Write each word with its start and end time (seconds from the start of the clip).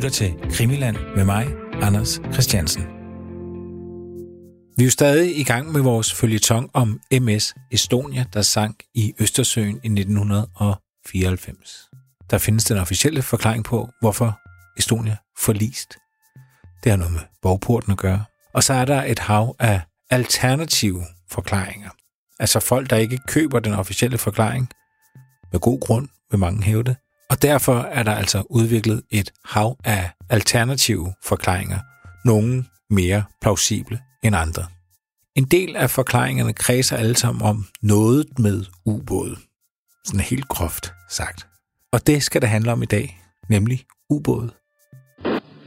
lytter 0.00 0.10
til 0.10 0.34
Krimiland 0.52 0.96
med 1.16 1.24
mig, 1.24 1.46
Anders 1.72 2.20
Christiansen. 2.32 2.82
Vi 4.76 4.82
er 4.82 4.84
jo 4.84 4.90
stadig 4.90 5.38
i 5.38 5.42
gang 5.42 5.72
med 5.72 5.80
vores 5.80 6.14
følgetong 6.14 6.70
om 6.74 7.00
MS 7.12 7.54
Estonia, 7.70 8.24
der 8.32 8.42
sank 8.42 8.82
i 8.94 9.12
Østersøen 9.18 9.80
i 9.84 10.00
1994. 10.00 11.88
Der 12.30 12.38
findes 12.38 12.64
den 12.64 12.78
officielle 12.78 13.22
forklaring 13.22 13.64
på, 13.64 13.88
hvorfor 14.00 14.38
Estonia 14.78 15.16
forlist. 15.38 15.94
Det 16.84 16.90
har 16.92 16.96
noget 16.96 17.12
med 17.12 17.22
borgporten 17.42 17.92
at 17.92 17.98
gøre. 17.98 18.24
Og 18.54 18.62
så 18.62 18.74
er 18.74 18.84
der 18.84 19.04
et 19.04 19.18
hav 19.18 19.56
af 19.58 19.80
alternative 20.10 21.04
forklaringer. 21.30 21.90
Altså 22.38 22.60
folk, 22.60 22.90
der 22.90 22.96
ikke 22.96 23.18
køber 23.28 23.60
den 23.60 23.72
officielle 23.72 24.18
forklaring, 24.18 24.68
med 25.52 25.60
god 25.60 25.80
grund, 25.80 26.08
vil 26.30 26.38
mange 26.38 26.62
hævde. 26.62 26.96
Og 27.30 27.42
derfor 27.42 27.72
er 27.72 28.02
der 28.02 28.12
altså 28.12 28.42
udviklet 28.50 29.02
et 29.10 29.32
hav 29.44 29.76
af 29.84 30.10
alternative 30.30 31.06
forklaringer. 31.24 31.78
Nogle 32.24 32.64
mere 32.90 33.24
plausible 33.40 34.00
end 34.24 34.36
andre. 34.36 34.62
En 35.36 35.44
del 35.44 35.76
af 35.76 35.90
forklaringerne 35.90 36.52
kredser 36.52 36.96
alle 36.96 37.16
sammen 37.16 37.42
om 37.42 37.64
noget 37.82 38.38
med 38.38 38.64
ubåde. 38.86 39.36
Sådan 40.04 40.20
helt 40.20 40.48
groft 40.48 40.92
sagt. 41.08 41.46
Og 41.92 42.06
det 42.06 42.22
skal 42.22 42.40
det 42.40 42.48
handle 42.48 42.72
om 42.72 42.82
i 42.82 42.86
dag, 42.86 43.20
nemlig 43.48 43.84
ubåde. 44.10 44.50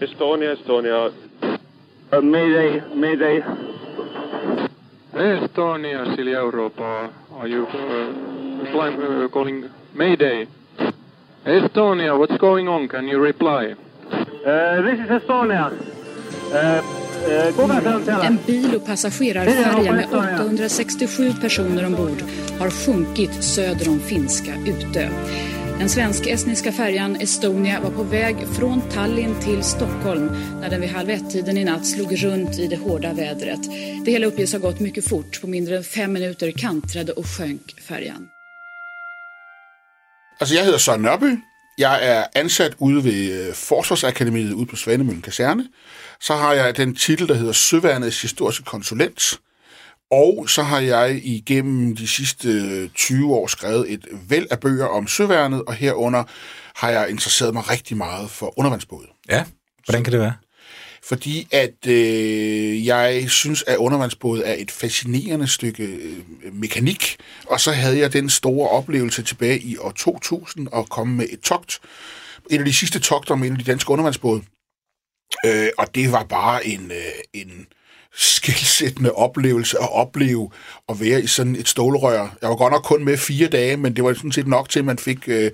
Estonia, 0.02 0.54
Estonia. 0.54 1.07
Uh, 1.07 2.23
mayday, 2.23 2.82
mayday. 2.95 3.41
Estonia, 5.13 6.16
Silja 6.16 6.38
Europa. 6.38 6.84
Are 7.40 7.48
you 7.48 7.63
uh, 7.63 7.70
flying, 8.71 8.98
uh, 8.99 9.32
calling 9.32 9.66
Mayday? 9.95 10.48
Estonia, 11.45 12.17
what's 12.17 12.38
going 12.38 12.70
on? 12.70 12.88
Can 12.88 13.07
you 13.07 13.20
reply? 13.20 13.75
Uh, 14.45 14.81
this 14.81 14.99
is 14.99 15.09
Estonia. 15.09 15.71
Uh, 16.51 16.81
uh. 17.27 18.26
En 18.26 18.37
bil 18.45 18.76
och 18.76 18.85
passagerarfärja 18.85 19.93
med 19.93 20.05
867 20.13 21.34
personer 21.41 21.85
ombord 21.85 22.23
har 22.59 22.70
sjunkit 22.70 23.43
söder 23.43 23.90
om 23.90 23.99
finska 23.99 24.53
Utö. 24.68 25.09
Den 25.79 25.90
svensk-estniska 25.90 26.71
färjan 26.71 27.15
Estonia 27.15 27.79
var 27.81 27.91
på 27.91 28.03
väg 28.03 28.35
från 28.48 28.81
Tallinn 28.81 29.35
till 29.40 29.63
Stockholm 29.63 30.31
när 30.62 30.70
den 30.70 30.81
vid 30.81 30.90
halv 30.90 31.09
ett-tiden 31.09 31.57
i 31.57 31.63
natt 31.63 31.85
slog 31.85 32.23
runt 32.23 32.59
i 32.59 32.68
det 32.68 32.77
hårda 32.77 33.13
vädret. 33.13 33.62
Det 34.05 34.12
hela 34.12 34.25
uppges 34.27 34.53
ha 34.53 34.59
gått 34.59 34.79
mycket 34.79 35.09
fort. 35.09 35.41
På 35.41 35.48
mindre 35.48 35.77
än 35.77 35.84
fem 35.84 36.13
minuter 36.13 36.51
kantrade 36.51 37.12
och 37.12 37.25
sjönk 37.25 37.81
färjan. 37.81 38.32
Altså, 40.39 40.55
jeg 40.55 40.63
hedder 40.63 40.77
Søren 40.77 41.01
Nørby. 41.01 41.39
Jeg 41.77 41.99
er 42.01 42.26
ansat 42.35 42.76
ude 42.79 43.03
ved 43.03 43.48
øh, 43.48 43.53
Forsvarsakademiet 43.53 44.53
ude 44.53 44.65
på 44.65 44.75
Svanemøllen 44.75 45.21
Kaserne. 45.21 45.67
Så 46.20 46.35
har 46.35 46.53
jeg 46.53 46.77
den 46.77 46.95
titel, 46.95 47.27
der 47.27 47.34
hedder 47.34 47.51
Søværnets 47.51 48.21
historiske 48.21 48.65
konsulent. 48.65 49.40
Og 50.12 50.49
så 50.49 50.63
har 50.63 50.79
jeg 50.79 51.21
igennem 51.23 51.95
de 51.95 52.07
sidste 52.07 52.49
øh, 52.49 52.90
20 52.90 53.34
år 53.34 53.48
skrevet 53.48 53.93
et 53.93 54.07
væld 54.29 54.48
af 54.51 54.59
bøger 54.59 54.85
om 54.85 55.07
søværnet, 55.07 55.63
og 55.67 55.73
herunder 55.73 56.23
har 56.75 56.90
jeg 56.90 57.09
interesseret 57.09 57.53
mig 57.53 57.70
rigtig 57.70 57.97
meget 57.97 58.29
for 58.29 58.59
undervandsbåde. 58.59 59.07
Ja, 59.29 59.45
hvordan 59.85 60.03
kan 60.03 60.13
det 60.13 60.20
være? 60.20 60.34
Fordi 61.05 61.48
at 61.51 61.87
øh, 61.87 62.85
jeg 62.85 63.26
synes, 63.29 63.63
at 63.68 63.77
undervandsbåd 63.77 64.41
er 64.46 64.56
et 64.57 64.72
fascinerende 64.72 65.47
stykke 65.47 65.84
øh, 65.84 66.53
mekanik. 66.53 67.18
Og 67.46 67.59
så 67.59 67.72
havde 67.72 68.00
jeg 68.00 68.13
den 68.13 68.29
store 68.29 68.69
oplevelse 68.69 69.24
tilbage 69.24 69.59
i 69.59 69.78
år 69.78 69.91
2000 69.91 70.68
at 70.75 70.90
komme 70.90 71.16
med 71.16 71.25
et 71.29 71.40
togt. 71.40 71.79
Et 72.51 72.59
af 72.59 72.66
de 72.66 72.74
sidste 72.74 73.00
togter 73.00 73.35
med 73.35 73.47
en 73.47 73.53
af 73.53 73.59
de 73.59 73.72
danske 73.72 73.91
undervandsbåde. 73.91 74.41
Øh, 75.46 75.68
og 75.78 75.96
det 75.96 76.12
var 76.12 76.24
bare 76.24 76.68
en, 76.68 76.91
øh, 76.91 77.41
en 77.41 77.68
skilsættende 78.13 79.12
oplevelse 79.12 79.78
at 79.81 79.91
opleve 79.91 80.52
at 80.90 81.00
være 81.00 81.22
i 81.22 81.28
sådan 81.28 81.56
et 81.56 81.68
stålrør. 81.68 82.35
Jeg 82.41 82.50
var 82.50 82.56
godt 82.56 82.74
nok 82.74 82.84
kun 82.84 83.03
med 83.03 83.18
fire 83.18 83.47
dage, 83.47 83.78
men 83.78 83.96
det 83.96 84.03
var 84.03 84.14
sådan 84.14 84.31
set 84.31 84.47
nok 84.47 84.70
til, 84.70 84.80
at 84.80 84.85
man 84.85 84.97
fik... 84.97 85.28
Øh, 85.28 85.52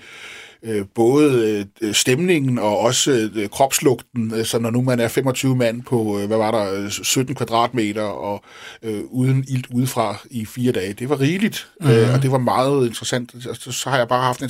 øh, 0.63 0.85
både 0.95 1.65
øh, 1.81 1.93
stemningen 1.93 2.59
og 2.59 2.79
også 2.79 3.29
øh, 3.35 3.49
kropslugten, 3.49 4.33
øh, 4.35 4.45
så 4.45 4.59
når 4.59 4.71
nu 4.71 4.81
man 4.81 4.99
er 4.99 5.07
25 5.07 5.55
mand 5.55 5.83
på, 5.83 6.19
øh, 6.19 6.27
hvad 6.27 6.37
var 6.37 6.51
der, 6.51 6.83
øh, 6.83 6.89
17 6.89 7.35
kvadratmeter 7.35 8.01
og 8.01 8.43
øh, 8.83 9.01
uden 9.03 9.45
ilt 9.47 9.67
udefra 9.73 10.17
i 10.31 10.45
fire 10.45 10.71
dage. 10.71 10.93
Det 10.93 11.09
var 11.09 11.19
rigeligt, 11.19 11.67
mm-hmm. 11.79 11.95
øh, 11.95 12.13
og 12.13 12.21
det 12.21 12.31
var 12.31 12.37
meget 12.37 12.87
interessant. 12.87 13.35
Så, 13.39 13.71
så 13.71 13.89
har 13.89 13.97
jeg 13.97 14.07
bare 14.07 14.23
haft 14.23 14.41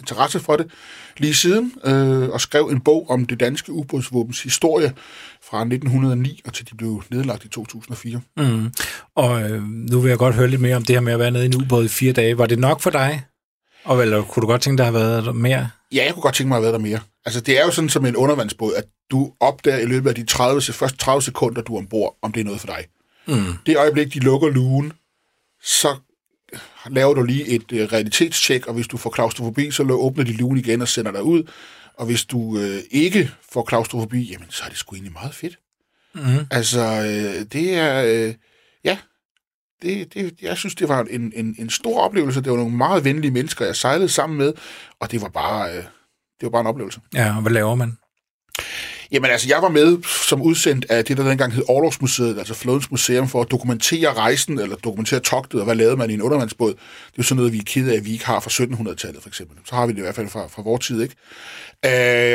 interesse 0.00 0.40
for 0.40 0.56
det 0.56 0.66
lige 1.18 1.34
siden, 1.34 1.72
øh, 1.84 2.28
og 2.28 2.40
skrev 2.40 2.68
en 2.72 2.80
bog 2.80 3.10
om 3.10 3.24
det 3.24 3.40
danske 3.40 3.72
ubådsvåbens 3.72 4.42
historie 4.42 4.92
fra 5.50 5.60
1909 5.60 6.42
og 6.46 6.52
til 6.52 6.70
de 6.70 6.76
blev 6.76 7.02
nedlagt 7.10 7.44
i 7.44 7.48
2004. 7.48 8.20
Mm. 8.36 8.72
Og 9.14 9.50
øh, 9.50 9.62
nu 9.62 10.00
vil 10.00 10.08
jeg 10.08 10.18
godt 10.18 10.34
høre 10.34 10.48
lidt 10.48 10.60
mere 10.60 10.76
om 10.76 10.84
det 10.84 10.96
her 10.96 11.00
med 11.00 11.12
at 11.12 11.18
være 11.18 11.30
nede 11.30 11.44
i 11.44 11.46
en 11.46 11.62
ubåd 11.62 11.84
i 11.84 11.88
fire 11.88 12.12
dage. 12.12 12.38
Var 12.38 12.46
det 12.46 12.58
nok 12.58 12.80
for 12.80 12.90
dig? 12.90 13.22
Og 13.86 13.98
vel, 13.98 14.22
kunne 14.22 14.40
du 14.40 14.46
godt 14.46 14.62
tænke 14.62 14.82
at 14.82 14.86
have 14.86 14.94
været 14.94 15.24
der 15.24 15.32
mere? 15.32 15.70
Ja, 15.92 16.04
jeg 16.04 16.14
kunne 16.14 16.22
godt 16.22 16.34
tænke 16.34 16.48
mig 16.48 16.56
at 16.56 16.62
have 16.62 16.72
været 16.72 16.80
der 16.80 16.88
mere. 16.88 17.00
Altså, 17.24 17.40
det 17.40 17.60
er 17.60 17.64
jo 17.64 17.70
sådan 17.70 17.88
som 17.88 18.06
en 18.06 18.16
undervandsbåd, 18.16 18.74
at 18.74 18.84
du 19.10 19.32
opdager 19.40 19.78
i 19.78 19.84
løbet 19.84 20.08
af 20.08 20.14
de 20.14 20.24
30, 20.24 20.62
første 20.62 20.98
30 20.98 21.22
sekunder, 21.22 21.62
du 21.62 21.74
er 21.74 21.78
ombord, 21.78 22.18
om 22.22 22.32
det 22.32 22.40
er 22.40 22.44
noget 22.44 22.60
for 22.60 22.66
dig. 22.66 22.86
Mm. 23.26 23.52
Det 23.66 23.76
øjeblik, 23.76 24.14
de 24.14 24.18
lukker 24.18 24.48
lugen, 24.48 24.92
så 25.62 25.96
laver 26.90 27.14
du 27.14 27.22
lige 27.22 27.46
et 27.46 27.72
uh, 27.72 27.78
realitetstjek, 27.78 28.66
og 28.66 28.74
hvis 28.74 28.88
du 28.88 28.96
får 28.96 29.10
klaustrofobi, 29.10 29.70
så 29.70 29.82
åbner 29.82 30.24
de 30.24 30.32
lugen 30.32 30.58
igen 30.58 30.82
og 30.82 30.88
sender 30.88 31.12
dig 31.12 31.22
ud. 31.22 31.42
Og 31.94 32.06
hvis 32.06 32.24
du 32.24 32.38
uh, 32.38 32.78
ikke 32.90 33.30
får 33.52 33.62
klaustrofobi, 33.62 34.22
jamen, 34.32 34.46
så 34.50 34.64
er 34.64 34.68
det 34.68 34.78
sgu 34.78 34.94
egentlig 34.94 35.12
meget 35.12 35.34
fedt. 35.34 35.58
Mm. 36.14 36.46
Altså, 36.50 36.80
uh, 36.80 37.46
det 37.52 37.74
er... 37.74 38.26
Uh, 38.28 38.34
ja, 38.84 38.98
det, 39.82 40.14
det, 40.14 40.34
jeg 40.42 40.56
synes, 40.56 40.74
det 40.74 40.88
var 40.88 41.06
en, 41.10 41.32
en, 41.36 41.56
en 41.58 41.70
stor 41.70 42.00
oplevelse. 42.00 42.40
Det 42.40 42.52
var 42.52 42.58
nogle 42.58 42.76
meget 42.76 43.04
venlige 43.04 43.30
mennesker, 43.30 43.64
jeg 43.64 43.76
sejlede 43.76 44.08
sammen 44.08 44.38
med, 44.38 44.52
og 45.00 45.10
det 45.10 45.22
var 45.22 45.28
bare, 45.28 45.70
øh, 45.70 45.76
det 45.76 46.42
var 46.42 46.50
bare 46.50 46.60
en 46.60 46.66
oplevelse. 46.66 47.00
Ja, 47.14 47.36
og 47.36 47.42
hvad 47.42 47.52
laver 47.52 47.74
man? 47.74 47.98
Jamen 49.12 49.30
altså, 49.30 49.48
jeg 49.48 49.62
var 49.62 49.68
med 49.68 49.98
som 50.28 50.42
udsendt 50.42 50.86
af 50.88 51.04
det, 51.04 51.16
der 51.16 51.28
dengang 51.28 51.52
hed 51.52 51.62
Orlogsmuseet, 51.68 52.38
altså 52.38 52.54
Flådens 52.54 52.90
Museum, 52.90 53.28
for 53.28 53.42
at 53.42 53.50
dokumentere 53.50 54.12
rejsen, 54.12 54.58
eller 54.58 54.76
dokumentere 54.76 55.20
togtet, 55.20 55.60
og 55.60 55.64
hvad 55.64 55.74
lavede 55.74 55.96
man 55.96 56.10
i 56.10 56.14
en 56.14 56.22
undervandsbåd. 56.22 56.70
Det 56.70 56.78
er 56.78 57.18
jo 57.18 57.22
sådan 57.22 57.36
noget, 57.36 57.52
vi 57.52 57.58
er 57.58 57.62
ked 57.66 57.88
af, 57.88 57.96
at 57.96 58.04
vi 58.04 58.12
ikke 58.12 58.26
har 58.26 58.40
fra 58.40 58.50
1700-tallet, 58.50 59.22
for 59.22 59.28
eksempel. 59.28 59.56
Så 59.64 59.74
har 59.74 59.86
vi 59.86 59.92
det 59.92 59.98
i 59.98 60.02
hvert 60.02 60.14
fald 60.14 60.28
fra, 60.28 60.46
fra 60.46 60.62
vores 60.62 60.86
tid, 60.86 61.02
ikke? 61.02 61.14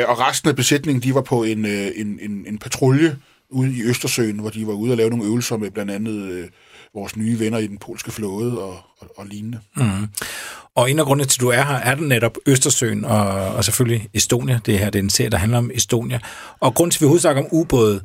Øh, 0.00 0.08
og 0.08 0.20
resten 0.20 0.48
af 0.48 0.56
besætningen, 0.56 1.02
de 1.02 1.14
var 1.14 1.20
på 1.22 1.42
en, 1.42 1.66
øh, 1.66 1.90
en, 1.96 2.18
en, 2.22 2.44
en 2.48 2.58
patrulje 2.58 3.16
ude 3.50 3.76
i 3.76 3.82
Østersøen, 3.82 4.38
hvor 4.38 4.50
de 4.50 4.66
var 4.66 4.72
ude 4.72 4.92
og 4.92 4.96
lave 4.96 5.10
nogle 5.10 5.24
øvelser 5.24 5.56
med 5.56 5.70
blandt 5.70 5.92
andet... 5.92 6.32
Øh, 6.32 6.48
vores 6.94 7.16
nye 7.16 7.38
venner 7.38 7.58
i 7.58 7.66
den 7.66 7.78
polske 7.78 8.10
flåde 8.10 8.62
og, 8.62 8.76
og, 8.98 9.08
og 9.16 9.26
lignende. 9.26 9.60
Mm. 9.76 10.08
Og 10.74 10.90
en 10.90 10.98
af 10.98 11.04
grundene 11.04 11.24
til, 11.24 11.38
at 11.38 11.40
du 11.40 11.48
er 11.48 11.62
her, 11.62 11.74
er 11.74 11.94
det 11.94 12.08
netop 12.08 12.36
Østersøen 12.46 13.04
og, 13.04 13.28
og 13.28 13.64
selvfølgelig 13.64 14.08
Estonia. 14.14 14.60
Det 14.66 14.78
her 14.78 14.90
det 14.90 14.98
er 14.98 15.02
en 15.02 15.10
serie, 15.10 15.30
der 15.30 15.38
handler 15.38 15.58
om 15.58 15.70
Estonia. 15.74 16.18
Og 16.60 16.74
grund 16.74 16.90
til, 16.90 16.98
at 16.98 17.00
vi 17.00 17.06
hovedsagelig 17.06 17.44
om 17.44 17.48
ubåde, 17.52 18.00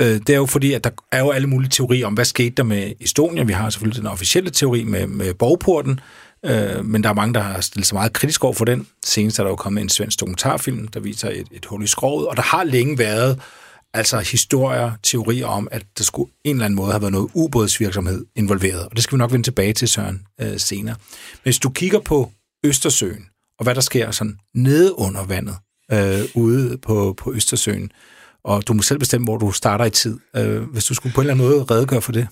øh, 0.00 0.06
det 0.06 0.30
er 0.30 0.36
jo 0.36 0.46
fordi, 0.46 0.72
at 0.72 0.84
der 0.84 0.90
er 1.12 1.20
jo 1.20 1.30
alle 1.30 1.48
mulige 1.48 1.70
teorier 1.70 2.06
om, 2.06 2.14
hvad 2.14 2.24
skete 2.24 2.50
der 2.50 2.62
med 2.62 2.92
Estonia. 3.00 3.42
Vi 3.42 3.52
har 3.52 3.70
selvfølgelig 3.70 4.02
den 4.02 4.10
officielle 4.10 4.50
teori 4.50 4.84
med, 4.84 5.06
med 5.06 5.34
borgporten, 5.34 6.00
øh, 6.44 6.84
men 6.84 7.02
der 7.02 7.08
er 7.08 7.14
mange, 7.14 7.34
der 7.34 7.40
har 7.40 7.60
stillet 7.60 7.86
sig 7.86 7.94
meget 7.94 8.12
kritisk 8.12 8.44
over 8.44 8.54
for 8.54 8.64
den. 8.64 8.86
Senest 9.04 9.38
er 9.38 9.42
der 9.42 9.50
jo 9.50 9.56
kommet 9.56 9.80
en 9.80 9.88
svensk 9.88 10.20
dokumentarfilm, 10.20 10.88
der 10.88 11.00
viser 11.00 11.30
et, 11.30 11.46
et 11.50 11.66
hul 11.66 11.84
i 11.84 11.86
skroget, 11.86 12.28
og 12.28 12.36
der 12.36 12.42
har 12.42 12.64
længe 12.64 12.98
været 12.98 13.40
altså 13.98 14.18
historier, 14.18 14.92
teorier 15.02 15.46
om, 15.46 15.68
at 15.70 15.84
der 15.98 16.04
skulle 16.04 16.32
en 16.44 16.56
eller 16.56 16.64
anden 16.64 16.76
måde 16.76 16.90
have 16.90 17.00
været 17.00 17.12
noget 17.12 17.30
ubådsvirksomhed 17.34 18.26
involveret. 18.36 18.84
Og 18.84 18.96
det 18.96 19.02
skal 19.02 19.16
vi 19.16 19.18
nok 19.18 19.32
vende 19.32 19.46
tilbage 19.46 19.72
til, 19.72 19.88
Søren, 19.88 20.26
øh, 20.40 20.58
senere. 20.58 20.96
Men 21.32 21.42
hvis 21.42 21.58
du 21.58 21.70
kigger 21.70 22.00
på 22.00 22.32
Østersøen, 22.64 23.26
og 23.58 23.62
hvad 23.62 23.74
der 23.74 23.80
sker 23.80 24.10
sådan 24.10 24.38
nede 24.54 24.98
under 24.98 25.24
vandet, 25.24 25.56
øh, 25.92 26.20
ude 26.34 26.78
på, 26.78 27.14
på 27.18 27.32
Østersøen, 27.34 27.92
og 28.44 28.68
du 28.68 28.72
må 28.72 28.82
selv 28.82 28.98
bestemme, 28.98 29.24
hvor 29.24 29.36
du 29.36 29.52
starter 29.52 29.84
i 29.84 29.90
tid. 29.90 30.18
Øh, 30.36 30.62
hvis 30.62 30.84
du 30.84 30.94
skulle 30.94 31.14
på 31.14 31.20
en 31.20 31.26
eller 31.26 31.34
anden 31.34 31.48
måde 31.48 31.64
redegøre 31.64 32.02
for 32.02 32.12
det. 32.12 32.28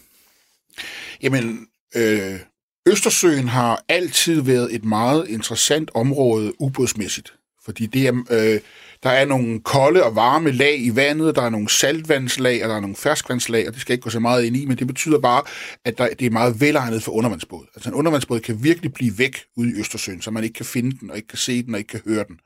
Jamen, 1.23 1.67
øh, 1.97 2.41
Østersøen 2.89 3.49
har 3.49 3.85
altid 3.89 4.41
været 4.41 4.75
et 4.75 4.85
meget 4.85 5.29
interessant 5.29 5.91
område 5.95 6.53
ubådsmæssigt. 6.61 7.33
Fordi 7.65 7.87
det 7.87 8.07
er, 8.07 8.25
øh, 8.31 8.61
der 9.03 9.11
er 9.11 9.25
nogle 9.25 9.61
kolde 9.61 10.05
og 10.05 10.17
varme 10.17 10.51
lag 10.51 10.79
i 10.79 10.97
vandet, 10.97 11.37
der 11.37 11.43
er 11.43 11.51
nogle 11.51 11.69
saltvandslag, 11.69 12.63
og 12.63 12.69
der 12.69 12.77
er 12.77 12.81
nogle 12.81 12.97
ferskvandslag, 12.97 13.69
og 13.69 13.73
det 13.73 13.81
skal 13.81 13.93
ikke 13.93 14.03
gå 14.03 14.11
så 14.11 14.21
meget 14.21 14.45
ind 14.45 14.57
i, 14.57 14.65
men 14.65 14.79
det 14.79 14.87
betyder 14.87 15.19
bare, 15.19 15.43
at 15.85 15.99
der, 15.99 16.09
det 16.19 16.27
er 16.27 16.31
meget 16.31 16.61
velegnet 16.61 17.03
for 17.03 17.13
undervandsbåd. 17.13 17.67
Altså 17.75 17.91
en 17.91 17.95
undervandsbåd 17.95 18.41
kan 18.41 18.65
virkelig 18.65 18.93
blive 18.93 19.19
væk 19.19 19.39
ude 19.57 19.71
i 19.71 19.81
Østersøen, 19.81 20.23
så 20.23 20.31
man 20.31 20.45
ikke 20.45 20.55
kan 20.55 20.67
finde 20.67 20.99
den, 21.01 21.11
og 21.11 21.17
ikke 21.17 21.29
kan 21.29 21.39
se 21.39 21.63
den, 21.63 21.75
og 21.75 21.79
ikke 21.79 21.89
kan 21.89 22.01
høre 22.07 22.25
den. 22.29 22.39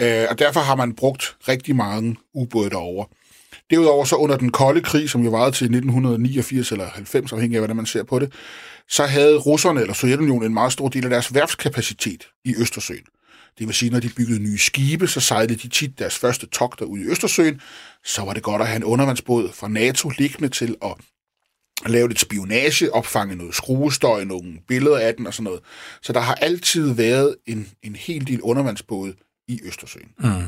Øh, 0.00 0.26
og 0.30 0.38
derfor 0.38 0.60
har 0.60 0.76
man 0.76 0.94
brugt 0.94 1.36
rigtig 1.48 1.76
mange 1.76 2.16
ubåde 2.34 2.70
derovre. 2.70 3.06
Derudover 3.70 4.04
så 4.04 4.16
under 4.16 4.36
den 4.36 4.52
kolde 4.52 4.80
krig, 4.80 5.10
som 5.10 5.24
jo 5.24 5.30
varede 5.30 5.52
til 5.52 5.64
1989 5.64 6.72
eller 6.72 6.86
90, 6.86 7.32
afhængig 7.32 7.56
af 7.56 7.60
hvordan 7.60 7.76
man 7.76 7.86
ser 7.86 8.02
på 8.02 8.18
det, 8.18 8.32
så 8.88 9.04
havde 9.06 9.36
russerne 9.36 9.80
eller 9.80 9.94
Sovjetunionen 9.94 10.46
en 10.46 10.54
meget 10.54 10.72
stor 10.72 10.88
del 10.88 11.04
af 11.04 11.10
deres 11.10 11.34
værftskapacitet 11.34 12.28
i 12.44 12.54
Østersøen. 12.58 13.04
Det 13.58 13.66
vil 13.66 13.74
sige, 13.74 13.90
når 13.90 14.00
de 14.00 14.10
byggede 14.16 14.40
nye 14.40 14.58
skibe, 14.58 15.06
så 15.06 15.20
sejlede 15.20 15.54
de 15.54 15.68
tit 15.68 15.98
deres 15.98 16.18
første 16.18 16.46
togter 16.46 16.84
ud 16.84 16.98
i 16.98 17.04
Østersøen. 17.04 17.60
Så 18.04 18.22
var 18.22 18.32
det 18.32 18.42
godt 18.42 18.62
at 18.62 18.68
have 18.68 18.76
en 18.76 18.84
undervandsbåd 18.84 19.52
fra 19.52 19.68
NATO 19.68 20.08
liggende 20.18 20.48
til 20.48 20.76
at 20.82 20.94
lave 21.86 22.08
lidt 22.08 22.20
spionage, 22.20 22.94
opfange 22.94 23.36
noget 23.36 23.54
skruestøj, 23.54 24.24
nogle 24.24 24.58
billeder 24.68 24.98
af 24.98 25.14
den 25.14 25.26
og 25.26 25.34
sådan 25.34 25.44
noget. 25.44 25.60
Så 26.02 26.12
der 26.12 26.20
har 26.20 26.34
altid 26.34 26.94
været 26.94 27.36
en, 27.46 27.68
en 27.82 27.96
hel 27.96 28.26
del 28.26 28.40
undervandsbåde 28.40 29.14
i 29.48 29.60
Østersøen. 29.64 30.08
Mm. 30.18 30.42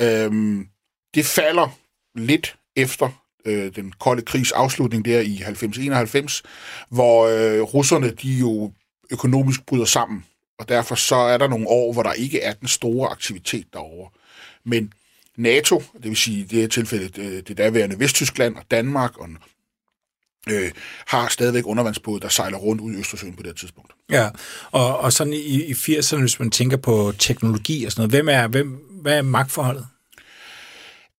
Øhm, 0.00 0.66
det 1.14 1.26
falder 1.26 1.78
lidt 2.14 2.56
efter 2.76 3.08
øh, 3.44 3.76
den 3.76 3.92
kolde 3.92 4.22
krigs 4.22 4.52
afslutning 4.52 5.04
der 5.04 5.20
i 5.20 5.36
90-91, 5.36 6.42
hvor 6.88 7.26
øh, 7.26 7.60
russerne 7.60 8.10
de 8.10 8.32
jo 8.32 8.72
økonomisk 9.10 9.66
bryder 9.66 9.84
sammen, 9.84 10.24
og 10.60 10.68
derfor 10.68 10.94
så 10.94 11.16
er 11.16 11.38
der 11.38 11.48
nogle 11.48 11.68
år, 11.68 11.92
hvor 11.92 12.02
der 12.02 12.12
ikke 12.12 12.40
er 12.40 12.52
den 12.52 12.68
store 12.68 13.10
aktivitet 13.10 13.66
derovre. 13.72 14.10
Men 14.64 14.92
NATO, 15.36 15.82
det 15.92 16.04
vil 16.04 16.16
sige 16.16 16.40
i 16.40 16.42
det 16.42 16.60
her 16.60 16.68
tilfælde 16.68 17.22
øh, 17.22 17.42
det 17.48 17.58
daværende 17.58 17.98
Vesttyskland 17.98 18.56
og 18.56 18.62
Danmark 18.70 19.18
og 19.18 19.28
øh, 20.50 20.70
har 21.06 21.28
stadigvæk 21.28 21.66
undervandsbåde, 21.66 22.20
der 22.20 22.28
sejler 22.28 22.58
rundt 22.58 22.82
ud 22.82 22.92
i 22.92 22.96
Østersøen 22.96 23.36
på 23.36 23.42
det 23.42 23.56
tidspunkt. 23.56 23.92
Ja, 24.10 24.28
og, 24.70 24.98
og 24.98 25.12
sådan 25.12 25.32
i, 25.32 25.64
i 25.64 25.72
80'erne, 25.72 26.20
hvis 26.20 26.38
man 26.38 26.50
tænker 26.50 26.76
på 26.76 27.12
teknologi 27.18 27.84
og 27.84 27.92
sådan 27.92 28.00
noget, 28.00 28.12
hvem 28.12 28.28
er, 28.28 28.46
hvem, 28.46 28.68
hvad 29.02 29.18
er 29.18 29.22
magtforholdet? 29.22 29.86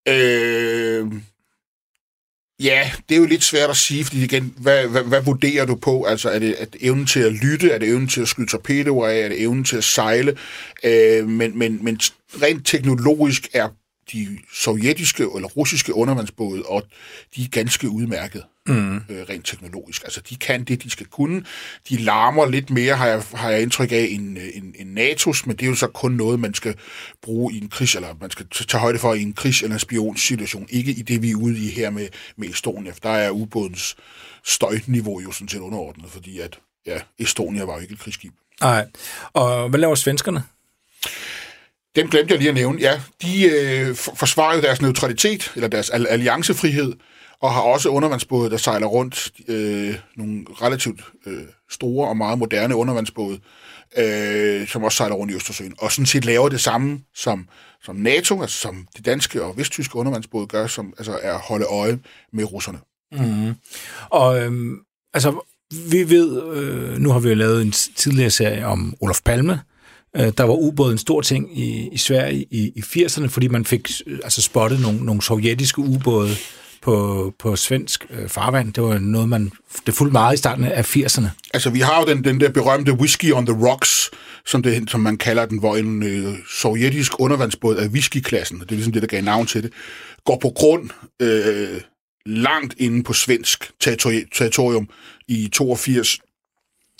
Øh, 0.08 1.12
ja, 2.60 2.90
det 3.08 3.14
er 3.14 3.18
jo 3.18 3.26
lidt 3.26 3.44
svært 3.44 3.70
at 3.70 3.76
sige, 3.76 4.04
fordi 4.04 4.24
igen, 4.24 4.54
hvad, 4.56 4.86
hvad, 4.86 5.02
hvad 5.02 5.22
vurderer 5.22 5.66
du 5.66 5.74
på? 5.74 6.04
Altså, 6.04 6.30
er 6.30 6.38
det, 6.38 6.54
at 6.54 6.76
evnen 6.80 7.06
til 7.06 7.20
at 7.20 7.32
lytte? 7.32 7.70
Er 7.70 7.78
det 7.78 7.88
evnen 7.88 8.08
til 8.08 8.20
at 8.20 8.28
skyde 8.28 8.50
torpedoer 8.50 9.08
af? 9.08 9.18
Er 9.18 9.28
det 9.28 9.42
evnen 9.42 9.64
til 9.64 9.76
at 9.76 9.84
sejle? 9.84 10.36
Øh, 10.84 11.28
men, 11.28 11.58
men, 11.58 11.84
men 11.84 12.00
rent 12.42 12.66
teknologisk 12.66 13.48
er 13.52 13.68
de 14.12 14.38
sovjetiske 14.54 15.22
eller 15.36 15.48
russiske 15.48 15.94
undervandsbåde, 15.94 16.62
og 16.62 16.82
de 17.36 17.42
er 17.42 17.48
ganske 17.48 17.88
udmærket 17.88 18.44
mm. 18.66 18.96
øh, 18.96 19.22
rent 19.30 19.46
teknologisk. 19.46 20.04
Altså, 20.04 20.20
de 20.30 20.36
kan 20.36 20.64
det, 20.64 20.82
de 20.82 20.90
skal 20.90 21.06
kunne. 21.06 21.44
De 21.88 21.96
larmer 21.96 22.46
lidt 22.46 22.70
mere, 22.70 22.96
har 22.96 23.06
jeg, 23.06 23.22
har 23.34 23.50
jeg 23.50 23.62
indtryk 23.62 23.92
af, 23.92 24.08
end, 24.10 24.38
end, 24.54 24.74
end 24.78 24.98
NATO's, 24.98 25.42
men 25.46 25.56
det 25.56 25.62
er 25.62 25.68
jo 25.68 25.74
så 25.74 25.86
kun 25.86 26.12
noget, 26.12 26.40
man 26.40 26.54
skal 26.54 26.74
bruge 27.22 27.54
i 27.54 27.58
en 27.58 27.68
krigs, 27.68 27.94
eller 27.94 28.14
man 28.20 28.30
skal 28.30 28.46
tage 28.48 28.80
højde 28.80 28.98
for 28.98 29.14
i 29.14 29.22
en 29.22 29.34
krigs- 29.34 29.62
eller 29.62 29.74
en 29.74 29.80
spionsituation. 29.80 30.66
Ikke 30.70 30.92
i 30.92 31.02
det, 31.02 31.22
vi 31.22 31.30
er 31.30 31.36
ude 31.36 31.58
i 31.58 31.70
her 31.70 31.90
med, 31.90 32.08
med 32.36 32.48
Estonia, 32.48 32.92
for 32.92 33.00
der 33.02 33.10
er 33.10 33.30
ubådens 33.30 33.96
støjniveau 34.44 35.20
jo 35.20 35.32
sådan 35.32 35.48
set 35.48 35.60
underordnet, 35.60 36.10
fordi 36.10 36.38
at 36.38 36.58
ja, 36.86 36.98
Estonia 37.18 37.64
var 37.64 37.74
jo 37.74 37.80
ikke 37.80 37.92
et 37.92 37.98
krigsskib. 37.98 38.32
Nej. 38.60 38.86
Og 39.32 39.68
hvad 39.68 39.80
laver 39.80 39.94
svenskerne? 39.94 40.42
Dem 41.96 42.08
glemte 42.08 42.32
jeg 42.32 42.38
lige 42.38 42.48
at 42.48 42.54
nævne. 42.54 42.80
Ja, 42.80 43.00
de 43.22 43.44
øh, 43.44 43.94
forsvarer 43.94 44.54
jo 44.54 44.60
deres 44.62 44.82
neutralitet, 44.82 45.52
eller 45.54 45.68
deres 45.68 45.90
alliancefrihed, 45.90 46.92
og 47.40 47.52
har 47.52 47.60
også 47.60 47.88
undervandsbåde, 47.88 48.50
der 48.50 48.56
sejler 48.56 48.86
rundt. 48.86 49.30
Øh, 49.48 49.94
nogle 50.16 50.44
relativt 50.62 51.00
øh, 51.26 51.42
store 51.70 52.08
og 52.08 52.16
meget 52.16 52.38
moderne 52.38 52.76
undervandsbåde, 52.76 53.40
øh, 53.98 54.68
som 54.68 54.84
også 54.84 54.96
sejler 54.96 55.14
rundt 55.14 55.32
i 55.32 55.36
Østersøen. 55.36 55.74
Og 55.78 55.92
sådan 55.92 56.06
set 56.06 56.24
laver 56.24 56.48
det 56.48 56.60
samme 56.60 57.00
som, 57.14 57.48
som 57.84 57.96
NATO, 57.96 58.42
altså 58.42 58.56
som 58.56 58.86
de 58.96 59.02
danske 59.02 59.42
og 59.42 59.56
vesttyske 59.56 59.96
undervandsbåde 59.96 60.46
gør, 60.46 60.66
som 60.66 60.94
altså 60.98 61.18
er 61.22 61.34
at 61.34 61.40
holde 61.40 61.64
øje 61.64 61.98
med 62.32 62.52
russerne. 62.52 62.78
Mm-hmm. 63.12 63.54
Og 64.10 64.42
øhm, 64.42 64.78
altså, 65.14 65.46
vi 65.90 66.10
ved, 66.10 66.42
øh, 66.56 66.98
nu 66.98 67.10
har 67.10 67.18
vi 67.18 67.28
jo 67.28 67.34
lavet 67.34 67.62
en 67.62 67.72
tidligere 67.72 68.30
serie 68.30 68.66
om 68.66 68.94
Olof 69.00 69.20
Palme, 69.24 69.60
Øh, 70.16 70.32
der 70.38 70.44
var 70.44 70.54
ubåden 70.54 70.92
en 70.92 70.98
stor 70.98 71.20
ting 71.20 71.58
i, 71.58 71.88
i 71.92 71.96
Sverige 71.96 72.46
i, 72.50 72.72
i 72.76 72.80
80'erne, 72.80 73.26
fordi 73.26 73.48
man 73.48 73.64
fik 73.64 73.90
øh, 74.06 74.18
altså 74.24 74.42
spottet 74.42 74.80
nogle, 74.80 75.04
nogle 75.04 75.22
sovjetiske 75.22 75.78
ubåde 75.78 76.34
på, 76.82 77.34
på 77.38 77.56
svensk 77.56 78.06
øh, 78.10 78.28
farvand. 78.28 78.72
Det 78.72 78.82
var 78.82 78.98
noget, 78.98 79.28
man 79.28 79.52
det 79.86 79.94
fulgte 79.94 80.12
meget 80.12 80.34
i 80.34 80.36
starten 80.36 80.64
af 80.64 80.96
80'erne. 80.96 81.26
Altså, 81.54 81.70
vi 81.70 81.80
har 81.80 82.00
jo 82.00 82.14
den, 82.14 82.24
den 82.24 82.40
der 82.40 82.50
berømte 82.50 82.92
Whiskey 82.92 83.32
on 83.32 83.46
the 83.46 83.68
Rocks, 83.68 84.10
som, 84.46 84.62
det, 84.62 84.90
som 84.90 85.00
man 85.00 85.16
kalder 85.16 85.46
den, 85.46 85.58
hvor 85.58 85.76
en 85.76 86.02
øh, 86.02 86.34
sovjetisk 86.50 87.20
undervandsbåd 87.20 87.76
af 87.76 87.88
whiskyklassen, 87.88 88.60
det 88.60 88.70
er 88.70 88.74
ligesom 88.74 88.92
det, 88.92 89.02
der 89.02 89.08
gav 89.08 89.22
navn 89.22 89.46
til 89.46 89.62
det, 89.62 89.72
går 90.24 90.38
på 90.42 90.52
grund 90.56 90.90
øh, 91.22 91.80
langt 92.26 92.74
inde 92.78 93.02
på 93.02 93.12
svensk 93.12 93.70
territorium 93.80 94.88
i 95.28 95.48
82 95.52 96.18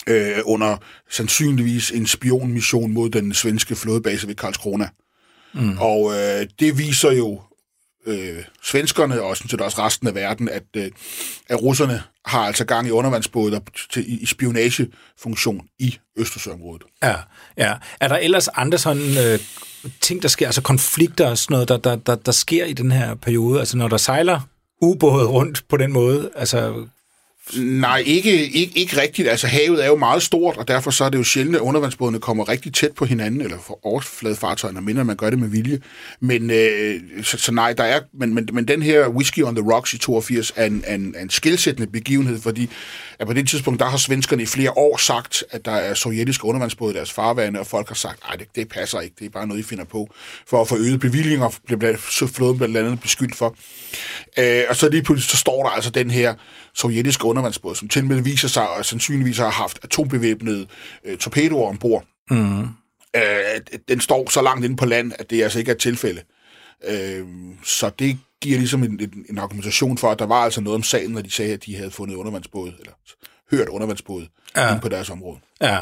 øh, 0.07 0.37
under 0.45 0.77
sandsynligvis 1.11 1.91
en 1.91 2.07
spionmission 2.07 2.93
mod 2.93 3.09
den 3.09 3.33
svenske 3.33 3.75
flådebase 3.75 4.27
ved 4.27 4.35
Karlskrona. 4.35 4.89
Mm. 5.53 5.77
Og 5.77 6.13
øh, 6.13 6.47
det 6.59 6.77
viser 6.77 7.11
jo 7.11 7.41
øh, 8.05 8.43
svenskerne 8.63 9.21
og 9.21 9.37
sådan 9.37 9.49
set 9.49 9.61
også 9.61 9.81
resten 9.81 10.07
af 10.07 10.15
verden, 10.15 10.49
at, 10.49 10.63
øh, 10.77 10.91
at 11.49 11.61
russerne 11.61 12.03
har 12.25 12.39
altså 12.39 12.65
gang 12.65 12.87
i 12.87 12.91
undervandsbåde 12.91 13.61
til, 13.91 14.23
i 14.23 14.25
spionagefunktion 14.25 15.67
i 15.79 15.97
Østersøområdet. 16.17 16.83
Ja, 17.03 17.15
ja. 17.57 17.73
Er 17.99 18.07
der 18.07 18.17
ellers 18.17 18.47
andre 18.47 18.77
sådan 18.77 19.17
øh, 19.25 19.39
ting, 20.01 20.21
der 20.21 20.27
sker, 20.27 20.45
altså 20.45 20.61
konflikter 20.61 21.27
og 21.27 21.37
sådan 21.37 21.53
noget, 21.53 21.67
der, 21.67 21.77
der, 21.77 21.95
der, 21.95 22.15
der 22.15 22.31
sker 22.31 22.65
i 22.65 22.73
den 22.73 22.91
her 22.91 23.15
periode? 23.15 23.59
Altså 23.59 23.77
når 23.77 23.87
der 23.87 23.97
sejler 23.97 24.41
ubåde 24.81 25.27
rundt 25.27 25.63
på 25.69 25.77
den 25.77 25.93
måde, 25.93 26.31
altså 26.35 26.87
Nej, 27.57 28.03
ikke, 28.05 28.49
ikke, 28.49 28.77
ikke 28.77 29.01
rigtigt. 29.01 29.29
Altså 29.29 29.47
havet 29.47 29.83
er 29.83 29.87
jo 29.87 29.95
meget 29.95 30.23
stort, 30.23 30.57
og 30.57 30.67
derfor 30.67 30.91
så 30.91 31.05
er 31.05 31.09
det 31.09 31.17
jo 31.17 31.23
sjældent, 31.23 31.55
at 31.55 31.61
undervandsbådene 31.61 32.19
kommer 32.19 32.49
rigtig 32.49 32.73
tæt 32.73 32.91
på 32.91 33.05
hinanden, 33.05 33.41
eller 33.41 33.57
for 33.59 33.79
overfladefartøjerne, 33.85 34.81
mindre 34.81 35.05
man 35.05 35.15
gør 35.15 35.29
det 35.29 35.39
med 35.39 35.47
vilje. 35.47 35.79
Men, 36.19 36.51
øh, 36.51 37.23
så, 37.23 37.37
så 37.37 37.51
nej, 37.51 37.73
der 37.73 37.83
er, 37.83 37.99
men, 38.13 38.33
men, 38.33 38.49
men 38.53 38.67
den 38.67 38.81
her 38.81 39.07
Whiskey 39.07 39.43
on 39.43 39.55
the 39.55 39.73
Rocks 39.73 39.93
i 39.93 39.97
82 39.97 40.53
er 40.55 40.65
en, 40.65 40.83
en, 40.87 41.15
en 41.19 41.29
skilsættende 41.29 41.91
begivenhed, 41.91 42.41
fordi 42.41 42.69
at 43.19 43.27
på 43.27 43.33
det 43.33 43.49
tidspunkt, 43.49 43.79
der 43.79 43.85
har 43.85 43.97
svenskerne 43.97 44.43
i 44.43 44.45
flere 44.45 44.71
år 44.77 44.97
sagt, 44.97 45.43
at 45.51 45.65
der 45.65 45.71
er 45.71 45.93
sovjetiske 45.93 46.45
undervandsbåde 46.45 46.93
i 46.93 46.97
deres 46.97 47.11
farvande, 47.11 47.59
og 47.59 47.67
folk 47.67 47.87
har 47.87 47.95
sagt, 47.95 48.19
nej, 48.27 48.35
det, 48.35 48.47
det 48.55 48.69
passer 48.69 48.99
ikke, 48.99 49.15
det 49.19 49.25
er 49.25 49.29
bare 49.29 49.47
noget, 49.47 49.59
I 49.59 49.63
finder 49.63 49.85
på. 49.85 50.07
For 50.47 50.61
at 50.61 50.67
få 50.67 50.77
øget 50.77 50.99
bevillinger, 50.99 51.49
bliver 51.65 51.97
flåden 52.33 52.57
blandt 52.57 52.77
andet 52.77 53.01
beskyldt 53.01 53.35
for. 53.35 53.55
Øh, 54.39 54.63
og 54.69 54.75
så 54.75 54.89
lige 54.89 55.03
pludselig, 55.03 55.31
så 55.31 55.37
står 55.37 55.63
der 55.63 55.69
altså 55.69 55.89
den 55.89 56.11
her 56.11 56.33
sovjetiske 56.75 57.25
undervandsbåd, 57.25 57.75
som 57.75 57.87
til 57.87 58.05
med 58.05 58.21
viser 58.21 58.47
sig 58.47 58.69
og 58.69 58.85
sandsynligvis 58.85 59.37
har 59.37 59.49
haft 59.49 59.79
atombevæbnede 59.83 60.67
øh, 61.05 61.17
torpedoer 61.17 61.69
ombord. 61.69 62.03
Mm. 62.29 62.61
Øh, 63.15 63.81
den 63.87 63.99
står 63.99 64.29
så 64.29 64.41
langt 64.41 64.65
inde 64.65 64.75
på 64.75 64.85
land, 64.85 65.11
at 65.19 65.29
det 65.29 65.43
altså 65.43 65.59
ikke 65.59 65.71
er 65.71 65.75
et 65.75 65.81
tilfælde. 65.81 66.21
Øh, 66.87 67.25
så 67.63 67.91
det 67.99 68.17
giver 68.41 68.57
ligesom 68.57 68.83
en, 68.83 68.99
en, 68.99 69.25
en 69.29 69.37
argumentation 69.37 69.97
for, 69.97 70.11
at 70.11 70.19
der 70.19 70.25
var 70.25 70.43
altså 70.43 70.61
noget 70.61 70.75
om 70.75 70.83
sagen, 70.83 71.11
når 71.11 71.21
de 71.21 71.31
sagde, 71.31 71.53
at 71.53 71.65
de 71.65 71.75
havde 71.75 71.91
fundet 71.91 72.15
undervandsbåd, 72.15 72.73
eller 72.79 72.91
hørt 73.51 73.69
undervandsbåd 73.69 74.27
ja. 74.55 74.69
inde 74.69 74.81
på 74.81 74.89
deres 74.89 75.09
område. 75.09 75.39
Ja. 75.61 75.79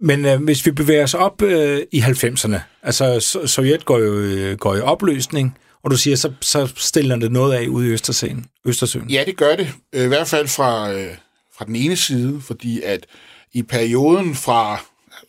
Men 0.00 0.24
øh, 0.24 0.42
hvis 0.42 0.66
vi 0.66 0.70
bevæger 0.70 1.02
os 1.02 1.14
op 1.14 1.42
øh, 1.42 1.82
i 1.92 2.00
90'erne, 2.00 2.58
altså 2.82 3.20
Sovjet 3.46 3.84
går 3.84 3.98
jo, 3.98 4.14
øh, 4.14 4.58
går 4.58 4.76
i 4.76 4.80
opløsning, 4.80 5.58
og 5.84 5.90
du 5.90 5.96
siger, 5.96 6.16
så, 6.16 6.32
så 6.40 6.72
stiller 6.76 7.16
det 7.16 7.32
noget 7.32 7.54
af 7.54 7.66
ude 7.66 7.88
i 7.88 7.90
Østersøen. 7.90 8.46
Østersøen. 8.64 9.10
Ja, 9.10 9.24
det 9.26 9.36
gør 9.36 9.56
det. 9.56 9.68
I 9.92 10.06
hvert 10.06 10.28
fald 10.28 10.48
fra, 10.48 10.92
øh, 10.92 11.16
fra 11.56 11.64
den 11.64 11.76
ene 11.76 11.96
side, 11.96 12.40
fordi 12.40 12.82
at 12.82 13.06
i 13.52 13.62
perioden 13.62 14.34
fra 14.34 14.80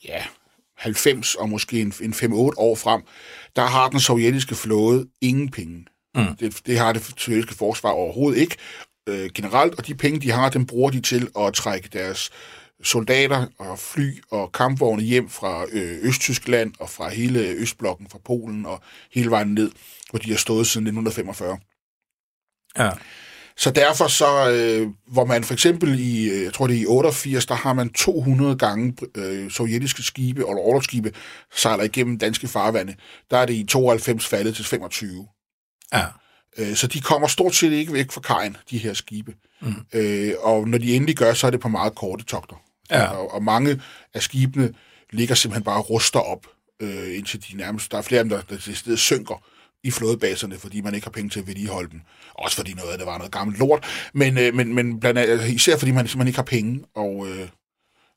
ja, 0.05 0.23
90 0.77 1.35
og 1.35 1.49
måske 1.49 1.81
en, 1.81 1.93
en 2.01 2.13
5-8 2.13 2.35
år 2.57 2.75
frem, 2.75 3.01
der 3.55 3.65
har 3.65 3.89
den 3.89 3.99
sovjetiske 3.99 4.55
flåde 4.55 5.07
ingen 5.21 5.49
penge. 5.51 5.85
Mm. 6.15 6.35
Det, 6.39 6.61
det 6.65 6.79
har 6.79 6.93
det 6.93 7.13
sovjetiske 7.17 7.55
forsvar 7.55 7.89
overhovedet 7.89 8.39
ikke 8.39 8.55
øh, 9.09 9.29
generelt, 9.35 9.75
og 9.75 9.87
de 9.87 9.95
penge, 9.95 10.19
de 10.19 10.31
har, 10.31 10.49
dem 10.49 10.65
bruger 10.65 10.89
de 10.89 11.01
til 11.01 11.29
at 11.39 11.53
trække 11.53 11.89
deres 11.93 12.29
soldater 12.83 13.47
og 13.57 13.79
fly 13.79 14.23
og 14.31 14.51
kampvogne 14.51 15.03
hjem 15.03 15.29
fra 15.29 15.65
øh, 15.71 15.97
Østtyskland 16.01 16.73
og 16.79 16.89
fra 16.89 17.09
hele 17.09 17.39
Østblokken, 17.39 18.07
fra 18.11 18.19
Polen 18.25 18.65
og 18.65 18.81
hele 19.13 19.31
vejen 19.31 19.53
ned, 19.53 19.71
hvor 20.09 20.19
de 20.19 20.29
har 20.29 20.37
stået 20.37 20.67
siden 20.67 20.87
1945. 20.87 21.57
Ja. 22.77 22.91
Så 23.57 23.71
derfor 23.71 24.07
så, 24.07 24.51
øh, 24.51 24.87
hvor 25.07 25.25
man 25.25 25.43
for 25.43 25.53
eksempel 25.53 25.99
i, 25.99 26.29
øh, 26.29 26.43
jeg 26.43 26.53
tror 26.53 26.67
det 26.67 26.75
er 26.77 26.81
i 26.81 26.85
88, 26.85 27.45
der 27.45 27.55
har 27.55 27.73
man 27.73 27.89
200 27.89 28.57
gange 28.57 28.95
øh, 29.15 29.51
sovjetiske 29.51 30.03
skibe, 30.03 30.41
eller 30.41 30.61
overlogsskibe, 30.61 31.13
sejler 31.55 31.83
igennem 31.83 32.17
danske 32.17 32.47
farvande. 32.47 32.95
Der 33.31 33.37
er 33.37 33.45
det 33.45 33.53
i 33.53 33.63
92 33.63 34.27
faldet 34.27 34.55
til 34.55 34.65
25. 34.65 35.27
Ja. 35.93 36.05
Øh, 36.57 36.75
så 36.75 36.87
de 36.87 37.01
kommer 37.01 37.27
stort 37.27 37.55
set 37.55 37.71
ikke 37.71 37.93
væk 37.93 38.11
fra 38.11 38.21
kajen, 38.21 38.57
de 38.69 38.77
her 38.77 38.93
skibe. 38.93 39.33
Mm. 39.61 39.73
Øh, 39.93 40.33
og 40.39 40.67
når 40.67 40.77
de 40.77 40.95
endelig 40.95 41.15
gør, 41.15 41.33
så 41.33 41.47
er 41.47 41.51
det 41.51 41.59
på 41.59 41.67
meget 41.67 41.95
korte 41.95 42.23
togter. 42.23 42.55
Ja. 42.91 43.05
Og, 43.05 43.33
og 43.33 43.43
mange 43.43 43.81
af 44.13 44.21
skibene 44.21 44.73
ligger 45.11 45.35
simpelthen 45.35 45.63
bare 45.63 45.77
og 45.77 45.89
ruster 45.89 46.19
op, 46.19 46.47
øh, 46.81 47.17
indtil 47.17 47.43
de 47.51 47.57
nærmest... 47.57 47.91
Der 47.91 47.97
er 47.97 48.01
flere 48.01 48.19
af 48.19 48.25
dem, 48.25 48.29
der, 48.29 48.41
der 48.41 48.57
til 48.57 48.75
stedet 48.77 48.99
synker 48.99 49.43
i 49.83 49.91
flådebaserne, 49.91 50.59
fordi 50.59 50.81
man 50.81 50.95
ikke 50.95 51.05
har 51.05 51.11
penge 51.11 51.29
til 51.29 51.39
at 51.39 51.47
vedligeholde 51.47 51.89
dem. 51.91 52.01
Også 52.33 52.55
fordi 52.57 52.73
noget 52.73 52.91
af 52.91 52.97
det 52.97 53.07
var 53.07 53.17
noget 53.17 53.31
gammelt 53.31 53.59
lort, 53.59 53.85
men, 54.13 54.37
øh, 54.37 54.53
men, 54.55 54.73
men 54.73 54.99
blandt 54.99 55.19
andet, 55.19 55.49
især 55.49 55.77
fordi 55.77 55.91
man 55.91 56.07
simpelthen 56.07 56.27
ikke 56.27 56.37
har 56.37 56.43
penge, 56.43 56.83
og, 56.95 57.27
øh, 57.29 57.47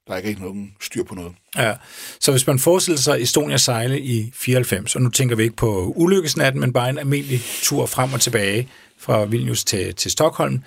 Der 0.09 0.15
er 0.15 0.19
ikke 0.19 0.43
nogen 0.43 0.73
styr 0.81 1.05
på 1.05 1.15
noget. 1.15 1.33
Ja. 1.57 1.75
Så 2.21 2.31
hvis 2.31 2.47
man 2.47 2.59
forestiller 2.59 2.99
sig 3.01 3.23
Estonia 3.23 3.57
sejle 3.57 4.01
i 4.01 4.31
94, 4.35 4.97
og 4.97 5.03
nu 5.03 5.11
tænker 5.11 5.37
vi 5.37 5.43
ikke 5.43 5.57
på 5.57 5.93
ulykkesnatten, 5.97 6.61
men 6.61 6.73
bare 6.73 6.91
en 6.91 6.99
almindelig 6.99 7.41
tur 7.63 7.87
frem 7.87 8.13
og 8.13 8.21
tilbage 8.21 8.69
fra 8.99 9.25
Vilnius 9.25 9.65
til, 9.65 9.95
til 9.95 10.11
Stockholm, 10.11 10.63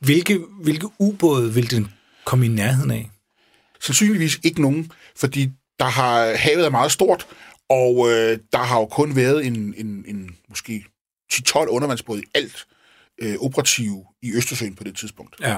hvilke, 0.00 0.40
hvilke 0.62 0.86
ubåde 0.98 1.54
vil 1.54 1.70
den 1.70 1.92
komme 2.24 2.46
i 2.46 2.48
nærheden 2.48 2.90
af? 2.90 3.10
Sandsynligvis 3.80 4.40
ikke 4.42 4.62
nogen, 4.62 4.92
fordi 5.16 5.50
der 5.78 5.84
har, 5.84 6.34
havet 6.36 6.66
er 6.66 6.70
meget 6.70 6.92
stort, 6.92 7.26
og 7.68 8.10
øh, 8.10 8.38
der 8.52 8.58
har 8.58 8.80
jo 8.80 8.86
kun 8.86 9.16
været 9.16 9.46
en, 9.46 9.74
en, 9.76 10.04
en 10.08 10.36
måske 10.48 10.84
10-12 11.32 11.66
undervandsbåde 11.66 12.20
i 12.20 12.24
alt 12.34 12.66
øh, 13.18 13.36
operative 13.40 14.04
i 14.22 14.32
Østersøen 14.34 14.74
på 14.74 14.84
det 14.84 14.96
tidspunkt. 14.96 15.36
Ja. 15.40 15.56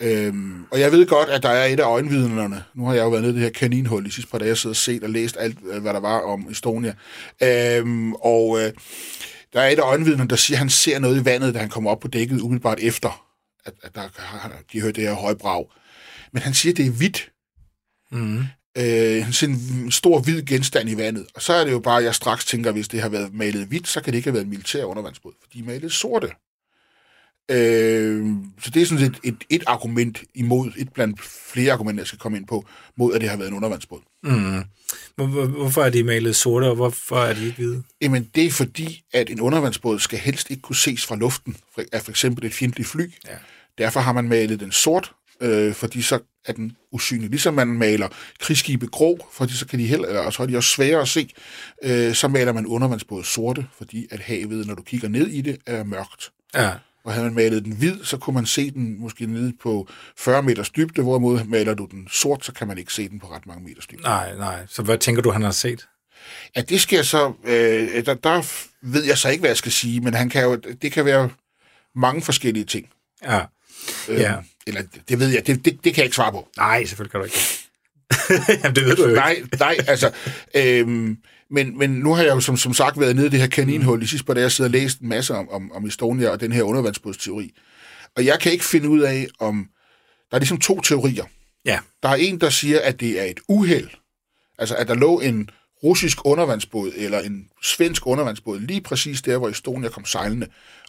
Øhm, 0.00 0.64
og 0.70 0.80
jeg 0.80 0.92
ved 0.92 1.06
godt, 1.06 1.28
at 1.28 1.42
der 1.42 1.48
er 1.48 1.66
et 1.66 1.80
af 1.80 1.84
øjenvidnerne. 1.84 2.64
Nu 2.74 2.86
har 2.86 2.94
jeg 2.94 3.02
jo 3.02 3.08
været 3.08 3.22
nede 3.22 3.32
i 3.32 3.36
det 3.36 3.42
her 3.42 3.50
kaninhul 3.50 4.04
de 4.04 4.12
sidste 4.12 4.30
par 4.30 4.38
dage, 4.38 4.52
og 4.52 4.70
og 4.70 4.76
set 4.76 5.04
og 5.04 5.10
læst 5.10 5.36
alt, 5.40 5.58
øh, 5.70 5.82
hvad 5.82 5.94
der 5.94 6.00
var 6.00 6.20
om 6.20 6.46
Estonia. 6.50 6.94
Øhm, 7.42 8.12
og 8.12 8.60
øh, 8.60 8.72
der 9.52 9.60
er 9.60 9.68
et 9.68 9.78
af 9.78 9.82
øjenvidnerne, 9.82 10.28
der 10.28 10.36
siger, 10.36 10.56
at 10.56 10.58
han 10.58 10.70
ser 10.70 10.98
noget 10.98 11.20
i 11.20 11.24
vandet, 11.24 11.54
da 11.54 11.58
han 11.58 11.68
kommer 11.68 11.90
op 11.90 12.00
på 12.00 12.08
dækket 12.08 12.40
umiddelbart 12.40 12.78
efter, 12.80 13.24
at, 13.64 13.72
at 13.82 13.94
der, 13.94 14.02
de 14.72 14.80
hørte 14.80 15.00
det 15.00 15.08
her 15.08 15.14
højbrag. 15.14 15.66
Men 16.32 16.42
han 16.42 16.54
siger, 16.54 16.74
det 16.74 16.86
er 16.86 16.90
hvidt. 16.90 17.30
Mm. 18.10 18.38
Øh, 18.78 19.32
ser 19.32 19.46
en 19.46 19.90
stor 19.90 20.20
hvid 20.20 20.42
genstand 20.42 20.90
i 20.90 20.96
vandet. 20.96 21.26
Og 21.34 21.42
så 21.42 21.52
er 21.52 21.64
det 21.64 21.72
jo 21.72 21.78
bare, 21.78 21.98
at 21.98 22.04
jeg 22.04 22.14
straks 22.14 22.44
tænker, 22.44 22.72
hvis 22.72 22.88
det 22.88 23.00
har 23.00 23.08
været 23.08 23.34
malet 23.34 23.66
hvidt, 23.66 23.88
så 23.88 24.00
kan 24.00 24.12
det 24.12 24.18
ikke 24.18 24.26
have 24.26 24.34
været 24.34 24.44
en 24.44 24.50
militær 24.50 24.84
undervandsbåd, 24.84 25.32
for 25.40 25.48
de 25.52 25.58
er 25.58 25.64
malet 25.64 25.92
sorte. 25.92 26.28
Øh, 27.50 28.26
så 28.60 28.70
det 28.70 28.82
er 28.82 28.86
sådan 28.86 29.04
et, 29.04 29.18
et, 29.24 29.44
et 29.50 29.64
argument 29.66 30.22
imod, 30.34 30.70
et 30.76 30.92
blandt 30.92 31.20
flere 31.22 31.72
argumenter, 31.72 32.02
jeg 32.02 32.06
skal 32.06 32.18
komme 32.18 32.38
ind 32.38 32.46
på, 32.46 32.66
mod 32.96 33.14
at 33.14 33.20
det 33.20 33.30
har 33.30 33.36
været 33.36 33.48
en 33.48 33.54
undervandsbåd. 33.54 34.00
Mm. 34.22 34.62
Hvor, 35.16 35.46
hvorfor 35.46 35.82
er 35.82 35.90
de 35.90 36.02
malet 36.02 36.36
sorte, 36.36 36.64
og 36.64 36.74
hvorfor 36.74 37.16
er 37.16 37.34
de 37.34 37.44
ikke 37.44 37.56
hvide? 37.56 37.82
Jamen, 38.00 38.30
det 38.34 38.46
er 38.46 38.50
fordi, 38.50 39.04
at 39.12 39.30
en 39.30 39.40
undervandsbåd 39.40 39.98
skal 39.98 40.18
helst 40.18 40.50
ikke 40.50 40.62
kunne 40.62 40.76
ses 40.76 41.06
fra 41.06 41.16
luften 41.16 41.56
af 41.92 42.02
for 42.02 42.10
eksempel 42.10 42.44
et 42.44 42.54
fjendtligt 42.54 42.88
fly. 42.88 43.12
Ja. 43.26 43.36
Derfor 43.78 44.00
har 44.00 44.12
man 44.12 44.28
malet 44.28 44.60
den 44.60 44.72
sort, 44.72 45.12
øh, 45.40 45.74
fordi 45.74 46.02
så 46.02 46.18
er 46.46 46.52
den 46.52 46.76
usynlig. 46.92 47.30
Ligesom 47.30 47.54
man 47.54 47.68
maler 47.68 48.08
krigsskibe 48.40 48.86
grå, 48.86 49.28
fordi 49.32 49.52
så 49.52 49.66
kan 49.66 49.78
de 49.78 49.86
heller, 49.86 50.08
eller, 50.08 50.30
så 50.30 50.42
er 50.42 50.46
de 50.46 50.56
også 50.56 50.70
svære 50.70 51.00
at 51.00 51.08
se. 51.08 51.30
Øh, 51.82 52.14
så 52.14 52.28
maler 52.28 52.52
man 52.52 52.66
undervandsbåd 52.66 53.24
sorte, 53.24 53.66
fordi 53.78 54.06
at 54.10 54.20
havet, 54.20 54.66
når 54.66 54.74
du 54.74 54.82
kigger 54.82 55.08
ned 55.08 55.26
i 55.26 55.40
det, 55.40 55.58
er 55.66 55.84
mørkt. 55.84 56.30
Ja. 56.54 56.72
Og 57.04 57.12
havde 57.12 57.24
man 57.24 57.34
malet 57.34 57.64
den 57.64 57.72
hvid, 57.72 58.04
så 58.04 58.16
kunne 58.16 58.34
man 58.34 58.46
se 58.46 58.70
den 58.70 59.00
måske 59.00 59.26
nede 59.26 59.52
på 59.62 59.88
40 60.16 60.42
meters 60.42 60.70
dybde, 60.70 61.02
hvorimod 61.02 61.44
maler 61.44 61.74
du 61.74 61.88
den 61.90 62.08
sort, 62.10 62.44
så 62.44 62.52
kan 62.52 62.68
man 62.68 62.78
ikke 62.78 62.92
se 62.92 63.08
den 63.08 63.20
på 63.20 63.26
ret 63.26 63.46
mange 63.46 63.64
meters 63.64 63.86
dybde. 63.86 64.02
Nej, 64.02 64.36
nej. 64.36 64.66
Så 64.68 64.82
hvad 64.82 64.98
tænker 64.98 65.22
du, 65.22 65.30
han 65.30 65.42
har 65.42 65.50
set? 65.50 65.88
Ja, 66.56 66.60
det 66.60 66.80
skal 66.80 66.96
jeg 66.96 67.06
så... 67.06 67.32
Øh, 67.44 68.06
der, 68.06 68.14
der 68.14 68.42
ved 68.82 69.04
jeg 69.04 69.18
så 69.18 69.28
ikke, 69.28 69.40
hvad 69.40 69.50
jeg 69.50 69.56
skal 69.56 69.72
sige, 69.72 70.00
men 70.00 70.14
han 70.14 70.28
kan 70.28 70.42
jo, 70.42 70.56
det 70.56 70.92
kan 70.92 71.04
være 71.04 71.30
mange 71.94 72.22
forskellige 72.22 72.64
ting. 72.64 72.88
Ja. 73.24 73.40
Øh, 74.08 74.20
Ja. 74.20 74.34
Eller 74.66 74.82
det 75.08 75.18
ved 75.20 75.28
jeg, 75.28 75.46
det, 75.46 75.64
det, 75.64 75.84
det 75.84 75.94
kan 75.94 75.96
jeg 75.96 76.04
ikke 76.04 76.16
svare 76.16 76.32
på. 76.32 76.48
Nej, 76.56 76.84
selvfølgelig 76.84 77.10
kan 77.10 77.20
du 77.20 77.24
ikke. 77.24 77.38
Jamen, 78.64 78.76
det 78.76 78.84
ved 78.84 78.96
du 78.96 79.02
jo 79.02 79.08
ikke. 79.08 79.20
Nej, 79.20 79.42
nej, 79.58 79.76
altså... 79.86 80.10
Øhm, 80.54 81.16
men, 81.50 81.78
men 81.78 81.90
nu 81.90 82.14
har 82.14 82.22
jeg 82.22 82.34
jo 82.34 82.40
som, 82.40 82.56
som 82.56 82.74
sagt 82.74 83.00
været 83.00 83.16
nede 83.16 83.26
i 83.26 83.30
det 83.30 83.40
her 83.40 83.46
kaninhul 83.46 84.00
de 84.00 84.08
sidste 84.08 84.26
par 84.26 84.34
dage, 84.34 84.42
jeg 84.42 84.52
sidder 84.52 84.68
og 84.68 84.72
læst 84.72 85.00
en 85.00 85.08
masse 85.08 85.34
om, 85.34 85.48
om, 85.48 85.72
om 85.72 85.86
Estonia 85.86 86.28
og 86.28 86.40
den 86.40 86.52
her 86.52 86.62
undervandsbådsteori. 86.62 87.54
Og 88.16 88.24
jeg 88.24 88.40
kan 88.40 88.52
ikke 88.52 88.64
finde 88.64 88.88
ud 88.88 89.00
af, 89.00 89.26
om... 89.40 89.68
Der 90.30 90.36
er 90.36 90.38
ligesom 90.38 90.58
to 90.60 90.80
teorier. 90.80 91.24
Ja. 91.64 91.78
Der 92.02 92.08
er 92.08 92.14
en, 92.14 92.40
der 92.40 92.50
siger, 92.50 92.80
at 92.80 93.00
det 93.00 93.20
er 93.20 93.24
et 93.24 93.40
uheld. 93.48 93.88
Altså, 94.58 94.74
at 94.74 94.88
der 94.88 94.94
lå 94.94 95.20
en 95.20 95.50
russisk 95.84 96.18
undervandsbåd, 96.24 96.92
eller 96.96 97.20
en 97.20 97.48
svensk 97.62 98.06
undervandsbåd, 98.06 98.60
lige 98.60 98.80
præcis 98.80 99.22
der, 99.22 99.38
hvor 99.38 99.48
Estonia 99.48 99.88
kom 99.88 100.04
sejlende. 100.04 100.46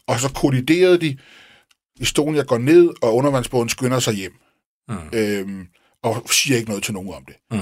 Og 0.07 0.19
så 0.19 0.29
kolliderede 0.29 1.01
de. 1.01 1.17
Estonia 1.99 2.41
går 2.41 2.57
ned, 2.57 2.89
og 3.01 3.15
undervandsbåden 3.15 3.69
skynder 3.69 3.99
sig 3.99 4.13
hjem. 4.13 4.33
Mm. 4.89 4.95
Øhm, 5.13 5.67
og 6.03 6.27
siger 6.31 6.57
ikke 6.57 6.69
noget 6.69 6.83
til 6.83 6.93
nogen 6.93 7.13
om 7.13 7.25
det. 7.25 7.35
Mm. 7.51 7.59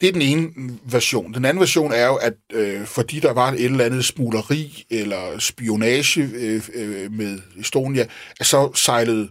Det 0.00 0.08
er 0.08 0.12
den 0.12 0.22
ene 0.22 0.78
version. 0.84 1.34
Den 1.34 1.44
anden 1.44 1.60
version 1.60 1.92
er 1.92 2.06
jo, 2.06 2.14
at 2.14 2.34
øh, 2.52 2.86
fordi 2.86 3.20
der 3.20 3.32
var 3.32 3.52
et 3.52 3.64
eller 3.64 3.84
andet 3.84 4.04
smugleri 4.04 4.84
eller 4.90 5.38
spionage 5.38 6.22
øh, 6.22 6.62
øh, 6.74 7.12
med 7.12 7.40
Estonia, 7.56 8.06
at 8.40 8.46
så 8.46 8.70
sejlede 8.74 9.28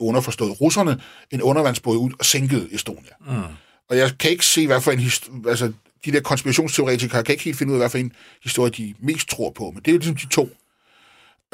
underforstået 0.00 0.60
russerne 0.60 1.00
en 1.30 1.42
undervandsbåd 1.42 1.96
ud 1.96 2.12
og 2.18 2.24
sænkede 2.24 2.68
Estonia. 2.72 3.12
Mm. 3.20 3.42
Og 3.90 3.96
jeg 3.96 4.18
kan 4.18 4.30
ikke 4.30 4.46
se, 4.46 4.66
hvad 4.66 4.80
for 4.80 4.92
en 4.92 4.98
hist- 4.98 5.30
altså, 5.48 5.72
de 6.04 6.12
der 6.12 6.20
konspirationsteoretikere 6.20 7.24
kan 7.24 7.32
ikke 7.32 7.44
helt 7.44 7.56
finde 7.56 7.72
ud 7.72 7.76
af, 7.76 7.80
hvad 7.80 7.90
for 7.90 7.98
en 7.98 8.12
historie 8.42 8.70
de 8.70 8.94
mest 9.00 9.28
tror 9.28 9.50
på, 9.50 9.70
men 9.70 9.82
det 9.82 9.88
er 9.88 9.92
jo 9.92 9.98
ligesom 9.98 10.16
de 10.16 10.26
to. 10.28 10.48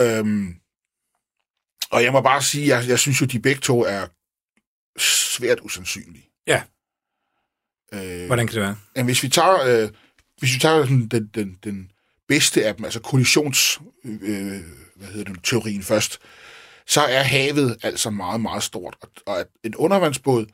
Øhm, 0.00 0.54
og 1.90 2.02
jeg 2.02 2.12
må 2.12 2.20
bare 2.20 2.42
sige, 2.42 2.76
jeg, 2.76 2.88
jeg 2.88 2.99
synes 2.99 3.20
jo, 3.20 3.26
de 3.26 3.40
begge 3.40 3.61
to 3.61 3.85
er 3.85 4.06
svært 4.99 5.61
usandsynlige. 5.61 6.28
Ja. 6.47 6.62
Øh, 7.94 8.26
Hvordan 8.26 8.47
kan 8.47 8.54
det 8.54 8.62
være? 8.62 8.76
Jamen, 8.97 9.06
hvis 9.06 9.23
vi 9.23 9.28
tager, 9.28 9.82
øh, 9.82 9.88
hvis 10.38 10.54
vi 10.54 10.59
tager 10.59 10.82
sådan, 10.82 11.09
den, 11.09 11.30
den, 11.35 11.59
den 11.64 11.90
bedste 12.28 12.66
af 12.66 12.76
dem, 12.76 12.85
altså 12.85 13.00
kollisions, 13.00 13.80
øh, 14.04 14.61
hvad 14.97 15.09
hedder 15.09 15.32
det, 15.32 15.44
teorien 15.44 15.82
først, 15.82 16.18
så 16.87 17.00
er 17.00 17.23
havet 17.23 17.76
altså 17.82 18.11
meget, 18.11 18.40
meget 18.40 18.62
stort. 18.62 18.97
Og, 19.02 19.09
og 19.26 19.40
at 19.40 19.47
en 19.64 19.75
undervandsbåd 19.76 20.47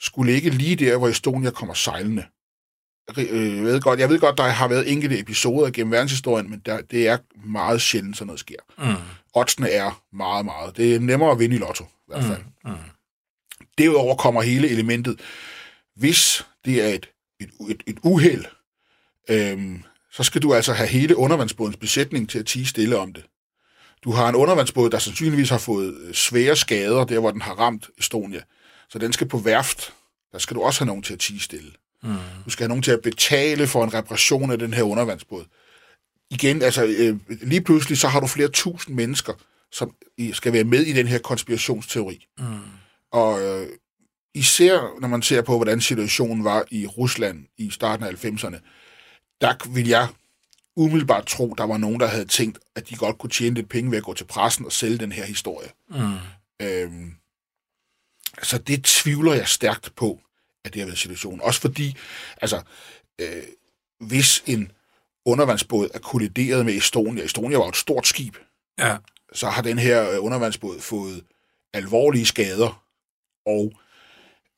skulle 0.00 0.32
ligge 0.32 0.50
lige 0.50 0.76
der, 0.76 0.96
hvor 0.96 1.08
Estonia 1.08 1.50
kommer 1.50 1.74
sejlende. 1.74 2.26
Øh, 3.18 3.56
Jeg 3.56 3.64
ved 3.64 3.80
godt, 3.80 4.00
jeg 4.00 4.08
ved 4.08 4.18
godt, 4.20 4.38
der 4.38 4.44
har 4.44 4.68
været 4.68 4.92
enkelte 4.92 5.18
episoder 5.18 5.70
gennem 5.70 5.92
verdenshistorien, 5.92 6.50
men 6.50 6.58
der, 6.66 6.80
det 6.80 7.08
er 7.08 7.18
meget 7.44 7.80
sjældent, 7.82 8.16
sådan 8.16 8.26
noget 8.26 8.40
sker. 8.40 8.56
Mm. 8.78 9.15
Oddsene 9.36 9.70
er 9.70 10.02
meget, 10.12 10.44
meget. 10.44 10.76
Det 10.76 10.94
er 10.94 11.00
nemmere 11.00 11.30
at 11.30 11.38
vinde 11.38 11.56
i 11.56 11.58
lotto, 11.58 11.84
i 11.84 12.06
hvert 12.06 12.24
fald. 12.24 12.42
Mm. 12.64 12.70
Mm. 12.70 12.76
Derudover 13.78 14.16
kommer 14.16 14.42
hele 14.42 14.68
elementet, 14.68 15.20
hvis 15.96 16.46
det 16.64 16.82
er 16.82 16.88
et, 16.88 17.08
et, 17.40 17.50
et, 17.70 17.82
et 17.86 17.98
uheld, 18.02 18.44
øhm, 19.30 19.82
så 20.12 20.22
skal 20.22 20.42
du 20.42 20.54
altså 20.54 20.72
have 20.72 20.88
hele 20.88 21.16
undervandsbådens 21.16 21.76
besætning 21.76 22.30
til 22.30 22.38
at 22.38 22.46
tige 22.46 22.66
stille 22.66 22.98
om 22.98 23.12
det. 23.12 23.24
Du 24.04 24.10
har 24.12 24.28
en 24.28 24.34
undervandsbåd, 24.34 24.90
der 24.90 24.98
sandsynligvis 24.98 25.50
har 25.50 25.58
fået 25.58 25.94
øh, 25.94 26.14
svære 26.14 26.56
skader, 26.56 27.04
der 27.04 27.18
hvor 27.18 27.30
den 27.30 27.42
har 27.42 27.52
ramt 27.52 27.90
Estonia. 27.98 28.40
Så 28.88 28.98
den 28.98 29.12
skal 29.12 29.28
på 29.28 29.38
værft. 29.38 29.92
Der 30.32 30.38
skal 30.38 30.56
du 30.56 30.62
også 30.62 30.80
have 30.80 30.86
nogen 30.86 31.02
til 31.02 31.12
at 31.12 31.20
tige 31.20 31.40
stille. 31.40 31.70
Mm. 32.02 32.14
Du 32.44 32.50
skal 32.50 32.62
have 32.62 32.68
nogen 32.68 32.82
til 32.82 32.90
at 32.90 33.02
betale 33.02 33.66
for 33.66 33.84
en 33.84 33.94
reparation 33.94 34.50
af 34.50 34.58
den 34.58 34.74
her 34.74 34.82
undervandsbåd. 34.82 35.44
Igen, 36.30 36.62
altså 36.62 36.84
øh, 36.84 37.16
lige 37.28 37.60
pludselig, 37.60 37.98
så 37.98 38.08
har 38.08 38.20
du 38.20 38.26
flere 38.26 38.48
tusind 38.48 38.94
mennesker, 38.94 39.32
som 39.72 39.94
skal 40.32 40.52
være 40.52 40.64
med 40.64 40.82
i 40.82 40.92
den 40.92 41.06
her 41.06 41.18
konspirationsteori. 41.18 42.26
Mm. 42.38 42.44
Og 43.12 43.42
øh, 43.42 43.68
især 44.34 45.00
når 45.00 45.08
man 45.08 45.22
ser 45.22 45.42
på, 45.42 45.56
hvordan 45.56 45.80
situationen 45.80 46.44
var 46.44 46.64
i 46.70 46.86
Rusland 46.86 47.46
i 47.58 47.70
starten 47.70 48.06
af 48.06 48.24
90'erne, 48.24 48.58
der 49.40 49.68
vil 49.68 49.88
jeg 49.88 50.08
umiddelbart 50.76 51.26
tro, 51.26 51.54
der 51.58 51.64
var 51.64 51.76
nogen, 51.76 52.00
der 52.00 52.06
havde 52.06 52.24
tænkt, 52.24 52.58
at 52.74 52.88
de 52.88 52.96
godt 52.96 53.18
kunne 53.18 53.30
tjene 53.30 53.54
lidt 53.54 53.68
penge 53.68 53.90
ved 53.90 53.98
at 53.98 54.04
gå 54.04 54.14
til 54.14 54.24
pressen 54.24 54.64
og 54.64 54.72
sælge 54.72 54.98
den 54.98 55.12
her 55.12 55.24
historie. 55.24 55.68
Mm. 55.88 56.66
Øhm, 56.66 57.14
så 58.42 58.58
det 58.58 58.84
tvivler 58.84 59.34
jeg 59.34 59.48
stærkt 59.48 59.94
på, 59.96 60.20
at 60.64 60.74
det 60.74 60.80
har 60.80 60.86
været 60.86 60.98
situationen. 60.98 61.40
Også 61.40 61.60
fordi, 61.60 61.96
altså, 62.42 62.62
øh, 63.20 63.42
hvis 64.00 64.42
en 64.46 64.72
undervandsbåd 65.26 65.88
er 65.94 65.98
kollideret 65.98 66.64
med 66.66 66.74
Estonia, 66.74 67.24
Estonia 67.24 67.58
var 67.58 67.68
et 67.68 67.76
stort 67.76 68.06
skib, 68.06 68.36
Ja. 68.78 68.96
så 69.34 69.46
har 69.46 69.62
den 69.62 69.78
her 69.78 70.10
øh, 70.10 70.24
undervandsbåd 70.24 70.80
fået 70.80 71.24
alvorlige 71.74 72.26
skader, 72.26 72.82
og 73.46 73.72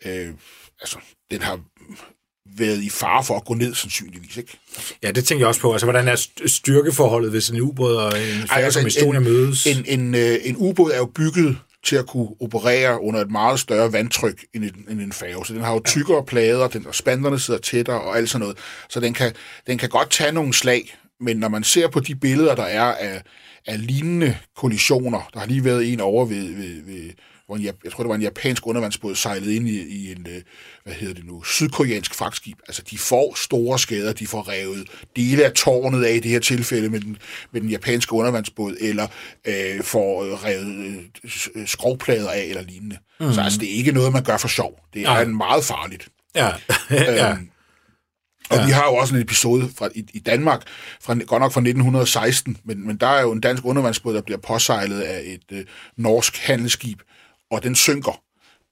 øh, 0.06 0.34
altså, 0.80 0.98
den 1.30 1.42
har 1.42 1.60
været 2.56 2.82
i 2.82 2.90
fare 2.90 3.25
for 3.25 3.37
at 3.37 3.44
gå 3.44 3.54
ned, 3.54 3.75
sandsynligvis. 3.75 4.37
Ikke? 4.37 4.58
ja, 5.02 5.10
det 5.10 5.25
tænker 5.25 5.40
jeg 5.42 5.48
også 5.48 5.60
på. 5.60 5.72
Altså, 5.72 5.87
hvordan 5.87 6.08
er 6.08 6.16
st- 6.16 6.46
styrkeforholdet, 6.46 7.30
hvis 7.30 7.48
en 7.50 7.60
ubåd 7.60 7.96
og 7.96 8.06
en 8.08 8.48
færge 8.48 8.64
altså, 8.64 8.80
som 8.80 8.87
Estonia 8.87 9.18
en- 9.18 9.25
mødes? 9.25 9.66
En, 9.66 9.84
en, 9.87 10.14
øh, 10.14 10.37
en 10.42 10.56
ubåd 10.56 10.90
er 10.92 10.96
jo 10.98 11.06
bygget 11.06 11.58
til 11.88 11.97
at 11.97 12.07
kunne 12.07 12.28
operere 12.40 13.02
under 13.02 13.21
et 13.21 13.30
meget 13.30 13.61
større 13.61 13.92
vandtryk 13.92 14.45
end 14.54 14.64
en, 14.64 14.85
end 14.90 15.00
en 15.00 15.12
færge. 15.12 15.47
Så 15.47 15.54
den 15.54 15.62
har 15.62 15.73
jo 15.73 15.80
tykkere 15.85 16.25
plader, 16.25 16.68
den, 16.68 16.87
og 16.87 16.95
spanderne 16.95 17.38
sidder 17.38 17.61
tættere 17.61 18.00
og 18.00 18.16
alt 18.16 18.30
sådan 18.30 18.40
noget. 18.40 18.59
Så 18.88 19.00
den 19.00 19.14
kan, 19.14 19.33
den 19.66 19.78
kan 19.78 19.88
godt 19.88 20.11
tage 20.11 20.33
nogle 20.33 20.54
slag, 20.54 20.97
men 21.21 21.37
når 21.37 21.49
man 21.49 21.64
ser 21.64 21.88
på 21.88 22.00
de 22.00 22.14
billeder, 22.14 22.54
der 22.54 22.62
er 22.62 22.83
af, 22.83 23.23
af 23.66 23.87
lignende 23.87 24.37
kollisioner, 24.57 25.30
der 25.35 25.40
har 25.40 25.47
lige 25.47 25.64
været 25.64 25.92
en 25.92 26.00
over 26.00 26.25
ved, 26.25 26.54
ved, 26.54 26.83
ved 26.85 27.11
hvor 27.49 27.57
en, 27.57 27.62
jeg 27.62 27.93
tror, 27.93 28.02
det 28.02 28.09
var 28.09 28.14
en 28.14 28.23
japansk 28.23 28.67
undervandsbåd 28.67 29.14
sejlede 29.14 29.57
ind 29.57 29.69
i, 29.69 29.81
i 29.81 30.12
en, 30.12 30.26
øh, 30.31 30.43
hvad 30.85 30.95
hedder 30.95 31.14
det 31.14 31.25
nu, 31.25 31.43
sydkoreansk 31.43 32.14
fragtskib. 32.14 32.59
Altså, 32.69 32.83
de 32.90 32.99
får 32.99 33.35
store 33.37 33.78
skader, 33.78 34.12
de 34.12 34.26
får 34.26 34.49
revet 34.49 34.88
dele 35.17 35.45
af 35.45 35.52
tårnet 35.52 36.05
af 36.05 36.12
i 36.12 36.21
det 36.21 36.31
her 36.31 36.40
tilfælde 36.40 36.88
med 36.88 37.00
den, 37.00 37.17
med 37.52 37.61
den 37.61 37.69
japanske 37.69 38.12
undervandsbåd, 38.12 38.76
eller 38.81 39.07
øh, 39.45 39.83
får 39.83 40.25
øh, 40.25 40.45
revet 40.45 41.02
øh, 41.55 41.67
skrovplader 41.67 42.31
af, 42.31 42.43
eller 42.43 42.62
lignende. 42.62 42.99
Mm. 43.21 43.33
Så 43.33 43.40
altså, 43.40 43.59
det 43.59 43.71
er 43.71 43.75
ikke 43.75 43.93
noget, 43.93 44.12
man 44.12 44.25
gør 44.25 44.37
for 44.37 44.49
sjov. 44.49 44.81
Det 44.95 45.02
er 45.02 45.07
Nej. 45.07 45.25
meget 45.25 45.64
farligt. 45.64 46.09
Ja. 46.35 46.49
ja. 46.90 47.31
Øhm, 47.31 47.50
og 48.50 48.57
ja. 48.57 48.67
vi 48.67 48.71
har 48.71 48.85
jo 48.85 48.95
også 48.95 49.14
en 49.14 49.21
episode 49.21 49.71
fra, 49.78 49.88
i, 49.95 50.05
i 50.14 50.19
Danmark, 50.19 50.62
fra, 51.00 51.14
godt 51.14 51.40
nok 51.40 51.52
fra 51.52 51.61
1916, 51.61 52.57
men, 52.64 52.87
men 52.87 52.97
der 52.97 53.07
er 53.07 53.23
jo 53.23 53.33
en 53.33 53.40
dansk 53.40 53.64
undervandsbåd, 53.64 54.14
der 54.14 54.23
bliver 54.23 54.38
påsejlet 54.38 55.00
af 55.00 55.23
et 55.25 55.59
øh, 55.59 55.64
norsk 55.97 56.37
handelsskib, 56.37 57.00
og 57.50 57.62
den 57.62 57.75
synker, 57.75 58.23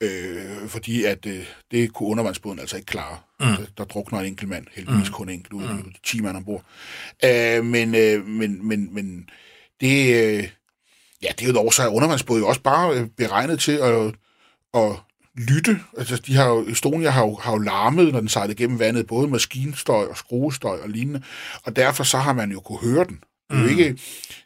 øh, 0.01 0.69
fordi 0.69 1.05
at 1.05 1.27
øh, 1.27 1.47
det 1.71 1.93
kunne 1.93 2.09
undervandsbåden 2.09 2.59
altså 2.59 2.77
ikke 2.77 2.87
klare. 2.87 3.19
Mm. 3.41 3.47
Der, 3.47 3.67
der 3.79 3.85
drukner 3.85 4.19
en 4.21 4.27
enkelt 4.27 4.49
mand, 4.49 4.67
heldigvis 4.73 5.09
mm. 5.09 5.13
kun 5.13 5.29
en 5.29 5.35
enkelt, 5.35 5.53
ud 5.53 5.69
mm. 5.69 5.93
10 6.05 6.21
mand 6.21 6.37
ombord. 6.37 6.65
Øh, 7.25 7.65
men, 7.65 7.95
øh, 7.95 8.27
men, 8.27 8.69
men, 8.69 8.95
men 8.95 9.29
det, 9.81 10.15
øh, 10.15 10.49
ja, 11.23 11.29
det 11.39 11.49
er 11.49 11.63
jo 11.63 11.71
så 11.71 11.83
er 11.83 11.89
undervandsbåde 11.89 12.41
jo 12.41 12.49
også 12.49 12.61
bare 12.61 12.99
øh, 12.99 13.07
beregnet 13.07 13.61
til 13.61 13.73
at, 13.73 14.15
at 14.75 14.93
lytte. 15.37 15.81
Altså, 15.99 16.17
de 16.17 16.37
har 16.37 16.47
jo, 16.47 16.69
Estonia 16.69 17.11
har 17.11 17.23
jo, 17.23 17.35
har 17.35 17.53
jo 17.53 17.59
larmet, 17.59 18.13
når 18.13 18.21
den 18.21 18.29
sejlede 18.29 18.55
gennem 18.55 18.79
vandet, 18.79 19.07
både 19.07 19.29
maskinstøj 19.29 20.07
og 20.07 20.17
skruestøj 20.17 20.79
og 20.83 20.89
lignende, 20.89 21.23
og 21.63 21.77
derfor 21.77 22.05
så 22.05 22.19
har 22.19 22.33
man 22.33 22.53
jo 22.53 22.61
kunne 22.61 22.79
høre 22.79 23.05
den. 23.05 23.21
Det 23.51 23.59
er 23.59 23.63
jo 23.63 23.69
ikke 23.69 23.99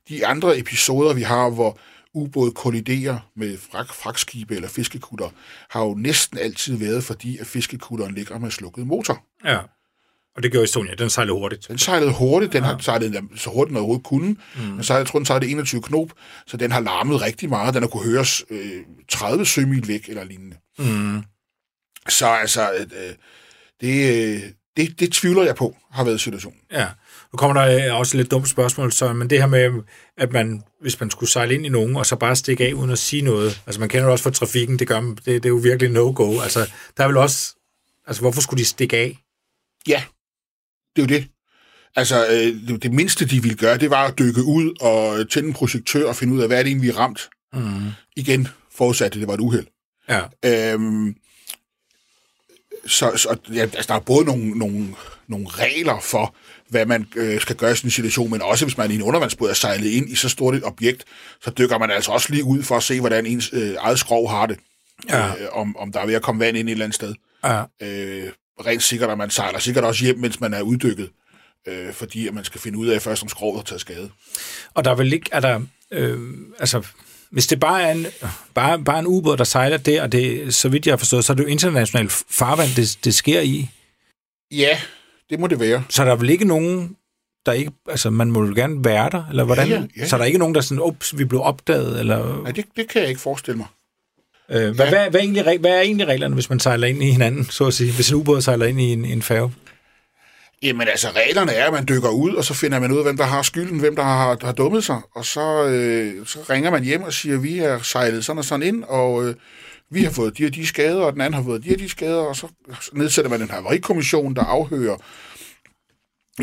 de 0.09 0.27
andre 0.27 0.59
episoder, 0.59 1.15
vi 1.15 1.23
har, 1.23 1.51
hvor 1.51 1.79
ubåd 2.14 2.52
kolliderer 2.52 3.31
med 3.37 3.59
frak, 3.59 3.95
fragtskibe 3.95 4.55
eller 4.55 4.69
fiskekutter, 4.69 5.29
har 5.71 5.85
jo 5.85 5.95
næsten 5.95 6.38
altid 6.38 6.76
været, 6.76 7.05
fordi 7.05 7.38
at 7.38 7.47
fiskekutteren 7.47 8.14
ligger 8.14 8.38
med 8.38 8.50
slukket 8.50 8.87
motor. 8.87 9.25
ja. 9.45 9.59
Og 10.37 10.43
det 10.43 10.52
gjorde 10.52 10.64
Estonia. 10.64 10.95
Den 10.95 11.11
sejlede 11.11 11.38
hurtigt. 11.38 11.69
Den 11.69 11.79
sejlede 11.79 12.12
hurtigt, 12.12 12.52
den 12.52 12.62
har 12.62 12.79
sejlet 12.79 13.29
så 13.37 13.50
hurtigt, 13.50 13.69
den 13.69 13.76
overhovedet 13.76 14.05
kunne. 14.05 14.37
Mm. 14.57 14.62
Men 14.62 14.85
så, 14.85 14.97
jeg 14.97 15.07
tror, 15.07 15.19
den 15.19 15.26
sejlede 15.26 15.50
21 15.50 15.83
knop, 15.83 16.09
så 16.47 16.57
den 16.57 16.73
har 16.73 16.81
larmet 16.81 17.23
rigtig 17.23 17.49
meget. 17.49 17.75
Den 17.75 17.83
har 17.83 17.88
kunne 17.88 18.12
høres 18.12 18.45
øh, 18.50 18.83
30 19.09 19.47
sømil 19.47 19.88
væk 19.88 20.09
eller 20.09 20.25
lignende. 20.25 20.57
Mm. 20.79 21.23
Så 22.09 22.26
altså, 22.26 22.73
øh, 22.73 23.14
det, 23.81 24.35
øh, 24.35 24.43
det, 24.76 25.00
det 25.00 25.12
tvivler 25.12 25.43
jeg 25.43 25.55
på, 25.55 25.76
har 25.90 26.05
været 26.05 26.21
situationen. 26.21 26.61
Ja. 26.73 26.87
Nu 27.33 27.37
kommer 27.37 27.63
der 27.63 27.93
øh, 27.93 27.99
også 27.99 28.17
et 28.17 28.19
lidt 28.19 28.31
dumt 28.31 28.49
spørgsmål, 28.49 28.93
så, 28.93 29.13
men 29.13 29.31
det 29.31 29.39
her 29.39 29.47
med, 29.47 29.83
at 30.17 30.33
man, 30.33 30.63
hvis 30.81 31.01
man 31.01 31.11
skulle 31.11 31.31
sejle 31.31 31.55
ind 31.55 31.67
i 31.67 31.69
nogen, 31.69 31.97
og 31.97 32.07
så 32.07 32.17
bare 32.17 32.37
stikke 32.37 32.67
af 32.67 32.73
uden 32.73 32.91
at 32.91 32.99
sige 32.99 33.23
noget. 33.23 33.61
Altså, 33.67 33.81
man 33.81 33.89
kender 33.89 34.05
det 34.05 34.13
også 34.13 34.23
fra 34.23 34.31
trafikken, 34.31 34.79
det, 34.79 34.89
gør, 34.89 35.01
det, 35.01 35.25
det 35.27 35.45
er 35.45 35.49
jo 35.49 35.57
virkelig 35.57 35.91
no-go. 35.91 36.41
Altså, 36.41 36.71
der 36.97 37.05
er 37.05 37.09
vel 37.09 37.17
også... 37.17 37.55
Altså, 38.07 38.23
hvorfor 38.23 38.41
skulle 38.41 38.59
de 38.59 38.65
stikke 38.65 38.97
af? 38.97 39.19
Ja, 39.89 40.03
det 40.97 41.03
er 41.03 41.07
jo 41.07 41.19
det. 41.21 41.29
Altså, 41.97 42.27
øh, 42.27 42.69
det, 42.69 42.83
det 42.83 42.93
mindste, 42.93 43.25
de 43.25 43.43
ville 43.43 43.57
gøre, 43.57 43.79
det 43.79 43.91
var 43.91 44.07
at 44.07 44.19
dykke 44.19 44.45
ud 44.45 44.75
og 44.81 45.31
tænde 45.31 45.49
en 45.49 45.55
projektør 45.55 46.09
og 46.09 46.17
finde 46.17 46.35
ud 46.35 46.41
af, 46.41 46.49
hvad 46.49 46.59
er 46.59 46.63
det 46.63 46.71
egentlig, 46.71 46.87
vi 46.87 46.95
er 46.95 46.99
ramt. 46.99 47.31
Mm. 47.53 47.91
Igen, 48.17 48.49
forudsat, 48.75 49.07
at 49.07 49.21
det 49.21 49.27
var 49.27 49.35
et 49.35 49.41
uheld. 49.41 49.67
Ja. 50.09 50.23
Øhm, 50.45 51.15
så, 52.87 53.17
så 53.17 53.37
ja, 53.55 53.61
altså, 53.61 53.85
der 53.89 53.95
er 53.95 54.01
både 54.01 54.25
nogle, 54.25 54.59
nogle, 54.59 54.95
nogle 55.29 55.47
regler 55.49 56.01
for, 56.01 56.35
hvad 56.71 56.87
man 56.87 57.07
øh, 57.17 57.41
skal 57.41 57.57
gøre 57.57 57.73
i 57.73 57.75
sådan 57.75 57.87
en 57.89 57.93
situation, 57.93 58.31
men 58.31 58.43
også 58.43 58.65
hvis 58.65 58.77
man 58.77 58.91
i 58.91 58.95
en 58.95 59.03
undervandsbåd 59.03 59.50
er 59.50 59.55
sejlet 59.55 59.91
ind 59.91 60.09
i 60.09 60.15
så 60.15 60.29
stort 60.29 60.55
et 60.55 60.65
objekt, 60.65 61.05
så 61.43 61.50
dykker 61.50 61.79
man 61.79 61.91
altså 61.91 62.12
også 62.12 62.27
lige 62.31 62.45
ud 62.45 62.62
for 62.62 62.77
at 62.77 62.83
se, 62.83 63.00
hvordan 63.00 63.27
ens 63.27 63.50
øh, 63.53 63.75
eget 63.79 63.99
skrov 63.99 64.31
har 64.31 64.47
det. 64.47 64.59
Ja. 65.09 65.27
Øh, 65.27 65.49
om, 65.53 65.77
om 65.77 65.93
der 65.93 66.00
er 66.00 66.07
ved 66.07 66.15
at 66.15 66.23
komme 66.23 66.45
vand 66.45 66.57
ind 66.57 66.69
et 66.69 66.73
eller 66.73 66.85
andet 66.85 66.95
sted. 66.95 67.15
Ja. 67.45 67.62
Øh, 67.83 68.33
rent 68.67 68.83
sikkert, 68.83 69.11
at 69.11 69.19
man 69.19 69.31
sejler 69.31 69.59
sikkert 69.59 69.85
også 69.85 70.05
hjem, 70.05 70.19
mens 70.19 70.41
man 70.41 70.55
er 70.55 70.62
uddykket, 70.62 71.11
øh, 71.69 71.93
fordi 71.93 72.29
at 72.29 72.35
man 72.35 72.45
skal 72.45 72.61
finde 72.61 72.79
ud 72.79 72.87
af 72.87 73.03
først, 73.03 73.23
om 73.23 73.29
skrovet 73.29 73.59
har 73.59 73.65
taget 73.65 73.81
skade. 73.81 74.11
Og 74.75 74.85
der 74.85 74.91
er 74.91 74.95
vel 74.95 75.12
ikke, 75.12 75.31
er 75.33 75.41
der, 75.41 75.61
øh, 75.91 76.19
altså, 76.59 76.87
hvis 77.31 77.47
det 77.47 77.61
bare 77.61 77.83
er 77.83 77.93
en, 77.93 78.07
bare, 78.55 78.85
bare 78.85 78.99
en 78.99 79.07
ubåd, 79.07 79.37
der 79.37 79.45
sejler 79.45 79.77
der, 79.77 80.03
og 80.03 80.12
det, 80.12 80.55
så 80.55 80.69
vidt 80.69 80.87
jeg 80.87 80.93
har 80.93 80.97
forstået, 80.97 81.25
så 81.25 81.33
er 81.33 81.35
det 81.35 81.43
jo 81.43 81.49
internationalt 81.49 82.12
farvand, 82.31 82.69
det, 82.77 82.99
det 83.05 83.15
sker 83.15 83.41
i. 83.41 83.71
Ja, 84.50 84.81
det 85.31 85.41
må 85.41 85.47
det 85.47 85.61
være. 85.61 85.83
Så 85.89 86.03
er 86.03 86.07
der 86.07 86.17
vel 86.17 86.31
ikke 86.31 86.45
nogen, 86.45 86.97
der 87.47 87.53
ikke, 87.53 87.71
altså 87.89 88.11
man 88.11 88.31
må 88.31 88.45
jo 88.47 88.53
gerne 88.55 88.85
være 88.85 89.11
der, 89.13 89.25
eller 89.31 89.45
hvordan? 89.45 89.69
ja, 89.69 89.83
ja. 89.97 90.07
Så 90.07 90.17
er 90.17 90.19
der 90.19 90.25
ikke 90.25 90.39
nogen, 90.39 90.55
der 90.55 90.61
er 90.61 90.65
sådan, 90.65 90.83
ups, 90.83 91.19
vi 91.19 91.25
blev 91.25 91.41
opdaget, 91.43 92.00
eller... 92.00 92.43
Nej, 92.43 92.52
det, 92.52 92.65
det 92.76 92.89
kan 92.89 93.00
jeg 93.00 93.09
ikke 93.09 93.21
forestille 93.21 93.59
mig. 93.59 93.67
Øh, 94.50 94.57
hvad, 94.57 94.87
Ja. 94.87 94.91
hvad, 94.91 95.11
hvad, 95.11 95.21
er 95.21 95.25
egentlig, 95.25 95.59
hvad 95.61 95.71
er 95.71 95.81
egentlig 95.81 96.07
reglerne, 96.07 96.35
hvis 96.35 96.50
man 96.50 96.61
sejler 96.61 96.87
ind 96.87 97.02
i 97.02 97.11
hinanden, 97.11 97.45
så 97.45 97.67
at 97.67 97.75
sige? 97.75 97.93
Hvis 97.93 98.11
en 98.11 98.17
ubåd 98.17 98.41
sejler 98.41 98.67
ind 98.67 98.81
i 98.81 98.93
en, 98.93 99.04
en 99.04 99.23
færge? 99.23 99.52
Jamen 100.63 100.89
altså, 100.89 101.09
reglerne 101.17 101.52
er, 101.52 101.67
at 101.67 101.73
man 101.73 101.89
dykker 101.89 102.09
ud, 102.09 102.35
og 102.35 102.45
så 102.45 102.54
finder 102.54 102.81
man 102.81 102.93
ud 102.93 102.99
af, 102.99 103.04
hvem 103.04 103.17
der 103.17 103.25
har 103.25 103.43
skylden, 103.43 103.78
hvem 103.78 103.97
der 103.97 104.02
har, 104.02 104.39
har 104.43 104.52
dummet 104.52 104.85
sig, 104.85 105.00
og 105.15 105.25
så, 105.25 105.65
øh, 105.67 106.26
så 106.26 106.39
ringer 106.50 106.71
man 106.71 106.85
hjem 106.85 107.02
og 107.02 107.13
siger, 107.13 107.37
at 107.37 107.43
vi 107.43 107.59
har 107.59 107.78
sejlet 107.83 108.25
sådan 108.25 108.39
og 108.39 108.45
sådan 108.45 108.67
ind, 108.67 108.85
og 108.85 109.28
øh, 109.28 109.35
vi 109.91 110.02
har 110.04 110.11
fået 110.11 110.39
de 110.39 110.47
og 110.47 110.54
de 110.54 110.67
skader, 110.67 111.00
og 111.02 111.13
den 111.13 111.21
anden 111.21 111.35
har 111.35 111.43
fået 111.45 111.65
de 111.65 111.71
og 111.75 111.78
de 111.78 111.89
skader, 111.89 112.21
og 112.21 112.37
så 112.37 112.47
nedsætter 112.93 113.31
man 113.31 113.43
en 113.43 113.50
havarikommission, 113.50 114.35
der 114.37 114.43
afhører 114.45 114.97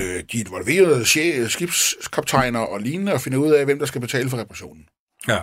øh, 0.01 0.23
de 0.31 0.39
involverede 0.39 1.05
skibskaptajner 1.49 2.59
og 2.59 2.79
lignende, 2.79 3.13
og 3.13 3.21
finder 3.21 3.37
ud 3.37 3.51
af, 3.51 3.65
hvem 3.65 3.79
der 3.79 3.85
skal 3.85 4.01
betale 4.01 4.29
for 4.29 4.37
reparationen. 4.37 4.85
Ja. 5.27 5.39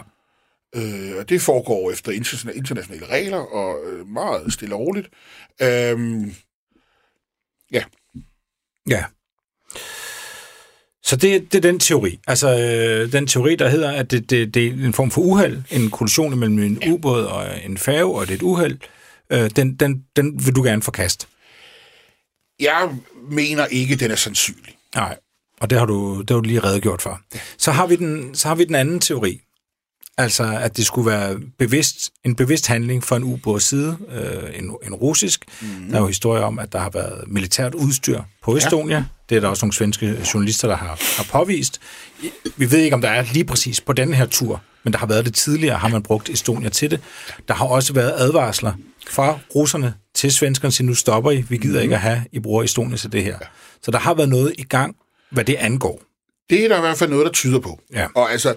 Øh, 0.76 1.16
og 1.18 1.28
det 1.28 1.40
foregår 1.42 1.90
efter 1.90 2.12
interna- 2.12 2.56
internationale 2.56 3.06
regler, 3.06 3.38
og 3.38 3.78
øh, 3.86 4.06
meget 4.06 4.52
stille 4.52 4.74
og 4.74 4.80
roligt. 4.80 5.08
Øh, 5.62 6.26
Ja. 8.90 9.04
Så 11.02 11.16
det, 11.16 11.52
det 11.52 11.58
er 11.58 11.62
den 11.62 11.80
teori. 11.80 12.20
Altså 12.26 12.48
øh, 12.60 13.12
den 13.12 13.26
teori, 13.26 13.56
der 13.56 13.68
hedder, 13.68 13.92
at 13.92 14.10
det, 14.10 14.30
det, 14.30 14.54
det 14.54 14.66
er 14.66 14.70
en 14.72 14.92
form 14.92 15.10
for 15.10 15.20
uheld, 15.20 15.62
en 15.70 15.90
kollision 15.90 16.38
mellem 16.38 16.58
en 16.58 16.92
ubåd 16.92 17.24
og 17.24 17.64
en 17.64 17.78
færge, 17.78 18.14
og 18.14 18.26
det 18.26 18.30
er 18.32 18.36
et 18.36 18.42
uheld, 18.42 18.78
øh, 19.30 19.50
den, 19.56 19.76
den, 19.76 20.04
den 20.16 20.46
vil 20.46 20.54
du 20.56 20.62
gerne 20.62 20.82
forkaste. 20.82 21.26
jeg 22.60 22.90
mener 23.30 23.66
ikke, 23.66 23.96
den 23.96 24.10
er 24.10 24.16
sandsynlig. 24.16 24.76
Nej, 24.94 25.16
og 25.60 25.70
det 25.70 25.78
har 25.78 25.86
du, 25.86 26.20
det 26.20 26.30
har 26.30 26.36
du 26.36 26.48
lige 26.48 26.60
redegjort 26.60 27.02
for. 27.02 27.20
Så 27.58 27.72
har 27.72 27.86
vi 27.86 27.96
den, 27.96 28.34
så 28.34 28.48
har 28.48 28.54
vi 28.54 28.64
den 28.64 28.74
anden 28.74 29.00
teori. 29.00 29.40
Altså, 30.18 30.58
at 30.60 30.76
det 30.76 30.86
skulle 30.86 31.10
være 31.10 31.36
bevidst, 31.58 32.10
en 32.24 32.36
bevidst 32.36 32.66
handling 32.66 33.04
fra 33.04 33.16
en 33.16 33.24
ubåds 33.24 33.64
side, 33.64 33.96
øh, 34.12 34.58
en, 34.58 34.64
en 34.86 34.94
russisk. 34.94 35.44
Mm. 35.60 35.88
Der 35.90 35.96
er 35.96 36.00
jo 36.00 36.06
historier 36.06 36.42
om, 36.44 36.58
at 36.58 36.72
der 36.72 36.78
har 36.78 36.90
været 36.90 37.24
militært 37.26 37.74
udstyr 37.74 38.22
på 38.42 38.56
Estonia. 38.56 38.96
Ja. 38.96 39.04
Det 39.28 39.36
er 39.36 39.40
der 39.40 39.48
også 39.48 39.66
nogle 39.66 39.72
svenske 39.72 40.18
journalister, 40.34 40.68
der 40.68 40.76
har, 40.76 41.00
har 41.16 41.26
påvist. 41.30 41.80
Vi 42.56 42.70
ved 42.70 42.78
ikke, 42.78 42.94
om 42.94 43.00
der 43.00 43.08
er 43.08 43.24
lige 43.32 43.44
præcis 43.44 43.80
på 43.80 43.92
den 43.92 44.14
her 44.14 44.26
tur, 44.26 44.62
men 44.84 44.92
der 44.92 44.98
har 44.98 45.06
været 45.06 45.24
det 45.24 45.34
tidligere, 45.34 45.78
har 45.78 45.88
man 45.88 46.02
brugt 46.02 46.28
Estonia 46.28 46.68
til 46.68 46.90
det. 46.90 47.00
Der 47.48 47.54
har 47.54 47.66
også 47.66 47.92
været 47.92 48.12
advarsler 48.16 48.72
fra 49.10 49.38
russerne 49.54 49.94
til 50.14 50.32
svenskerne, 50.32 50.72
til 50.72 50.84
nu 50.84 50.94
stopper 50.94 51.30
I, 51.30 51.44
vi 51.48 51.56
gider 51.56 51.80
ikke 51.80 51.94
at 51.94 52.00
have, 52.00 52.24
I 52.32 52.38
bruger 52.38 52.62
Estonia 52.62 52.96
til 52.96 53.12
det 53.12 53.24
her. 53.24 53.38
Så 53.82 53.90
der 53.90 53.98
har 53.98 54.14
været 54.14 54.28
noget 54.28 54.54
i 54.58 54.62
gang, 54.62 54.96
hvad 55.30 55.44
det 55.44 55.54
angår. 55.54 56.02
Det 56.50 56.64
er 56.64 56.68
der 56.68 56.76
i 56.76 56.80
hvert 56.80 56.98
fald 56.98 57.10
noget, 57.10 57.26
der 57.26 57.32
tyder 57.32 57.58
på. 57.58 57.80
Ja. 57.92 58.06
Og 58.14 58.32
altså, 58.32 58.54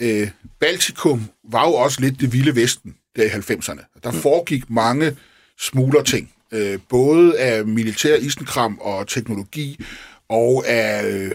øh, 0.00 0.30
Baltikum 0.60 1.28
var 1.50 1.68
jo 1.68 1.74
også 1.74 2.00
lidt 2.00 2.20
det 2.20 2.32
vilde 2.32 2.56
vesten 2.56 2.94
der 3.16 3.24
i 3.24 3.28
90'erne. 3.28 4.00
Der 4.04 4.12
foregik 4.12 4.70
mange 4.70 5.16
smuglerting. 5.60 6.32
Øh, 6.52 6.78
både 6.88 7.38
af 7.38 7.66
militær 7.66 8.16
isenkram 8.16 8.78
og 8.80 9.08
teknologi, 9.08 9.84
og 10.28 10.64
af 10.66 11.04
øh, 11.06 11.30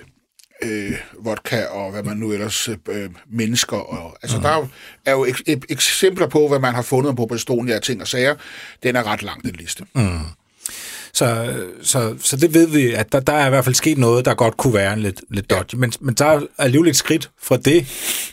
øh, 0.64 0.92
vodka 1.20 1.66
og 1.66 1.92
hvad 1.92 2.04
man 2.04 2.18
nu 2.18 2.32
ellers, 2.32 2.70
øh, 2.90 3.10
mennesker. 3.32 3.78
Og, 3.78 4.18
altså, 4.22 4.38
der 4.40 4.68
er 5.06 5.12
jo- 5.12 5.26
ek- 5.26 5.50
ek- 5.50 5.66
eksempler 5.70 6.28
på, 6.28 6.48
hvad 6.48 6.60
man 6.60 6.74
har 6.76 6.82
fundet 6.82 7.16
på 7.16 7.28
Estonia 7.36 7.76
af 7.76 7.82
ting 7.82 8.02
og 8.02 8.08
sager. 8.08 8.36
Den 8.84 8.96
er 8.96 9.04
ret 9.04 9.24
lang, 9.24 9.44
den 9.44 9.56
liste. 9.56 9.86
Mm. 9.96 10.20
Så, 11.14 11.56
så, 11.82 12.16
så 12.20 12.38
det 12.38 12.54
ved 12.54 12.68
vi, 12.68 12.94
at 12.94 13.12
der, 13.12 13.20
der 13.20 13.34
er 13.34 13.46
i 13.48 13.50
hvert 13.50 13.64
fald 13.64 13.76
sket 13.76 13.98
noget, 13.98 14.26
der 14.26 14.34
godt 14.34 14.58
kunne 14.58 14.74
være 14.74 15.00
lidt, 15.00 15.22
lidt 15.30 15.50
dodgy. 15.50 15.76
Men, 15.76 15.94
men 16.00 16.14
der 16.16 16.26
er 16.26 16.42
alligevel 16.58 16.90
et 16.90 16.96
skridt 16.96 17.32
fra 17.42 17.58
det, 17.58 17.88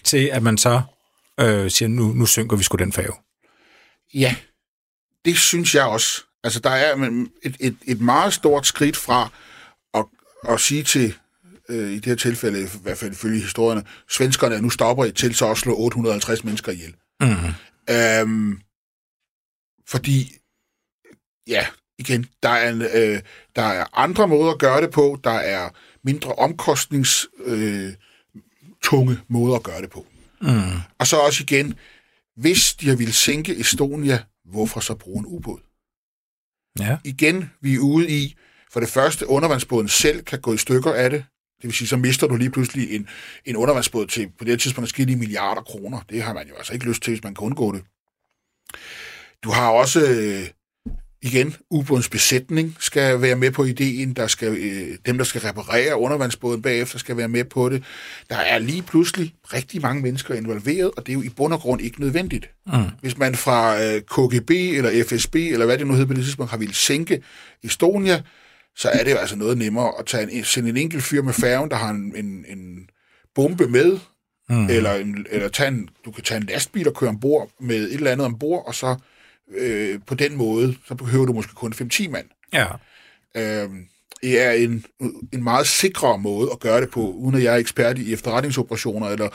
til 0.05 0.27
at 0.33 0.43
man 0.43 0.59
så 0.59 0.81
øh, 1.41 1.71
siger, 1.71 1.89
nu, 1.89 2.13
nu 2.13 2.27
synker 2.27 2.57
vi 2.57 2.63
sgu 2.63 2.77
den 2.77 2.93
færge. 2.93 3.13
Ja, 4.15 4.35
det 5.25 5.39
synes 5.39 5.75
jeg 5.75 5.85
også. 5.85 6.23
Altså, 6.45 6.61
der 6.61 6.71
er 6.71 6.95
et, 7.43 7.57
et, 7.61 7.77
et 7.87 8.01
meget 8.01 8.33
stort 8.35 8.67
skridt 8.67 8.97
fra 8.97 9.29
at, 9.95 10.05
at 10.49 10.61
sige 10.61 10.83
til, 10.83 11.15
øh, 11.71 11.91
i 11.91 11.95
det 11.95 12.07
her 12.07 12.15
tilfælde, 12.15 12.63
i 12.63 12.67
hvert 12.83 12.99
fald 12.99 13.13
ifølge 13.13 13.41
historierne, 13.41 13.85
svenskerne, 14.09 14.61
nu 14.61 14.71
stopper 14.71 15.05
I 15.05 15.13
til 15.13 15.35
så 15.35 15.51
at 15.51 15.59
slå 15.59 15.77
850 15.77 16.45
mennesker 16.45 16.73
ihjel. 16.73 16.95
Mm. 17.21 17.27
Øhm, 17.91 18.61
fordi, 19.89 20.33
ja, 21.47 21.67
igen, 21.99 22.27
der 22.43 22.49
er, 22.49 22.71
en, 22.71 22.83
øh, 22.83 23.21
der 23.57 23.63
er 23.63 23.99
andre 23.99 24.29
måder 24.29 24.53
at 24.53 24.59
gøre 24.59 24.81
det 24.81 24.91
på, 24.91 25.21
der 25.25 25.31
er 25.31 25.71
mindre 26.05 26.33
omkostnings 26.33 27.27
øh, 27.45 27.93
tunge 28.83 29.19
måder 29.29 29.57
at 29.57 29.63
gøre 29.63 29.83
det 29.83 29.91
på. 29.91 30.07
Mm. 30.41 30.81
Og 30.99 31.07
så 31.07 31.17
også 31.17 31.43
igen, 31.43 31.75
hvis 32.37 32.75
de 32.75 32.89
har 32.89 32.97
ville 32.97 33.13
sænke 33.13 33.61
Estonia, 33.61 34.23
hvorfor 34.45 34.81
så 34.81 34.95
bruge 34.95 35.19
en 35.19 35.27
ubåd? 35.27 35.61
Ja. 36.79 36.99
Igen, 37.05 37.51
vi 37.61 37.75
er 37.75 37.79
ude 37.79 38.11
i, 38.11 38.37
for 38.73 38.81
det 38.81 38.89
første, 38.89 39.29
undervandsbåden 39.29 39.89
selv 39.89 40.23
kan 40.23 40.41
gå 40.41 40.55
i 40.55 40.57
stykker 40.57 40.93
af 40.93 41.11
det. 41.11 41.25
Det 41.63 41.69
vil 41.69 41.73
sige, 41.73 41.89
så 41.89 41.97
mister 41.97 42.27
du 42.27 42.37
lige 42.37 42.51
pludselig 42.51 42.95
en, 42.95 43.09
en 43.45 43.57
undervandsbåd 43.57 44.07
til 44.07 44.29
på 44.39 44.45
det 44.45 44.49
her 44.49 44.57
tidspunkt 44.57 44.91
skille 44.91 45.13
i 45.13 45.17
milliarder 45.17 45.63
kroner. 45.63 46.01
Det 46.11 46.23
har 46.23 46.35
man 46.35 46.49
jo 46.49 46.55
altså 46.55 46.73
ikke 46.73 46.87
lyst 46.87 47.03
til, 47.03 47.11
hvis 47.11 47.25
man 47.25 47.35
kan 47.35 47.45
undgå 47.45 47.73
det. 47.73 47.83
Du 49.45 49.51
har 49.51 49.71
også, 49.71 50.01
øh, 50.01 50.49
igen, 51.23 51.55
ubådens 51.71 52.09
besætning 52.09 52.77
skal 52.81 53.21
være 53.23 53.37
med 53.37 53.51
på 53.51 53.65
ideen. 53.65 54.13
Der 54.13 54.27
skal, 54.27 54.57
øh, 54.57 54.99
dem, 55.07 55.19
der 55.19 55.25
skal 55.25 55.41
reparere 55.41 55.99
undervandsbåden 55.99 56.63
bagefter, 56.63 56.99
skal 56.99 57.17
være 57.17 57.29
med 57.29 57.45
på 57.45 57.69
det. 57.69 57.85
Der 58.31 58.37
er 58.37 58.59
lige 58.59 58.83
pludselig 58.83 59.35
rigtig 59.53 59.83
mange 59.83 60.03
mennesker 60.03 60.35
involveret, 60.35 60.91
og 60.97 61.07
det 61.07 61.13
er 61.13 61.15
jo 61.15 61.23
i 61.23 61.29
bund 61.29 61.53
og 61.53 61.61
grund 61.61 61.81
ikke 61.81 62.01
nødvendigt. 62.01 62.51
Mm. 62.67 62.73
Hvis 63.01 63.19
man 63.19 63.35
fra 63.35 63.83
øh, 63.83 64.01
KGB 64.01 64.51
eller 64.51 65.05
FSB, 65.05 65.35
eller 65.35 65.67
hvad 65.67 65.79
det 65.79 65.87
nu 65.87 65.93
hedder 65.93 66.07
på 66.07 66.15
det 66.15 66.25
tidspunkt, 66.25 66.51
har 66.51 66.59
ville 66.59 66.75
sænke 66.75 67.23
Estonia, 67.65 68.23
så 68.77 68.89
er 68.89 69.05
det 69.05 69.11
jo 69.11 69.17
altså 69.17 69.37
noget 69.37 69.59
nemmere 69.59 69.93
at 69.99 70.07
tage 70.07 70.33
en, 70.33 70.45
sende 70.45 70.69
en 70.69 70.77
enkelt 70.77 71.03
fyr 71.03 71.23
med 71.23 71.33
færgen, 71.33 71.71
der 71.71 71.77
har 71.77 71.91
en, 71.91 72.17
en, 72.17 72.45
en 72.49 72.89
bombe 73.35 73.69
med, 73.69 73.99
mm. 74.49 74.67
eller, 74.67 74.95
en, 74.95 75.27
eller 75.31 75.49
tage 75.49 75.69
en, 75.69 75.89
du 76.05 76.11
kan 76.11 76.25
tage 76.25 76.41
en 76.41 76.47
lastbil 76.47 76.89
og 76.89 76.95
køre 76.95 77.11
ombord 77.11 77.51
med 77.61 77.77
et 77.77 77.95
eller 77.95 78.11
andet 78.11 78.27
ombord, 78.27 78.67
og 78.67 78.75
så 78.75 78.97
øh, 79.57 80.01
på 80.07 80.15
den 80.15 80.37
måde, 80.37 80.77
så 80.89 80.95
behøver 80.95 81.27
du 81.27 81.33
måske 81.33 81.55
kun 81.55 81.73
5-10 81.73 82.09
mand. 82.09 82.27
Ja. 82.53 82.67
Øh, 83.37 83.71
det 84.23 84.41
er 84.41 84.51
en, 84.51 84.85
en 85.33 85.45
meget 85.45 85.67
sikrere 85.67 86.19
måde 86.19 86.49
at 86.53 86.61
gøre 86.61 86.81
det 86.81 86.91
på, 86.91 87.01
uden 87.01 87.37
at 87.37 87.43
jeg 87.43 87.55
er 87.55 87.59
ekspert 87.59 87.99
i 87.99 88.13
efterretningsoperationer 88.13 89.09
eller 89.09 89.29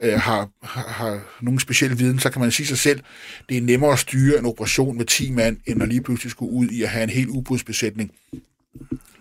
øh, 0.00 0.20
har, 0.20 0.48
har, 0.62 0.88
har 0.88 1.20
nogen 1.40 1.60
speciel 1.60 1.98
viden, 1.98 2.18
så 2.18 2.30
kan 2.30 2.40
man 2.40 2.50
sige 2.50 2.66
sig 2.66 2.78
selv, 2.78 3.00
det 3.48 3.56
er 3.56 3.60
nemmere 3.60 3.92
at 3.92 3.98
styre 3.98 4.38
en 4.38 4.46
operation 4.46 4.96
med 4.96 5.04
10 5.04 5.30
mand, 5.30 5.56
end 5.66 5.82
at 5.82 5.88
lige 5.88 6.02
pludselig 6.02 6.30
skulle 6.30 6.52
ud 6.52 6.68
i 6.68 6.82
at 6.82 6.88
have 6.88 7.04
en 7.04 7.10
helt 7.10 7.28
ubådsbesætning, 7.28 8.10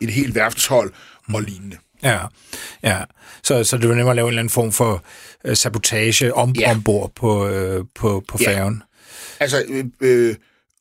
et 0.01 0.09
helt 0.09 0.35
værftshold 0.35 0.93
og 1.33 1.41
lignende. 1.41 1.77
Ja, 2.03 2.19
ja. 2.83 3.03
Så, 3.43 3.63
så 3.63 3.77
det 3.77 3.89
var 3.89 3.95
nemmere 3.95 4.11
at 4.11 4.15
lave 4.15 4.25
en 4.25 4.29
eller 4.29 4.39
anden 4.41 4.49
form 4.51 4.71
for 4.71 5.03
øh, 5.45 5.55
sabotage 5.57 6.33
om, 6.33 6.51
Ja. 6.51 6.71
ombord 6.71 7.11
på, 7.15 7.47
øh, 7.47 7.85
på, 7.95 8.23
på 8.27 8.37
Ja. 8.41 8.47
færgen. 8.57 8.83
Altså, 9.39 9.63
øh, 9.69 9.85
øh, 10.01 10.35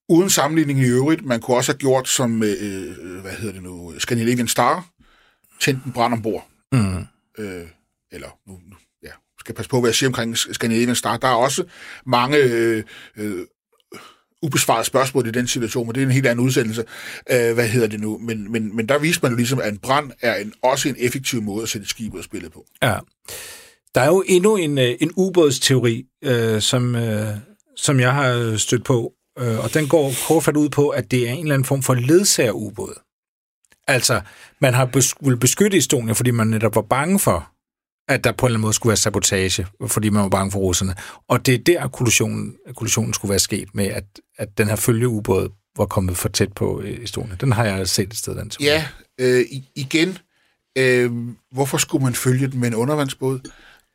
uden 0.09 0.31
sammenligning 0.31 0.79
i 0.81 0.85
øvrigt, 0.85 1.25
man 1.25 1.41
kunne 1.41 1.57
også 1.57 1.73
have 1.73 1.79
gjort 1.79 2.09
som, 2.09 2.43
øh, 2.43 2.57
øh, 2.61 3.21
hvad 3.21 3.33
hedder 3.33 3.53
det 3.53 3.63
nu, 3.63 3.95
Scandinavian 3.99 4.49
Star, 4.49 4.87
tændt 5.61 5.85
en 5.85 5.93
brand 5.93 6.13
ombord. 6.13 6.47
Mm. 6.73 6.99
Øh, 7.39 7.67
eller, 8.13 8.29
nu, 8.47 8.53
nu 8.53 8.77
ja, 9.03 9.11
skal 9.41 9.55
passe 9.55 9.71
på, 9.71 9.81
hvad 9.81 9.89
jeg 9.91 9.95
siger 9.95 10.11
omkring 10.11 10.37
Scandinavian 10.39 10.97
Star. 10.97 11.17
Der 11.17 11.29
er 11.29 11.33
også 11.33 11.65
mange 12.07 12.37
øh, 12.39 12.85
øh, 13.17 13.47
ubesvarede 14.42 14.85
spørgsmål 14.85 15.26
i 15.26 15.31
den 15.31 15.48
situation, 15.48 15.87
men 15.87 15.94
det 15.94 16.00
er 16.00 16.07
en 16.07 16.12
helt 16.12 16.26
anden 16.26 16.46
udsendelse. 16.46 16.85
Øh, 17.31 17.55
hvad 17.55 17.68
hedder 17.68 17.88
det 17.88 18.00
nu? 18.00 18.18
Men, 18.18 18.53
men, 18.53 18.76
men 18.76 18.88
der 18.88 18.98
viste 18.98 19.22
man 19.22 19.33
jo 19.33 19.37
ligesom, 19.37 19.61
at 19.61 19.72
en 19.72 19.79
brand 19.79 20.11
er 20.20 20.35
en, 20.35 20.53
også 20.62 20.88
en 20.88 20.96
effektiv 20.98 21.42
måde 21.42 21.62
at 21.62 21.68
sætte 21.68 21.88
skibet 21.88 22.09
skib 22.11 22.14
ud 22.14 22.22
spillet 22.22 22.53
på. 22.53 22.66
Ja. 22.83 22.98
Der 23.94 24.00
er 24.00 24.07
jo 24.07 24.24
endnu 24.26 24.57
en, 24.57 24.79
øh, 24.79 24.94
en 25.00 25.11
ubådsteori, 25.16 26.05
øh, 26.24 26.61
som, 26.61 26.94
øh, 26.94 27.29
som 27.76 28.00
jeg 28.00 28.14
har 28.14 28.57
stødt 28.57 28.85
på, 28.85 29.12
øh, 29.38 29.64
og 29.64 29.74
den 29.74 29.88
går 29.88 30.12
kortfattet 30.29 30.61
ud 30.61 30.68
på, 30.68 30.88
at 30.88 31.11
det 31.11 31.29
er 31.29 31.33
en 31.33 31.40
eller 31.40 31.55
anden 31.55 31.66
form 31.66 31.83
for 31.83 31.94
ledsagerubåd. 31.94 33.00
Altså, 33.88 34.20
man 34.61 34.74
har 34.74 34.87
bes- 34.96 35.14
ville 35.20 35.38
beskytte 35.38 35.76
Estonia, 35.76 36.12
fordi 36.12 36.31
man 36.31 36.46
netop 36.46 36.74
var 36.74 36.83
bange 36.83 37.18
for, 37.18 37.50
at 38.11 38.25
der 38.25 38.33
på 38.33 38.46
en 38.46 38.49
eller 38.49 38.55
anden 38.55 38.62
måde 38.62 38.75
skulle 38.75 38.90
være 38.90 38.96
sabotage, 38.96 39.66
fordi 39.87 40.09
man 40.09 40.23
var 40.23 40.29
bange 40.29 40.51
for 40.51 40.59
russerne. 40.59 40.94
Og 41.29 41.46
det 41.46 41.55
er 41.55 41.59
der, 41.59 41.88
kollisionen, 41.88 42.57
kollisionen 42.77 43.14
skulle 43.14 43.31
være 43.31 43.38
sket 43.38 43.75
med, 43.75 43.87
at, 43.87 44.05
at 44.38 44.59
den 44.59 44.68
her 44.68 44.77
følgeubåd 44.77 45.49
var 45.77 45.87
kommet 45.87 46.16
for 46.16 46.29
tæt 46.29 46.53
på 46.53 46.81
øh, 46.81 47.05
Estonia. 47.05 47.35
Den 47.35 47.53
har 47.53 47.64
jeg 47.64 47.88
set 47.88 48.09
et 48.12 48.16
sted, 48.16 48.35
den 48.35 48.51
teori. 48.51 48.64
Ja, 48.64 48.87
øh, 49.20 49.44
igen, 49.75 50.18
øh, 50.79 51.12
hvorfor 51.53 51.79
skulle 51.79 52.05
man 52.05 52.14
følge 52.14 52.49
den 52.49 52.61
med 52.61 52.68
en 52.68 52.75
undervandsbåd? 52.75 53.40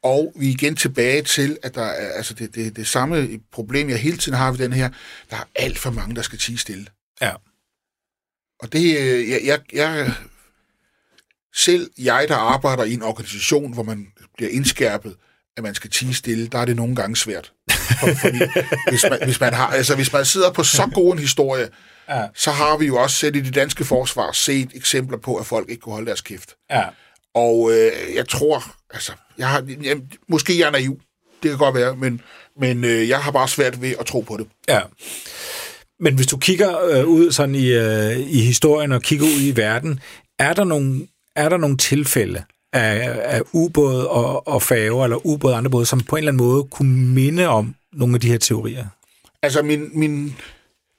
Og 0.04 0.34
vi 0.36 0.47
er 0.47 0.51
igen 0.51 0.75
tilbage 0.75 1.21
til, 1.21 1.58
at 1.63 1.75
der 1.75 1.82
er 1.82 2.12
altså 2.12 2.34
det, 2.34 2.56
det, 2.56 2.75
det 2.75 2.88
samme 2.88 3.39
problem, 3.51 3.89
jeg 3.89 3.97
hele 3.97 4.17
tiden 4.17 4.38
har 4.38 4.51
ved 4.51 4.60
den 4.60 4.73
her. 4.73 4.89
Der 5.30 5.36
er 5.36 5.43
alt 5.56 5.80
for 5.80 5.91
mange, 5.91 6.15
der 6.15 6.21
skal 6.21 6.39
tige 6.39 6.58
stille. 6.58 6.86
Ja. 7.21 7.32
Og 8.60 8.73
det, 8.73 8.97
øh, 8.99 9.30
jeg, 9.30 9.41
jeg, 9.45 9.60
jeg, 9.73 10.13
selv 11.56 11.89
jeg, 11.98 12.26
der 12.28 12.36
arbejder 12.36 12.84
i 12.84 12.94
en 12.94 13.04
organisation, 13.04 13.74
hvor 13.74 13.84
man 13.84 14.08
bliver 14.38 14.50
indskærpet, 14.52 15.15
at 15.58 15.63
man 15.63 15.76
skal 15.76 15.89
tige 15.89 16.13
stille, 16.13 16.48
der 16.48 16.58
er 16.60 16.65
det 16.65 16.76
nogle 16.76 16.96
gange 16.96 17.15
svært. 17.15 17.52
For, 18.00 18.08
fordi, 18.22 18.39
hvis, 18.89 19.06
man, 19.10 19.20
hvis, 19.24 19.39
man 19.39 19.54
har, 19.54 19.68
altså, 19.68 19.96
hvis 19.96 20.13
man 20.13 20.26
sidder 20.26 20.52
på 20.52 20.63
så 20.63 20.89
god 20.94 21.13
en 21.13 21.20
historie, 21.20 21.68
Ja. 22.10 22.22
så 22.36 22.52
har 22.52 22.78
vi 22.78 22.86
jo 22.86 22.98
også 22.98 23.15
set 23.15 23.36
i 23.36 23.39
det 23.41 23.56
danske 23.56 23.86
forsvar 23.86 24.32
set 24.32 24.70
eksempler 24.76 25.18
på, 25.18 25.36
at 25.36 25.46
folk 25.46 25.70
ikke 25.70 25.82
kunne 25.82 25.94
holde 25.94 26.08
deres 26.08 26.22
kæft. 26.22 26.56
Ja. 26.72 26.84
Og 27.36 27.72
øh, 27.74 27.91
jeg 28.15 28.28
tror, 28.30 28.63
altså, 28.94 29.12
jeg 29.38 29.50
har, 29.50 29.63
jeg, 29.84 29.98
måske 30.30 30.60
jeg 30.60 30.68
er 30.68 30.72
naiv, 30.72 31.00
det 31.44 31.50
kan 31.52 31.58
godt 31.58 31.76
være, 31.76 31.96
men, 31.96 32.22
men 32.60 32.84
øh, 32.84 33.10
jeg 33.10 33.20
har 33.20 33.32
bare 33.32 33.48
svært 33.48 33.82
ved 33.82 33.94
at 34.00 34.06
tro 34.06 34.22
på 34.22 34.38
det. 34.38 34.48
Ja. 34.68 34.82
Men 36.00 36.15
hvis 36.15 36.28
du 36.28 36.38
kigger 36.38 36.86
øh, 36.86 37.06
ud 37.06 37.32
sådan 37.32 37.56
i, 37.56 37.68
øh, 37.68 38.20
i 38.20 38.41
historien 38.41 38.91
og 38.91 39.02
kigger 39.02 39.26
ud 39.26 39.41
i 39.41 39.54
verden, 39.56 40.00
er 40.39 40.54
der 40.54 40.63
nogle, 40.63 41.08
er 41.36 41.50
der 41.50 41.58
nogle 41.58 41.78
tilfælde 41.78 42.43
af, 42.74 43.19
af 43.24 43.41
ubåde 43.52 44.10
og, 44.10 44.48
og 44.48 44.62
færger, 44.62 45.04
eller 45.04 45.26
ubåde 45.26 45.54
og 45.54 45.58
andre 45.58 45.71
både, 45.71 45.86
som 45.86 46.00
på 46.00 46.15
en 46.15 46.17
eller 46.17 46.32
anden 46.32 46.48
måde 46.48 46.63
kunne 46.63 47.13
minde 47.13 47.48
om 47.48 47.76
nogle 47.93 48.15
af 48.15 48.21
de 48.21 48.28
her 48.28 48.38
teorier? 48.38 48.86
Altså, 49.41 49.62
min, 49.62 49.89
min, 49.93 50.36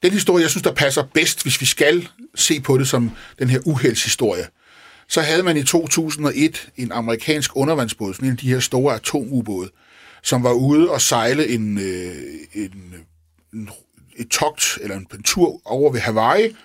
den 0.02 0.12
historie, 0.12 0.42
jeg 0.42 0.50
synes, 0.50 0.62
der 0.62 0.72
passer 0.72 1.04
bedst, 1.14 1.42
hvis 1.42 1.60
vi 1.60 1.66
skal 1.66 2.08
se 2.34 2.60
på 2.60 2.78
det 2.78 2.88
som 2.88 3.10
den 3.38 3.48
her 3.48 3.60
uheldshistorie, 3.64 4.46
så 5.08 5.20
havde 5.20 5.42
man 5.42 5.56
i 5.56 5.62
2001 5.62 6.68
en 6.76 6.92
amerikansk 6.92 7.56
undervandsbåd, 7.56 8.14
sådan 8.14 8.28
en 8.28 8.32
af 8.32 8.38
de 8.38 8.48
her 8.48 8.60
store 8.60 8.94
atomubåde, 8.94 9.70
som 10.22 10.42
var 10.42 10.52
ude 10.52 10.90
og 10.90 11.00
sejle 11.00 11.42
øh, 11.42 11.54
en, 11.54 11.78
en, 12.54 12.94
en, 13.52 13.70
et 14.16 14.28
togt, 14.28 14.78
eller 14.82 14.96
en, 14.96 15.06
en 15.14 15.22
tur 15.22 15.60
over 15.64 15.92
ved 15.92 16.00
Hawaii, 16.00 16.56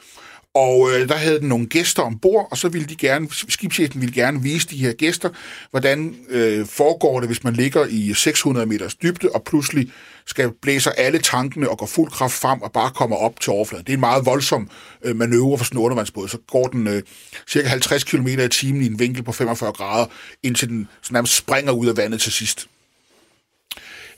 og 0.54 0.92
øh, 0.92 1.10
der 1.10 1.16
havde 1.16 1.40
den 1.40 1.50
nogle 1.50 1.66
gæster 1.66 2.04
ombord, 2.04 2.48
og 2.52 2.58
så 2.58 2.70
ville 2.70 2.88
de 2.88 2.96
gerne, 2.96 3.28
skibschefen 3.50 4.02
ville 4.02 4.16
gerne 4.16 4.42
vise 4.42 4.68
de 4.68 4.78
her 4.78 4.94
gæster, 4.94 5.30
hvordan 5.70 6.16
øh, 6.30 6.66
foregår 6.66 7.20
det, 7.20 7.30
hvis 7.30 7.44
man 7.44 7.54
ligger 7.54 7.86
i 7.90 8.14
600 8.14 8.66
meters 8.66 8.96
dybde, 8.96 9.30
og 9.30 9.44
pludselig 9.44 9.92
skal 10.26 10.52
blæser 10.62 10.92
alle 10.92 11.20
tankene 11.20 11.70
og 11.70 11.78
går 11.78 11.86
fuld 11.86 12.12
kraft 12.12 12.34
frem 12.34 12.62
og 12.62 12.72
bare 12.72 12.92
kommer 12.92 13.16
op 13.16 13.40
til 13.40 13.54
overfladen. 13.54 13.86
Det 13.86 13.92
er 13.92 13.98
en 13.98 14.00
meget 14.00 14.26
voldsom 14.26 14.70
øh, 15.04 15.16
manøvre 15.16 15.58
for 15.58 15.66
sådan 15.66 15.80
en 15.80 15.84
undervandsbåd. 15.84 16.28
Så 16.28 16.38
går 16.48 16.68
den 16.68 16.88
øh, 16.88 17.04
cirka 17.50 17.68
50 17.68 18.04
km 18.04 18.28
i 18.28 18.48
timen 18.48 18.82
i 18.82 18.86
en 18.86 19.00
vinkel 19.00 19.24
på 19.24 19.32
45 19.32 19.72
grader, 19.72 20.06
indtil 20.44 20.70
den 20.70 20.88
så 21.02 21.14
nærmest 21.14 21.36
springer 21.36 21.72
ud 21.72 21.88
af 21.88 21.98
vandet 21.98 22.22
til 22.22 22.32
sidst. 22.32 22.68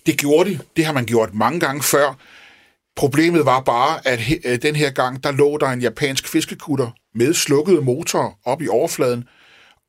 Det 0.06 0.17
gjorde 0.17 0.50
de. 0.50 0.60
Det 0.78 0.86
har 0.86 0.93
man 0.93 1.06
gjort 1.06 1.34
mange 1.34 1.60
gange 1.60 1.84
før. 1.84 2.17
Problemet 2.96 3.46
var 3.46 3.60
bare, 3.60 4.08
at 4.08 4.20
he, 4.20 4.40
øh, 4.46 4.62
den 4.62 4.76
her 4.76 4.90
gang, 4.90 5.24
der 5.24 5.32
lå 5.32 5.58
der 5.58 5.68
en 5.68 5.82
japansk 5.82 6.28
fiskekutter 6.28 6.92
med 7.16 7.34
slukkede 7.34 7.82
motorer 7.82 8.32
op 8.46 8.62
i 8.62 8.68
overfladen, 8.68 9.28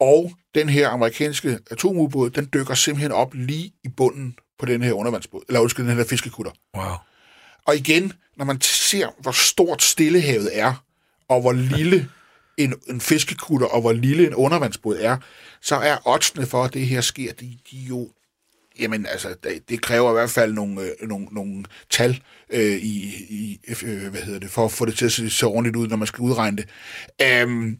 og 0.00 0.32
den 0.54 0.68
her 0.68 0.88
amerikanske 0.88 1.58
atomubåd, 1.70 2.30
den 2.30 2.48
dykker 2.54 2.74
simpelthen 2.74 3.12
op 3.12 3.34
lige 3.34 3.72
i 3.84 3.88
bunden 3.88 4.36
på 4.58 4.66
den 4.66 4.82
her 4.82 4.92
undervandsbåd, 4.92 5.42
eller 5.48 5.60
undskyld, 5.60 5.86
den 5.86 5.96
her 5.96 6.04
fiskekutter. 6.04 6.52
Wow. 6.76 6.94
Og 7.66 7.76
igen, 7.76 8.12
når 8.36 8.44
man 8.44 8.60
ser, 8.60 9.08
hvor 9.18 9.32
stort 9.32 9.82
Stillehavet 9.82 10.50
er, 10.52 10.84
og 11.28 11.40
hvor 11.40 11.52
lille 11.52 12.08
en, 12.56 12.74
en 12.88 13.00
fiskekutter, 13.00 13.66
og 13.66 13.80
hvor 13.80 13.92
lille 13.92 14.26
en 14.26 14.34
undervandsbåd 14.34 14.96
er, 15.00 15.16
så 15.62 15.76
er 15.76 16.08
oddsene 16.08 16.46
for, 16.46 16.64
at 16.64 16.74
det 16.74 16.86
her 16.86 17.00
sker, 17.00 17.32
de, 17.32 17.58
de 17.70 17.82
er 17.82 17.88
jo 17.88 18.10
Jamen, 18.80 19.06
altså, 19.06 19.34
det, 19.68 19.82
kræver 19.82 20.10
i 20.10 20.12
hvert 20.12 20.30
fald 20.30 20.52
nogle, 20.52 20.82
øh, 20.82 21.08
nogle, 21.08 21.26
nogle 21.30 21.64
tal 21.90 22.22
øh, 22.50 22.76
i, 22.76 23.14
i 23.28 23.60
øh, 23.84 24.10
hvad 24.10 24.22
hedder 24.22 24.40
det, 24.40 24.50
for 24.50 24.64
at 24.64 24.72
få 24.72 24.84
det 24.84 24.98
til 24.98 25.04
at 25.04 25.12
se 25.12 25.30
så 25.30 25.46
ordentligt 25.46 25.76
ud, 25.76 25.88
når 25.88 25.96
man 25.96 26.06
skal 26.06 26.22
udregne 26.22 26.56
det. 26.56 26.66
Um, 27.44 27.78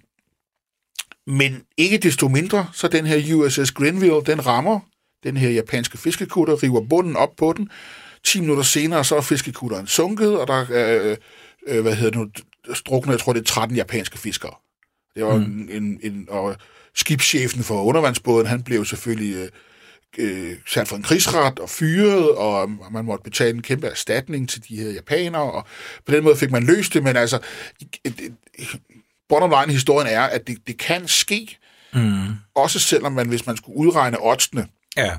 men 1.27 1.63
ikke 1.77 1.99
desto 1.99 2.29
mindre, 2.29 2.67
så 2.73 2.89
den 2.89 3.07
her 3.07 3.35
USS 3.35 3.73
Grenville, 3.73 4.23
den 4.27 4.47
rammer 4.47 4.81
den 5.25 5.37
her 5.37 5.51
japanske 5.51 5.99
fiskekutter, 5.99 6.63
river 6.63 6.81
bunden 6.81 7.17
op 7.17 7.37
på 7.37 7.55
den. 7.57 7.71
10 8.25 8.41
minutter 8.41 8.63
senere, 8.63 9.05
så 9.05 9.17
er 9.17 9.21
fiskekutteren 9.21 9.87
sunket, 9.87 10.39
og 10.41 10.47
der 10.47 10.55
er, 10.55 11.11
øh, 11.11 11.17
øh, 11.67 11.83
hvad 11.83 11.95
hedder 11.95 12.11
det 12.11 12.21
nu, 12.21 12.75
strukne, 12.75 13.13
jeg 13.13 13.21
tror, 13.21 13.33
det 13.33 13.41
er 13.41 13.45
13 13.45 13.77
japanske 13.77 14.19
fiskere. 14.19 14.55
Det 15.15 15.25
var 15.25 15.37
mm. 15.37 15.43
en, 15.43 15.83
en, 15.83 16.01
en, 16.03 16.27
og 16.31 16.57
skibschefen 16.95 17.63
for 17.63 17.83
undervandsbåden, 17.83 18.47
han 18.47 18.63
blev 18.63 18.85
selvfølgelig 18.85 19.35
øh, 19.37 19.49
øh, 20.19 20.57
sat 20.67 20.89
for 20.89 20.97
en 20.97 21.03
krigsret 21.03 21.59
og 21.59 21.71
fyret, 21.71 22.31
og 22.31 22.71
man 22.93 23.05
måtte 23.05 23.23
betale 23.23 23.51
en 23.51 23.63
kæmpe 23.63 23.87
erstatning 23.87 24.49
til 24.49 24.69
de 24.69 24.77
her 24.77 24.91
japanere, 24.91 25.53
og 25.53 25.67
på 26.07 26.13
den 26.13 26.25
måde 26.25 26.37
fik 26.37 26.51
man 26.51 26.65
løst 26.65 26.95
det, 26.95 27.03
men 27.03 27.17
altså, 27.17 27.39
bottom 29.29 29.51
line 29.61 29.73
historien 29.73 30.09
er, 30.09 30.21
at 30.23 30.47
det, 30.47 30.59
det 30.67 30.79
kan 30.79 31.09
ske, 31.09 31.59
Mm. 31.97 32.27
også 32.55 32.79
selvom 32.79 33.13
man, 33.13 33.29
hvis 33.29 33.47
man 33.47 33.57
skulle 33.57 33.77
udregne 33.79 34.17
oddsene, 34.21 34.69
Ja. 34.97 35.17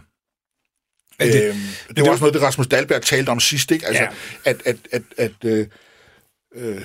Det, 1.19 1.47
øhm, 1.47 1.58
det, 1.88 1.95
det 1.97 2.03
var 2.05 2.10
også 2.12 2.21
noget, 2.21 2.34
det 2.34 2.41
Rasmus 2.41 2.67
Dahlberg 2.67 3.01
talte 3.01 3.29
om 3.29 3.39
sidst, 3.39 3.71
ikke? 3.71 3.88
Altså, 3.88 4.03
Ja. 4.03 4.10
at, 4.45 4.62
at, 4.65 4.77
at, 4.91 5.01
at 5.17 5.31
øh, 5.45 5.67
øh, 6.55 6.81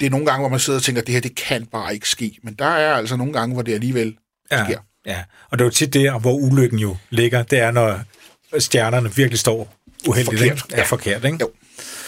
det 0.00 0.06
er 0.06 0.10
nogle 0.10 0.26
gange, 0.26 0.40
hvor 0.40 0.48
man 0.48 0.60
sidder 0.60 0.78
og 0.78 0.82
tænker, 0.82 1.00
at 1.02 1.06
det 1.06 1.12
her, 1.14 1.20
det 1.20 1.34
kan 1.36 1.66
bare 1.66 1.94
ikke 1.94 2.08
ske. 2.08 2.38
Men 2.42 2.54
der 2.54 2.64
er 2.64 2.94
altså 2.94 3.16
nogle 3.16 3.32
gange, 3.32 3.52
hvor 3.54 3.62
det 3.62 3.74
alligevel 3.74 4.16
Ja, 4.50 4.64
sker. 4.64 4.78
Ja. 5.06 5.22
Og 5.50 5.58
det 5.58 5.64
er 5.64 5.66
jo 5.66 5.70
tit 5.70 5.94
der, 5.94 6.18
hvor 6.18 6.32
ulykken 6.34 6.78
jo 6.78 6.96
ligger. 7.10 7.42
Det 7.42 7.58
er, 7.58 7.70
når 7.70 8.00
stjernerne 8.58 9.14
virkelig 9.14 9.38
står 9.38 9.74
uheldigt. 10.08 10.38
Forkert. 10.40 10.56
Ikke? 10.56 10.66
Ja, 10.70 10.76
Ja. 10.76 10.84
forkert, 10.84 11.24
ikke? 11.24 11.38
Jo. 11.40 11.50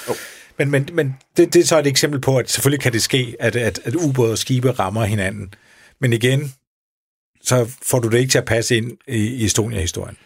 Jo. 0.09 0.15
Men, 0.59 0.71
men, 0.71 0.89
men 0.93 1.17
det, 1.37 1.55
det 1.55 1.61
er 1.61 1.67
så 1.67 1.79
et 1.79 1.87
eksempel 1.87 2.21
på, 2.21 2.37
at 2.39 2.51
selvfølgelig 2.51 2.81
kan 2.81 2.93
det 2.93 3.03
ske, 3.03 3.37
at, 3.41 3.57
at, 3.57 3.81
at 3.85 3.95
ubåde 3.95 4.33
og 4.33 4.39
skibe 4.39 4.71
rammer 4.71 5.05
hinanden. 5.05 5.55
Men 6.01 6.13
igen, 6.13 6.53
så 7.43 7.71
får 7.83 7.99
du 8.01 8.09
det 8.09 8.19
ikke 8.19 8.31
til 8.31 8.39
at 8.39 8.45
passe 8.45 8.77
ind 8.77 8.93
i, 9.09 9.17
i 9.17 9.45
Estonia-historien. 9.45 10.17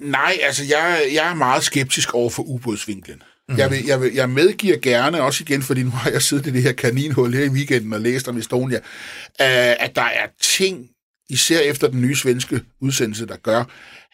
Nej, 0.00 0.38
altså 0.42 0.64
jeg, 0.64 1.02
jeg 1.12 1.30
er 1.30 1.34
meget 1.34 1.64
skeptisk 1.64 2.14
over 2.14 2.30
for 2.30 2.42
ubådsvinklen. 2.42 3.22
Mm. 3.48 3.58
Jeg, 3.58 3.70
vil, 3.70 3.84
jeg, 3.86 4.00
vil, 4.00 4.14
jeg 4.14 4.30
medgiver 4.30 4.76
gerne, 4.82 5.22
også 5.22 5.44
igen, 5.44 5.62
fordi 5.62 5.82
nu 5.82 5.90
har 5.90 6.10
jeg 6.10 6.22
siddet 6.22 6.46
i 6.46 6.50
det 6.50 6.62
her 6.62 6.72
kaninhul 6.72 7.34
her 7.34 7.44
i 7.44 7.48
weekenden 7.48 7.92
og 7.92 8.00
læst 8.00 8.28
om 8.28 8.36
Estonia, 8.36 8.76
øh, 8.76 9.76
at 9.80 9.90
der 9.96 10.02
er 10.02 10.26
ting, 10.40 10.86
især 11.28 11.60
efter 11.60 11.88
den 11.88 12.00
nye 12.00 12.16
svenske 12.16 12.60
udsendelse, 12.80 13.26
der 13.26 13.36
gør, 13.36 13.64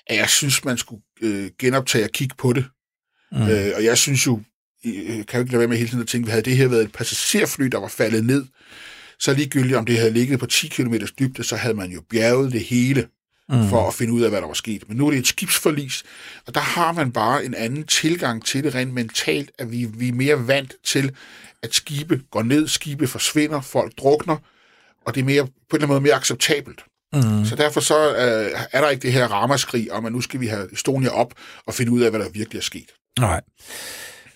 at 0.06 0.16
jeg 0.16 0.28
synes, 0.28 0.64
man 0.64 0.78
skulle 0.78 1.02
øh, 1.22 1.50
genoptage 1.58 2.04
og 2.04 2.10
kigge 2.10 2.34
på 2.38 2.52
det. 2.52 2.64
Mm. 3.32 3.42
Øh, 3.42 3.72
og 3.76 3.84
jeg 3.84 3.98
synes 3.98 4.26
jo, 4.26 4.40
øh, 4.86 5.26
kan 5.26 5.26
jo 5.34 5.38
ikke 5.38 5.52
lade 5.52 5.58
være 5.58 5.68
med 5.68 5.76
hele 5.76 5.88
tiden 5.88 6.02
at 6.02 6.08
tænke, 6.08 6.30
havde 6.30 6.44
det 6.44 6.56
her 6.56 6.68
været 6.68 6.84
et 6.84 6.92
passagerfly, 6.92 7.64
der 7.64 7.78
var 7.78 7.88
faldet 7.88 8.24
ned, 8.24 8.44
så 9.18 9.34
ligegyldigt 9.34 9.76
om 9.76 9.86
det 9.86 9.98
havde 9.98 10.10
ligget 10.10 10.40
på 10.40 10.46
10 10.46 10.68
km 10.68 10.94
dybde, 11.18 11.44
så 11.44 11.56
havde 11.56 11.74
man 11.74 11.90
jo 11.90 12.02
bjerget 12.10 12.52
det 12.52 12.64
hele 12.64 13.08
mm. 13.48 13.68
for 13.68 13.88
at 13.88 13.94
finde 13.94 14.12
ud 14.12 14.22
af, 14.22 14.30
hvad 14.30 14.40
der 14.40 14.46
var 14.46 14.54
sket. 14.54 14.88
Men 14.88 14.96
nu 14.96 15.06
er 15.06 15.10
det 15.10 15.18
et 15.18 15.26
skibsforlis, 15.26 16.04
og 16.46 16.54
der 16.54 16.60
har 16.60 16.92
man 16.92 17.12
bare 17.12 17.44
en 17.44 17.54
anden 17.54 17.86
tilgang 17.86 18.44
til 18.44 18.64
det 18.64 18.74
rent 18.74 18.94
mentalt, 18.94 19.50
at 19.58 19.72
vi, 19.72 19.84
vi 19.84 20.08
er 20.08 20.12
mere 20.12 20.48
vant 20.48 20.74
til, 20.84 21.16
at 21.62 21.74
skibe 21.74 22.22
går 22.30 22.42
ned, 22.42 22.68
skibe 22.68 23.06
forsvinder, 23.06 23.60
folk 23.60 23.98
drukner, 23.98 24.36
og 25.06 25.14
det 25.14 25.20
er 25.20 25.24
mere, 25.24 25.46
på 25.46 25.50
en 25.50 25.56
eller 25.72 25.76
anden 25.76 25.88
måde 25.88 26.00
mere 26.00 26.14
acceptabelt. 26.14 26.84
Mm. 27.14 27.44
Så 27.44 27.56
derfor 27.56 27.80
så 27.80 28.14
øh, 28.14 28.60
er 28.72 28.80
der 28.80 28.88
ikke 28.90 29.02
det 29.02 29.12
her 29.12 29.26
ramaskrig 29.26 29.92
om, 29.92 30.06
at 30.06 30.12
nu 30.12 30.20
skal 30.20 30.40
vi 30.40 30.46
have 30.46 30.72
Estonia 30.72 31.08
op 31.08 31.34
og 31.66 31.74
finde 31.74 31.92
ud 31.92 32.00
af, 32.00 32.10
hvad 32.10 32.20
der 32.20 32.28
virkelig 32.28 32.58
er 32.58 32.62
sket. 32.62 32.90
Nej. 33.18 33.40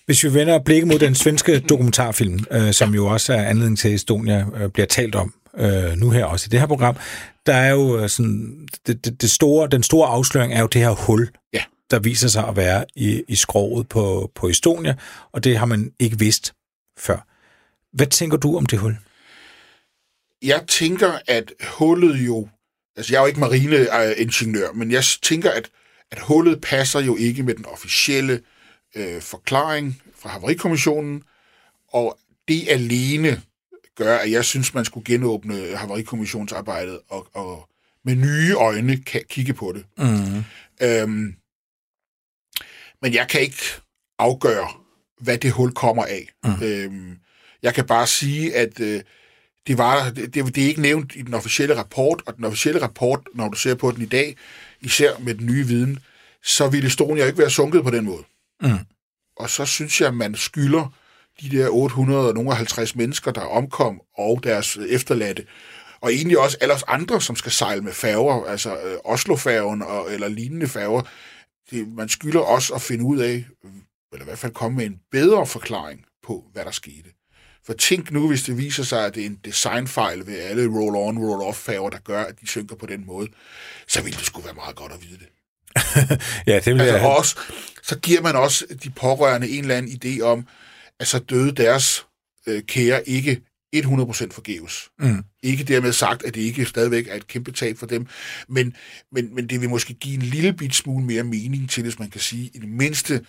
Hvis 0.05 0.23
vi 0.23 0.33
vender 0.33 0.59
blikket 0.59 0.87
mod 0.87 0.99
den 0.99 1.15
svenske 1.15 1.59
dokumentarfilm, 1.59 2.39
øh, 2.51 2.73
som 2.73 2.93
jo 2.95 3.05
også 3.05 3.33
er 3.33 3.43
anledning 3.43 3.79
til, 3.79 3.87
at 3.87 3.93
Estonia 3.93 4.45
øh, 4.55 4.69
bliver 4.69 4.85
talt 4.87 5.15
om 5.15 5.33
øh, 5.57 5.91
nu 5.97 6.09
her 6.09 6.25
også 6.25 6.45
i 6.47 6.49
det 6.49 6.59
her 6.59 6.67
program, 6.67 6.95
der 7.45 7.53
er 7.55 7.69
jo 7.69 7.99
øh, 7.99 8.09
sådan, 8.09 8.67
det, 8.87 9.05
det, 9.05 9.21
det 9.21 9.31
store, 9.31 9.67
den 9.67 9.83
store 9.83 10.07
afsløring 10.09 10.53
er 10.53 10.61
jo 10.61 10.67
det 10.67 10.81
her 10.81 10.89
hul, 10.89 11.29
Ja. 11.53 11.63
der 11.91 11.99
viser 11.99 12.27
sig 12.27 12.47
at 12.47 12.55
være 12.55 12.85
i, 12.95 13.23
i 13.27 13.35
skroget 13.35 13.89
på, 13.89 14.31
på 14.35 14.47
Estonia, 14.47 14.95
og 15.31 15.43
det 15.43 15.57
har 15.57 15.65
man 15.65 15.91
ikke 15.99 16.19
vidst 16.19 16.53
før. 16.99 17.27
Hvad 17.95 18.07
tænker 18.07 18.37
du 18.37 18.57
om 18.57 18.65
det 18.65 18.79
hul? 18.79 18.97
Jeg 20.41 20.61
tænker, 20.67 21.11
at 21.27 21.51
hullet 21.77 22.15
jo... 22.15 22.47
Altså, 22.95 23.13
jeg 23.13 23.17
er 23.17 23.21
jo 23.21 23.27
ikke 23.27 23.39
marineingeniør, 23.39 24.71
men 24.71 24.91
jeg 24.91 25.03
tænker, 25.21 25.51
at, 25.51 25.69
at 26.11 26.19
hullet 26.19 26.61
passer 26.61 26.99
jo 26.99 27.15
ikke 27.15 27.43
med 27.43 27.55
den 27.55 27.65
officielle 27.65 28.41
øh, 28.95 29.21
forklaring 29.21 30.01
fra 30.15 30.29
Havarikommissionen, 30.29 31.23
og 31.87 32.19
det 32.47 32.69
alene 32.69 33.41
gør, 33.95 34.17
at 34.17 34.31
jeg 34.31 34.45
synes, 34.45 34.73
man 34.73 34.85
skulle 34.85 35.05
genåbne 35.05 35.75
Havarikommissionsarbejdet 35.75 36.99
og, 37.09 37.27
og 37.33 37.69
med 38.05 38.15
nye 38.15 38.53
øjne 38.53 38.97
kan 38.97 39.21
kigge 39.29 39.53
på 39.53 39.73
det. 39.75 39.85
Mm. 39.97 40.43
Øhm, 40.81 41.35
men 43.01 43.13
jeg 43.13 43.27
kan 43.27 43.41
ikke 43.41 43.63
afgøre, 44.19 44.67
hvad 45.21 45.37
det 45.37 45.51
hul 45.51 45.73
kommer 45.73 46.05
af. 46.05 46.29
Mm. 46.43 46.63
Øhm, 46.63 47.17
jeg 47.63 47.73
kan 47.73 47.85
bare 47.85 48.07
sige, 48.07 48.55
at 48.55 48.79
øh, 48.79 49.01
det, 49.67 49.77
var, 49.77 50.09
det, 50.09 50.33
det, 50.33 50.57
er 50.57 50.67
ikke 50.67 50.81
nævnt 50.81 51.15
i 51.15 51.21
den 51.21 51.33
officielle 51.33 51.77
rapport, 51.77 52.21
og 52.25 52.35
den 52.35 52.45
officielle 52.45 52.81
rapport, 52.81 53.19
når 53.35 53.49
du 53.49 53.57
ser 53.57 53.75
på 53.75 53.91
den 53.91 54.01
i 54.01 54.05
dag, 54.05 54.37
især 54.81 55.19
med 55.19 55.35
den 55.35 55.45
nye 55.45 55.67
viden, 55.67 55.99
så 56.43 56.67
ville 56.67 56.87
Estonia 56.87 57.25
ikke 57.25 57.37
være 57.37 57.49
sunket 57.49 57.83
på 57.83 57.89
den 57.89 58.05
måde. 58.05 58.23
Mm. 58.61 58.79
Og 59.37 59.49
så 59.49 59.65
synes 59.65 60.01
jeg, 60.01 60.07
at 60.07 60.13
man 60.13 60.35
skylder 60.35 60.93
de 61.41 61.49
der 61.49 61.69
850 61.69 62.95
mennesker, 62.95 63.31
der 63.31 63.41
omkom, 63.41 64.01
og 64.17 64.43
deres 64.43 64.77
efterladte, 64.77 65.45
og 66.01 66.13
egentlig 66.13 66.39
også 66.39 66.57
alle 66.61 66.73
os 66.73 66.83
andre, 66.87 67.21
som 67.21 67.35
skal 67.35 67.51
sejle 67.51 67.81
med 67.81 67.93
færger, 67.93 68.45
altså 68.45 68.77
øh, 68.81 68.97
Oslofærgen 69.03 69.81
og, 69.81 70.13
eller 70.13 70.27
lignende 70.27 70.67
færger, 70.67 71.01
det, 71.71 71.87
man 71.87 72.09
skylder 72.09 72.39
også 72.39 72.73
at 72.73 72.81
finde 72.81 73.03
ud 73.03 73.17
af, 73.17 73.45
eller 74.13 74.21
i 74.21 74.23
hvert 74.23 74.37
fald 74.37 74.53
komme 74.53 74.77
med 74.77 74.85
en 74.85 74.99
bedre 75.11 75.45
forklaring 75.45 76.05
på, 76.23 76.45
hvad 76.53 76.65
der 76.65 76.71
skete. 76.71 77.09
For 77.69 77.73
tænk 77.73 78.11
nu, 78.11 78.27
hvis 78.27 78.43
det 78.43 78.57
viser 78.57 78.83
sig, 78.83 79.05
at 79.05 79.15
det 79.15 79.21
er 79.21 79.27
en 79.27 79.39
designfejl 79.45 80.27
ved 80.27 80.39
alle 80.39 80.63
roll-on, 80.63 81.17
roll-off 81.17 81.55
færger, 81.55 81.89
der 81.89 81.97
gør, 81.97 82.23
at 82.23 82.41
de 82.41 82.47
synker 82.47 82.75
på 82.75 82.85
den 82.85 83.05
måde, 83.05 83.27
så 83.87 84.01
ville 84.01 84.17
det 84.17 84.25
skulle 84.25 84.45
være 84.45 84.55
meget 84.55 84.75
godt 84.75 84.91
at 84.91 85.01
vide 85.01 85.19
det. 85.19 85.27
Ja, 86.47 86.59
det 86.59 86.73
vil 86.73 86.81
Altså 86.81 86.97
jeg... 86.97 87.05
også, 87.05 87.37
så 87.83 87.99
giver 87.99 88.21
man 88.21 88.35
også 88.35 88.65
de 88.83 88.89
pårørende 88.89 89.49
en 89.49 89.61
eller 89.61 89.75
anden 89.75 89.91
idé 90.03 90.21
om, 90.21 90.47
at 90.99 91.07
så 91.07 91.19
døde 91.19 91.51
deres 91.51 92.05
øh, 92.47 92.63
kære 92.63 93.09
ikke 93.09 93.41
100% 93.75 93.81
forgæves. 94.31 94.89
Mm. 94.99 95.23
Ikke 95.43 95.63
dermed 95.63 95.93
sagt, 95.93 96.23
at 96.23 96.35
det 96.35 96.41
ikke 96.41 96.65
stadigvæk 96.65 97.07
er 97.07 97.15
et 97.15 97.27
kæmpe 97.27 97.51
tab 97.51 97.77
for 97.77 97.85
dem, 97.85 98.07
men, 98.47 98.75
men, 99.11 99.35
men 99.35 99.49
det 99.49 99.61
vil 99.61 99.69
måske 99.69 99.93
give 99.93 100.15
en 100.15 100.21
lille 100.21 100.53
bit 100.53 100.75
smule 100.75 101.05
mere 101.05 101.23
mening 101.23 101.69
til, 101.69 101.83
hvis 101.83 101.99
man 101.99 102.09
kan 102.09 102.21
sige, 102.21 102.51
i 102.53 102.57
det 102.59 102.69
mindste 102.69 103.25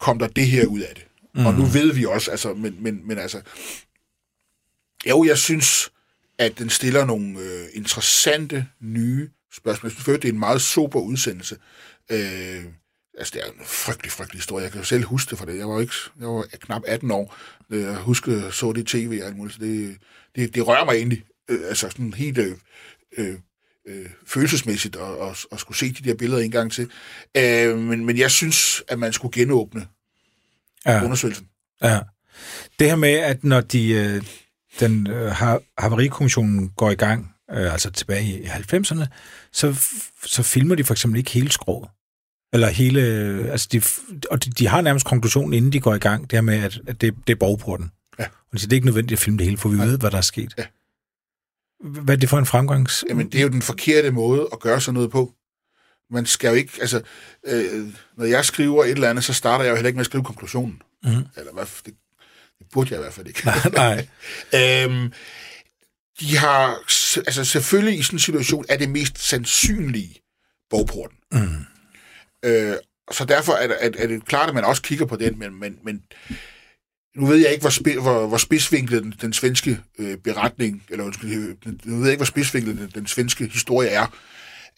kom 0.00 0.18
der 0.18 0.26
det 0.26 0.46
her 0.46 0.66
ud 0.66 0.80
af 0.80 0.94
det. 0.94 1.04
Mm. 1.34 1.46
Og 1.46 1.54
nu 1.54 1.64
ved 1.64 1.92
vi 1.92 2.04
også, 2.04 2.30
altså, 2.30 2.54
men, 2.54 2.76
men, 2.80 3.00
men 3.04 3.18
altså, 3.18 3.40
jo, 5.08 5.24
jeg 5.24 5.38
synes, 5.38 5.90
at 6.38 6.58
den 6.58 6.70
stiller 6.70 7.04
nogle 7.04 7.40
øh, 7.40 7.66
interessante, 7.72 8.66
nye 8.80 9.30
spørgsmål. 9.52 9.88
Jeg 9.90 10.02
synes, 10.02 10.20
det 10.20 10.28
er 10.28 10.32
en 10.32 10.38
meget 10.38 10.62
sober 10.62 11.00
udsendelse. 11.00 11.56
Øh, 12.10 12.64
altså, 13.18 13.32
det 13.34 13.42
er 13.42 13.46
en 13.46 13.64
frygtelig, 13.64 14.12
frygtelig 14.12 14.38
historie. 14.38 14.62
Jeg 14.62 14.72
kan 14.72 14.80
jo 14.80 14.84
selv 14.84 15.04
huske 15.04 15.30
det 15.30 15.38
fra 15.38 15.46
det. 15.46 15.58
Jeg 15.58 15.68
var 15.68 15.80
ikke, 15.80 15.92
jeg 16.20 16.28
var 16.28 16.46
knap 16.60 16.82
18 16.86 17.10
år. 17.10 17.36
Jeg 17.70 17.96
husker, 17.96 18.50
så 18.50 18.72
det 18.72 18.94
i 18.94 18.98
tv 18.98 19.18
og 19.20 19.26
alt 19.26 19.36
muligt. 19.36 19.56
Så 19.56 19.60
det, 19.60 19.96
det, 20.36 20.54
det 20.54 20.66
rører 20.66 20.84
mig 20.84 20.94
egentlig. 20.94 21.24
Øh, 21.48 21.60
altså 21.68 21.90
sådan 21.90 22.14
helt 22.14 22.38
øh, 22.38 22.56
øh, 23.18 23.34
øh, 23.88 24.06
følelsesmæssigt 24.26 24.96
at, 24.96 25.28
at, 25.28 25.46
at 25.52 25.60
skulle 25.60 25.78
se 25.78 25.92
de 25.92 26.08
der 26.08 26.14
billeder 26.14 26.42
en 26.42 26.50
gang 26.50 26.72
til. 26.72 26.90
Øh, 27.36 27.78
men, 27.78 28.06
men 28.06 28.18
jeg 28.18 28.30
synes, 28.30 28.82
at 28.88 28.98
man 28.98 29.12
skulle 29.12 29.32
genåbne 29.32 29.86
Ja. 30.86 31.04
undersøgelsen. 31.04 31.46
Ja. 31.82 32.00
Det 32.78 32.86
her 32.88 32.96
med, 32.96 33.10
at 33.14 33.44
når 33.44 33.60
de, 33.60 33.90
øh, 33.90 34.22
den 34.80 35.06
øh, 35.06 35.30
ha- 35.30 35.58
havarikommissionen 35.78 36.68
går 36.76 36.90
i 36.90 36.94
gang, 36.94 37.34
øh, 37.50 37.72
altså 37.72 37.90
tilbage 37.90 38.24
i 38.24 38.44
90'erne, 38.44 39.04
så, 39.52 39.76
så 40.24 40.42
filmer 40.42 40.74
de 40.74 40.84
for 40.84 40.94
eksempel 40.94 41.18
ikke 41.18 41.30
hele 41.30 41.50
skroget. 41.50 41.88
Eller 42.52 42.68
hele, 42.68 43.02
øh, 43.02 43.50
altså 43.52 43.68
de, 43.72 43.82
og 44.30 44.44
de, 44.44 44.50
de 44.50 44.68
har 44.68 44.80
nærmest 44.80 45.06
konklusionen, 45.06 45.52
inden 45.52 45.72
de 45.72 45.80
går 45.80 45.94
i 45.94 45.98
gang, 45.98 46.30
det 46.30 46.36
her 46.36 46.40
med, 46.40 46.54
at, 46.58 46.80
at 46.86 47.00
det, 47.00 47.14
det 47.26 47.32
er 47.32 47.36
borgporten. 47.36 47.90
Ja. 48.18 48.24
Og 48.24 48.52
de 48.52 48.58
siger, 48.58 48.68
det 48.68 48.72
er 48.72 48.76
ikke 48.76 48.86
nødvendigt 48.86 49.18
at 49.18 49.24
filme 49.24 49.38
det 49.38 49.46
hele, 49.46 49.58
for 49.58 49.68
vi 49.68 49.78
ved, 49.78 49.98
hvad 49.98 50.10
der 50.10 50.16
er 50.16 50.20
sket. 50.20 50.54
Ja. 50.58 50.64
Hvad 51.84 52.14
er 52.14 52.18
det 52.18 52.28
for 52.28 52.38
en 52.38 52.46
fremgangs... 52.46 53.04
Jamen, 53.08 53.32
det 53.32 53.38
er 53.38 53.42
jo 53.42 53.48
den 53.48 53.62
forkerte 53.62 54.10
måde 54.10 54.48
at 54.52 54.60
gøre 54.60 54.80
sådan 54.80 54.94
noget 54.94 55.10
på. 55.10 55.34
Man 56.10 56.26
skal 56.26 56.48
jo 56.48 56.54
ikke, 56.54 56.72
altså, 56.80 57.02
øh, 57.46 57.86
når 58.16 58.24
jeg 58.24 58.44
skriver 58.44 58.84
et 58.84 58.90
eller 58.90 59.10
andet, 59.10 59.24
så 59.24 59.32
starter 59.32 59.64
jeg 59.64 59.70
jo 59.70 59.76
heller 59.76 59.88
ikke 59.88 59.96
med 59.96 60.02
at 60.02 60.06
skrive 60.06 60.24
konklusionen. 60.24 60.82
Mhm. 61.04 61.26
Eller 61.36 61.52
hvad, 61.52 61.64
det, 61.86 61.94
det 62.58 62.66
burde 62.72 62.90
jeg 62.90 62.98
i 62.98 63.02
hvert 63.02 63.14
fald 63.14 63.26
ikke. 63.26 63.42
Nej. 63.72 64.06
øhm, 64.54 65.12
de 66.20 66.36
har, 66.36 66.76
altså 67.26 67.44
selvfølgelig 67.44 67.98
i 67.98 68.02
sådan 68.02 68.14
en 68.14 68.20
situation, 68.20 68.64
er 68.68 68.76
det 68.76 68.90
mest 68.90 69.18
sandsynlige 69.18 70.22
bogporten. 70.70 71.16
Mm. 71.32 71.64
Øh, 72.44 72.76
så 73.10 73.24
derfor 73.24 73.52
er 73.52 73.66
det, 73.66 73.76
er, 73.80 73.90
er 73.98 74.06
det 74.06 74.24
klart, 74.24 74.48
at 74.48 74.54
man 74.54 74.64
også 74.64 74.82
kigger 74.82 75.06
på 75.06 75.16
den, 75.16 75.38
men, 75.38 75.60
men, 75.60 75.78
men 75.82 76.02
nu 77.16 77.26
ved 77.26 77.36
jeg 77.36 77.50
ikke, 77.50 77.60
hvor, 77.60 77.70
spi, 77.70 77.92
hvor, 77.92 78.26
hvor 78.26 78.36
spidsvinklet 78.36 79.02
den, 79.02 79.14
den 79.20 79.32
svenske 79.32 79.80
øh, 79.98 80.16
beretning, 80.16 80.82
eller 80.88 81.04
undskyld, 81.04 81.56
nu 81.84 81.96
ved 81.96 82.02
jeg 82.02 82.10
ikke, 82.10 82.18
hvor 82.18 82.24
spidsvinklet 82.24 82.76
den, 82.76 82.90
den 82.94 83.06
svenske 83.06 83.46
historie 83.46 83.88
er, 83.88 84.06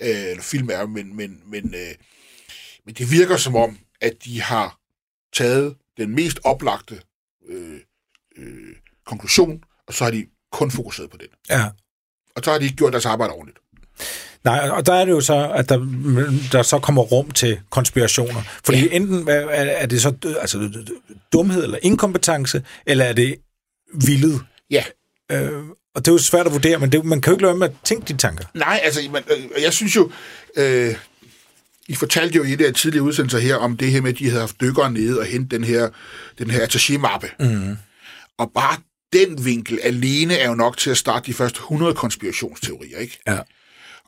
øh, 0.00 0.30
eller 0.30 0.42
film 0.42 0.70
er, 0.72 0.86
men, 0.86 1.16
men, 1.16 1.42
men, 1.46 1.74
øh, 1.74 1.94
men 2.86 2.94
det 2.94 3.10
virker 3.10 3.36
som 3.36 3.56
om, 3.56 3.78
at 4.00 4.12
de 4.24 4.40
har 4.40 4.78
taget 5.32 5.76
den 5.96 6.14
mest 6.14 6.40
oplagte 6.44 7.00
øh, 7.48 7.80
øh, 8.36 8.76
konklusion, 9.06 9.64
og 9.86 9.94
så 9.94 10.04
har 10.04 10.10
de 10.10 10.26
kun 10.52 10.70
fokuseret 10.70 11.10
på 11.10 11.16
den. 11.16 11.28
Ja. 11.50 11.64
Og 12.36 12.44
så 12.44 12.50
har 12.50 12.58
de 12.58 12.64
ikke 12.64 12.76
gjort 12.76 12.92
deres 12.92 13.06
arbejde 13.06 13.32
ordentligt. 13.32 13.58
Nej, 14.44 14.68
og 14.68 14.86
der 14.86 14.92
er 14.94 15.04
det 15.04 15.12
jo 15.12 15.20
så, 15.20 15.50
at 15.50 15.68
der, 15.68 15.78
der 16.52 16.62
så 16.62 16.78
kommer 16.78 17.02
rum 17.02 17.30
til 17.30 17.60
konspirationer. 17.70 18.42
Fordi 18.64 18.78
ja. 18.78 18.96
enten 18.96 19.28
er, 19.28 19.48
er 19.54 19.86
det 19.86 20.02
så 20.02 20.14
altså, 20.40 20.84
dumhed 21.32 21.64
eller 21.64 21.78
inkompetence, 21.82 22.64
eller 22.86 23.04
er 23.04 23.12
det 23.12 23.36
vildet? 23.94 24.40
Ja, 24.70 24.84
Øh, 25.32 25.62
og 25.94 26.04
det 26.04 26.08
er 26.08 26.12
jo 26.12 26.18
svært 26.18 26.46
at 26.46 26.52
vurdere, 26.52 26.78
men 26.78 26.92
det, 26.92 27.04
man 27.04 27.20
kan 27.20 27.30
jo 27.30 27.34
ikke 27.34 27.44
lade 27.44 27.56
med 27.56 27.68
at 27.68 27.74
tænke 27.84 28.12
de 28.12 28.18
tanker. 28.18 28.44
Nej, 28.54 28.80
altså, 28.82 29.00
man, 29.12 29.22
øh, 29.30 29.62
jeg 29.62 29.72
synes 29.72 29.96
jo, 29.96 30.10
øh, 30.56 30.94
I 31.88 31.94
fortalte 31.94 32.36
jo 32.36 32.44
i 32.44 32.54
det 32.54 32.76
tidligere 32.76 33.04
udsendelser 33.04 33.38
her 33.38 33.56
om 33.56 33.76
det 33.76 33.90
her 33.90 34.00
med, 34.00 34.12
at 34.12 34.18
de 34.18 34.28
havde 34.28 34.40
haft 34.40 34.60
dykkere 34.60 34.92
nede 34.92 35.18
og 35.18 35.24
hentet 35.24 35.50
den 35.50 35.64
her, 35.64 35.88
den 36.38 36.50
her 36.50 36.66
attaché-mappe. 36.66 37.30
Mm. 37.40 37.76
Og 38.38 38.50
bare 38.54 38.76
den 39.12 39.44
vinkel 39.44 39.78
alene 39.82 40.34
er 40.34 40.48
jo 40.48 40.54
nok 40.54 40.76
til 40.76 40.90
at 40.90 40.96
starte 40.96 41.26
de 41.26 41.34
første 41.34 41.58
100 41.58 41.94
konspirationsteorier, 41.94 42.98
ikke? 42.98 43.18
Ja. 43.26 43.38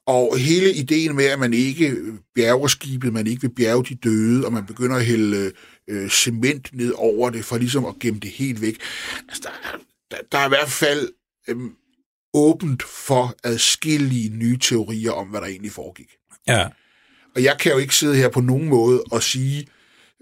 Og 0.07 0.38
hele 0.38 0.75
ideen 0.75 1.16
med, 1.16 1.25
at 1.25 1.38
man 1.38 1.53
ikke 1.53 1.97
bjerger 2.35 2.66
skibet, 2.66 3.12
man 3.12 3.27
ikke 3.27 3.42
vil 3.42 3.55
bjerge 3.55 3.85
de 3.85 3.95
døde, 3.95 4.47
og 4.47 4.53
man 4.53 4.66
begynder 4.66 4.97
at 4.97 5.05
hælde 5.05 5.53
øh, 5.88 6.11
cement 6.11 6.68
ned 6.73 6.92
over 6.97 7.31
det, 7.31 7.45
for 7.45 7.59
ligesom 7.59 7.85
at 7.85 7.95
gemme 8.01 8.21
det 8.21 8.31
helt 8.31 8.61
væk. 8.61 8.77
Altså, 9.29 9.42
der, 9.42 9.79
der, 10.11 10.16
der 10.33 10.38
er 10.38 10.47
i 10.47 10.49
hvert 10.49 10.71
fald 10.71 11.09
øh, 11.48 11.57
åbent 12.35 12.83
for 12.83 13.35
adskillige 13.44 14.28
nye 14.28 14.59
teorier 14.59 15.12
om, 15.12 15.26
hvad 15.26 15.40
der 15.40 15.46
egentlig 15.46 15.72
foregik. 15.72 16.09
Ja. 16.48 16.66
Og 17.37 17.42
jeg 17.42 17.59
kan 17.59 17.72
jo 17.72 17.78
ikke 17.78 17.96
sidde 17.96 18.16
her 18.16 18.28
på 18.28 18.40
nogen 18.40 18.68
måde 18.68 19.02
og 19.11 19.22
sige, 19.22 19.66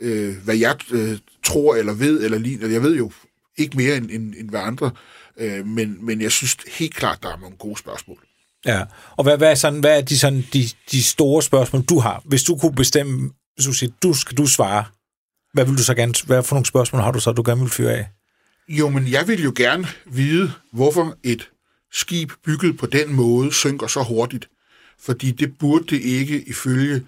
øh, 0.01 0.37
hvad 0.45 0.57
jeg 0.57 0.77
øh, 0.91 1.19
tror 1.43 1.75
eller 1.75 1.93
ved, 1.93 2.25
eller 2.25 2.39
ligner. 2.39 2.69
Jeg 2.69 2.83
ved 2.83 2.97
jo 2.97 3.13
ikke 3.59 3.77
mere 3.77 3.97
end, 3.97 4.11
end, 4.11 4.35
end 4.39 4.51
hvad 4.51 4.61
andre, 4.61 4.91
øh, 5.37 5.67
men, 5.67 6.07
men 6.07 6.21
jeg 6.21 6.33
synes 6.33 6.57
helt 6.79 6.95
klart, 6.95 7.23
der 7.23 7.29
er 7.33 7.39
nogle 7.41 7.57
gode 7.57 7.79
spørgsmål. 7.79 8.19
Ja, 8.67 8.83
og 9.17 9.25
hvad, 9.25 9.39
hvad, 9.39 9.51
er, 9.51 9.55
sådan, 9.55 9.81
hvad 9.81 9.99
er 9.99 10.01
de, 10.01 10.19
sådan, 10.19 10.45
de, 10.53 10.69
de 10.91 11.03
store 11.03 11.43
spørgsmål, 11.43 11.83
du 11.83 11.99
har? 11.99 12.23
Hvis 12.25 12.43
du 12.43 12.57
kunne 12.57 12.75
bestemme, 12.75 13.31
hvis 13.55 13.67
du 13.67 13.73
siger, 13.73 13.93
du 14.03 14.15
skal 14.15 14.37
du 14.37 14.47
svare, 14.47 14.85
hvad 15.53 15.65
vil 15.65 15.79
du 15.79 15.83
så 15.83 15.95
gerne, 15.95 16.15
hvad 16.27 16.43
for 16.43 16.55
nogle 16.55 16.67
spørgsmål 16.67 17.03
har 17.03 17.11
du 17.11 17.21
så, 17.21 17.33
du 17.33 17.43
gerne 17.47 17.61
vil 17.61 17.71
fyre 17.71 17.93
af? 17.93 18.09
Jo, 18.79 18.89
men 18.89 19.11
jeg 19.11 19.29
vil 19.29 19.43
jo 19.43 19.53
gerne 19.57 19.87
vide, 20.07 20.53
hvorfor 20.73 21.19
et 21.23 21.51
skib 21.93 22.33
bygget 22.45 22.79
på 22.79 22.87
den 22.87 23.15
måde 23.15 23.53
synker 23.53 23.87
så 23.87 24.03
hurtigt. 24.03 24.49
Fordi 24.99 25.31
det 25.31 25.59
burde 25.59 25.85
det 25.85 26.03
ikke 26.03 26.43
ifølge 26.43 27.07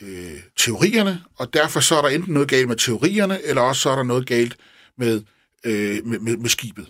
øh, 0.00 0.40
teorierne, 0.56 1.22
og 1.36 1.54
derfor 1.54 1.80
så 1.80 1.96
er 1.96 2.02
der 2.02 2.08
enten 2.08 2.34
noget 2.34 2.48
galt 2.48 2.68
med 2.68 2.76
teorierne, 2.76 3.42
eller 3.42 3.62
også 3.62 3.82
så 3.82 3.90
er 3.90 3.96
der 3.96 4.02
noget 4.02 4.26
galt 4.26 4.56
med, 4.98 5.22
øh, 5.64 6.06
med, 6.06 6.18
med, 6.18 6.36
med 6.36 6.48
skibet. 6.48 6.86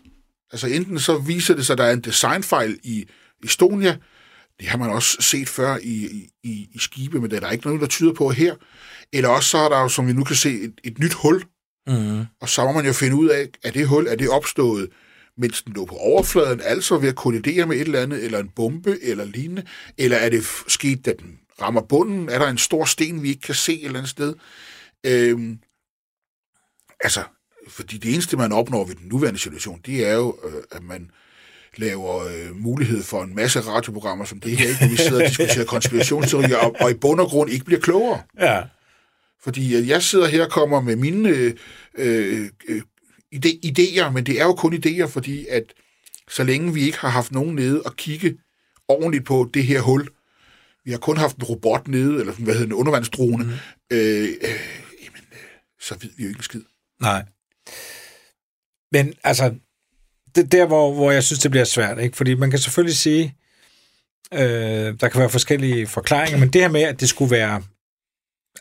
Altså 0.53 0.67
enten 0.67 0.99
så 0.99 1.19
viser 1.19 1.55
det 1.55 1.67
sig, 1.67 1.75
at 1.75 1.79
der 1.79 1.85
er 1.85 1.93
en 1.93 2.01
designfejl 2.01 2.79
i 2.83 3.05
Estonia, 3.45 3.97
det 4.61 4.69
har 4.69 4.79
man 4.79 4.91
også 4.91 5.17
set 5.21 5.49
før 5.49 5.79
i, 5.83 6.29
i, 6.43 6.69
i 6.75 6.79
skibe, 6.79 7.21
men 7.21 7.31
det 7.31 7.37
er 7.37 7.41
der 7.41 7.51
ikke 7.51 7.67
noget, 7.67 7.81
der 7.81 7.87
tyder 7.87 8.13
på 8.13 8.31
her. 8.31 8.55
Eller 9.13 9.29
også 9.29 9.49
så 9.49 9.59
er 9.59 9.69
der 9.69 9.81
jo, 9.81 9.89
som 9.89 10.07
vi 10.07 10.13
nu 10.13 10.25
kan 10.25 10.37
se, 10.37 10.61
et, 10.61 10.75
et 10.85 10.99
nyt 10.99 11.13
hul, 11.13 11.43
mm. 11.91 12.25
og 12.41 12.49
så 12.49 12.65
må 12.65 12.73
man 12.73 12.87
jo 12.87 12.93
finde 12.93 13.17
ud 13.17 13.29
af, 13.29 13.49
at 13.65 13.75
det 13.75 13.89
hul 13.89 14.07
er 14.07 14.17
det 14.17 14.29
opstået, 14.29 14.89
mens 15.37 15.63
den 15.63 15.73
lå 15.73 15.85
på 15.85 15.95
overfladen, 15.97 16.61
altså 16.65 16.99
ved 16.99 17.09
at 17.09 17.17
kollidere 17.17 17.67
med 17.67 17.77
et 17.77 17.83
eller 17.83 18.01
andet, 18.01 18.25
eller 18.25 18.39
en 18.39 18.49
bombe, 18.57 18.99
eller 19.03 19.25
lignende, 19.25 19.63
eller 19.99 20.17
er 20.17 20.29
det 20.29 20.45
sket, 20.69 21.07
da 21.07 21.13
den 21.19 21.39
rammer 21.63 21.81
bunden? 21.81 22.29
Er 22.29 22.39
der 22.39 22.49
en 22.49 22.59
stor 22.59 22.85
sten, 22.85 23.23
vi 23.23 23.29
ikke 23.29 23.41
kan 23.41 23.55
se 23.55 23.73
et 23.73 23.85
eller 23.85 23.99
andet 23.99 24.11
sted? 24.11 24.35
Øhm, 25.07 25.59
altså, 27.05 27.23
fordi 27.69 27.99
det 27.99 28.13
eneste, 28.13 28.37
man 28.37 28.53
opnår 28.53 28.85
ved 28.85 28.95
den 28.95 29.09
nuværende 29.09 29.41
situation, 29.41 29.81
det 29.87 30.07
er 30.07 30.15
jo, 30.15 30.37
øh, 30.45 30.63
at 30.73 30.83
man 30.83 31.11
laver 31.77 32.25
øh, 32.25 32.57
mulighed 32.57 33.03
for 33.03 33.23
en 33.23 33.35
masse 33.35 33.61
radioprogrammer 33.61 34.25
som 34.25 34.41
det 34.41 34.57
her, 34.57 34.79
hvor 34.79 34.89
vi 34.89 34.97
sidder 34.97 35.23
og 35.25 35.29
diskuterer 35.29 35.65
konspirationsteorier, 35.75 36.57
og, 36.57 36.77
og 36.81 36.91
i 36.91 36.95
bund 36.95 37.21
og 37.21 37.27
grund 37.27 37.51
ikke 37.51 37.65
bliver 37.65 37.81
klogere. 37.81 38.23
Ja. 38.41 38.63
Fordi 39.43 39.77
øh, 39.77 39.89
jeg 39.89 40.03
sidder 40.03 40.29
her 40.29 40.45
og 40.45 40.51
kommer 40.51 40.81
med 40.81 40.97
mine 40.97 41.29
øh, 41.29 41.55
øh, 41.95 42.51
ide- 43.33 43.61
idéer, 43.65 44.11
men 44.11 44.27
det 44.27 44.41
er 44.41 44.45
jo 44.45 44.55
kun 44.55 44.75
idéer, 44.75 45.07
fordi 45.07 45.47
at 45.47 45.65
så 46.31 46.45
længe 46.45 46.75
vi 46.75 46.83
ikke 46.83 46.99
har 46.99 47.09
haft 47.09 47.33
nogen 47.33 47.55
nede 47.55 47.83
og 47.83 47.97
kigge 47.97 48.39
ordentligt 48.89 49.25
på 49.25 49.51
det 49.55 49.65
her 49.65 49.81
hul, 49.81 50.09
vi 50.85 50.91
har 50.91 50.99
kun 50.99 51.17
haft 51.17 51.37
en 51.37 51.43
robot 51.43 51.89
nede, 51.89 52.21
eller 52.21 52.33
hvad 52.33 52.55
hedder 52.55 52.67
en 52.67 52.73
undervandsdrone, 52.73 53.45
mm. 53.45 53.51
øh, 53.91 54.23
øh, 54.23 54.61
jamen, 55.03 55.23
øh, 55.33 55.39
så 55.81 55.95
ved 56.01 56.11
vi 56.17 56.23
jo 56.23 56.29
ikke 56.29 56.39
en 56.39 56.43
skid. 56.43 56.63
Nej. 57.01 57.25
Men 58.93 59.15
altså, 59.25 59.55
det 60.35 60.53
der, 60.53 60.67
hvor, 60.67 60.95
hvor 60.95 61.11
jeg 61.11 61.25
synes, 61.25 61.41
det 61.41 61.51
bliver 61.51 61.65
svært, 61.65 61.99
ikke? 61.99 62.17
Fordi 62.17 62.35
man 62.35 62.51
kan 62.51 62.59
selvfølgelig 62.59 62.97
sige, 62.97 63.35
øh, 64.35 64.41
der 65.01 65.09
kan 65.09 65.21
være 65.21 65.31
forskellige 65.31 65.87
forklaringer, 65.87 66.39
men 66.39 66.49
det 66.49 66.61
her 66.61 66.69
med, 66.69 66.83
at 66.83 67.01
det 67.01 67.09
skulle 67.09 67.31
være 67.31 67.63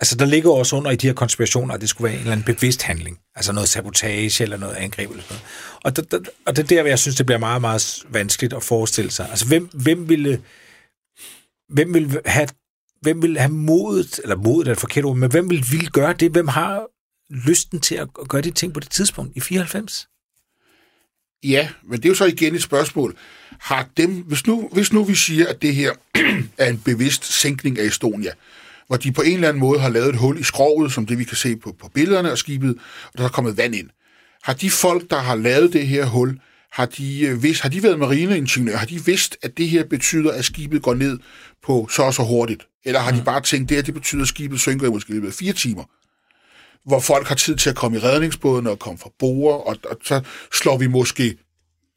Altså, 0.01 0.15
der 0.15 0.25
ligger 0.25 0.51
også 0.51 0.75
under 0.75 0.91
i 0.91 0.95
de 0.95 1.07
her 1.07 1.13
konspirationer, 1.13 1.73
at 1.73 1.81
det 1.81 1.89
skulle 1.89 2.05
være 2.05 2.13
en 2.13 2.19
eller 2.19 2.31
anden 2.31 2.55
bevidst 2.55 2.81
handling. 2.81 3.19
Altså 3.35 3.53
noget 3.53 3.69
sabotage 3.69 4.43
eller 4.43 4.57
noget 4.57 4.75
angreb 4.75 5.09
eller 5.09 5.23
sådan 5.23 5.37
noget. 5.83 6.09
Og, 6.11 6.11
det, 6.11 6.29
og 6.45 6.55
det 6.55 6.63
er 6.63 6.67
der, 6.67 6.85
jeg 6.85 6.99
synes, 6.99 7.15
det 7.15 7.25
bliver 7.25 7.39
meget, 7.39 7.61
meget 7.61 8.03
vanskeligt 8.09 8.53
at 8.53 8.63
forestille 8.63 9.11
sig. 9.11 9.29
Altså, 9.29 9.47
hvem, 9.47 9.69
hvem 9.73 10.09
ville... 10.09 10.41
Hvem 11.69 11.93
vil 11.93 12.21
have 12.25 12.47
hvem 13.01 13.21
vil 13.21 13.37
have 13.37 13.51
modet, 13.51 14.19
eller 14.23 14.35
modet 14.35 14.67
er 14.67 14.71
et 14.71 14.79
forkert 14.79 15.05
ord, 15.05 15.17
men 15.17 15.31
hvem 15.31 15.49
vil, 15.49 15.65
vil 15.71 15.89
gøre 15.89 16.13
det? 16.13 16.31
Hvem 16.31 16.47
har 16.47 16.87
lysten 17.29 17.79
til 17.79 17.95
at 17.95 18.07
gøre 18.13 18.41
de 18.41 18.51
ting 18.51 18.73
på 18.73 18.79
det 18.79 18.89
tidspunkt 18.89 19.37
i 19.37 19.39
94? 19.39 20.07
Ja, 21.43 21.69
men 21.83 21.97
det 21.97 22.05
er 22.05 22.09
jo 22.09 22.15
så 22.15 22.25
igen 22.25 22.55
et 22.55 22.61
spørgsmål. 22.61 23.17
Har 23.59 23.89
dem, 23.97 24.11
hvis 24.11 24.47
nu, 24.47 24.69
hvis 24.73 24.93
nu 24.93 25.03
vi 25.03 25.15
siger, 25.15 25.47
at 25.47 25.61
det 25.61 25.75
her 25.75 25.91
er 26.57 26.69
en 26.69 26.79
bevidst 26.79 27.25
sænkning 27.25 27.79
af 27.79 27.83
Estonia, 27.83 28.31
hvor 28.89 28.97
de 28.97 29.11
på 29.11 29.21
en 29.21 29.33
eller 29.33 29.47
anden 29.47 29.59
måde 29.59 29.79
har 29.79 29.89
lavet 29.89 30.09
et 30.09 30.15
hul 30.15 30.39
i 30.39 30.43
skroget, 30.43 30.91
som 30.91 31.05
det 31.05 31.19
vi 31.19 31.23
kan 31.23 31.37
se 31.37 31.55
på, 31.55 31.75
på 31.81 31.89
billederne 31.93 32.31
af 32.31 32.37
skibet, 32.37 32.75
og 33.03 33.17
der 33.17 33.23
er 33.23 33.29
kommet 33.29 33.57
vand 33.57 33.75
ind. 33.75 33.89
Har 34.43 34.53
de 34.53 34.69
folk, 34.69 35.09
der 35.09 35.19
har 35.19 35.35
lavet 35.35 35.73
det 35.73 35.87
her 35.87 36.05
hul, 36.05 36.39
har 36.71 36.85
de, 36.85 37.21
øh, 37.21 37.43
vidst, 37.43 37.61
har 37.61 37.69
de 37.69 37.83
været 37.83 37.99
marineingeniører? 37.99 38.77
Har 38.77 38.85
de 38.85 39.05
vidst, 39.05 39.37
at 39.43 39.57
det 39.57 39.69
her 39.69 39.83
betyder, 39.83 40.31
at 40.31 40.45
skibet 40.45 40.81
går 40.81 40.93
ned 40.93 41.19
på 41.63 41.87
så 41.91 42.01
og 42.03 42.13
så 42.13 42.23
hurtigt? 42.23 42.67
Eller 42.85 42.99
har 42.99 43.11
mm. 43.11 43.17
de 43.17 43.23
bare 43.23 43.41
tænkt, 43.41 43.69
det 43.69 43.77
her 43.77 43.81
det 43.81 43.93
betyder, 43.93 44.21
at 44.21 44.27
skibet 44.27 44.59
synker 44.59 44.87
i 44.87 44.89
måske 44.89 45.11
løbet 45.11 45.27
af 45.27 45.33
fire 45.33 45.53
timer? 45.53 45.83
Hvor 46.85 46.99
folk 46.99 47.27
har 47.27 47.35
tid 47.35 47.55
til 47.55 47.69
at 47.69 47.75
komme 47.75 47.97
i 47.97 47.99
redningsbåden 47.99 48.67
og 48.67 48.79
komme 48.79 48.97
fra 48.97 49.09
bord, 49.19 49.67
og, 49.67 49.77
og 49.91 49.97
så 50.03 50.21
slår 50.51 50.77
vi 50.77 50.87
måske 50.87 51.37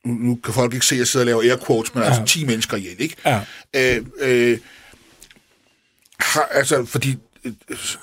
nu 0.05 0.35
kan 0.35 0.55
folk 0.55 0.75
ikke 0.75 0.87
se, 0.87 0.95
at 0.95 0.99
jeg 0.99 1.07
sidder 1.07 1.37
og 1.37 1.43
laver 1.43 1.55
air 1.55 1.67
quotes, 1.67 1.95
men 1.95 2.03
altså 2.03 2.19
ja. 2.19 2.23
altså 2.23 2.39
10 2.39 2.45
mennesker 2.45 2.77
ihjel, 2.77 2.97
ikke? 2.99 3.17
Ja. 3.27 3.41
Øh, 3.77 4.05
øh, 4.21 4.59
har, 6.33 6.49
altså, 6.51 6.85
fordi 6.85 7.17
øh, 7.45 7.53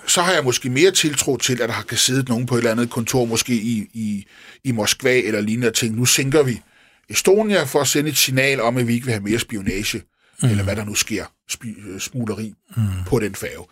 så 0.07 0.21
har 0.21 0.33
jeg 0.33 0.43
måske 0.43 0.69
mere 0.69 0.91
tiltro 0.91 1.37
til, 1.37 1.61
at 1.61 1.69
der 1.69 1.81
kan 1.81 1.97
sidde 1.97 2.29
nogen 2.29 2.45
på 2.45 2.55
et 2.55 2.57
eller 2.57 2.71
andet 2.71 2.89
kontor, 2.89 3.25
måske 3.25 3.53
i, 3.53 3.89
i, 3.93 4.25
i 4.63 4.71
Moskva 4.71 5.21
eller 5.21 5.41
lignende, 5.41 5.67
og 5.67 5.73
tænke, 5.73 5.95
nu 5.95 6.05
sænker 6.05 6.43
vi 6.43 6.61
Estonia 7.09 7.63
for 7.63 7.81
at 7.81 7.87
sende 7.87 8.09
et 8.09 8.17
signal 8.17 8.61
om, 8.61 8.77
at 8.77 8.87
vi 8.87 8.93
ikke 8.93 9.05
vil 9.05 9.13
have 9.13 9.23
mere 9.23 9.39
spionage, 9.39 10.03
mm. 10.43 10.49
eller 10.49 10.63
hvad 10.63 10.75
der 10.75 10.85
nu 10.85 10.95
sker, 10.95 11.25
sp- 11.51 11.89
øh, 11.89 11.99
smugleri 11.99 12.53
mm. 12.77 12.83
på 13.07 13.19
den 13.19 13.35
færge. 13.35 13.65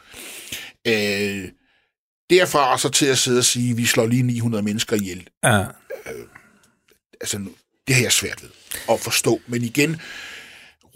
Øh, 0.87 1.49
derfra 2.29 2.77
så 2.77 2.89
til 2.89 3.05
at 3.05 3.17
sidde 3.17 3.37
og 3.37 3.45
sige, 3.45 3.71
at 3.71 3.77
vi 3.77 3.85
slår 3.85 4.07
lige 4.07 4.23
900 4.23 4.63
mennesker 4.63 4.95
ihjel. 4.95 5.27
Ja. 5.43 5.59
Øh, 5.59 6.25
altså, 7.21 7.37
det 7.87 7.95
har 7.95 8.01
jeg 8.01 8.11
svært 8.11 8.43
ved 8.43 8.49
at 8.89 8.99
forstå. 8.99 9.41
Men 9.47 9.63
igen, 9.63 10.01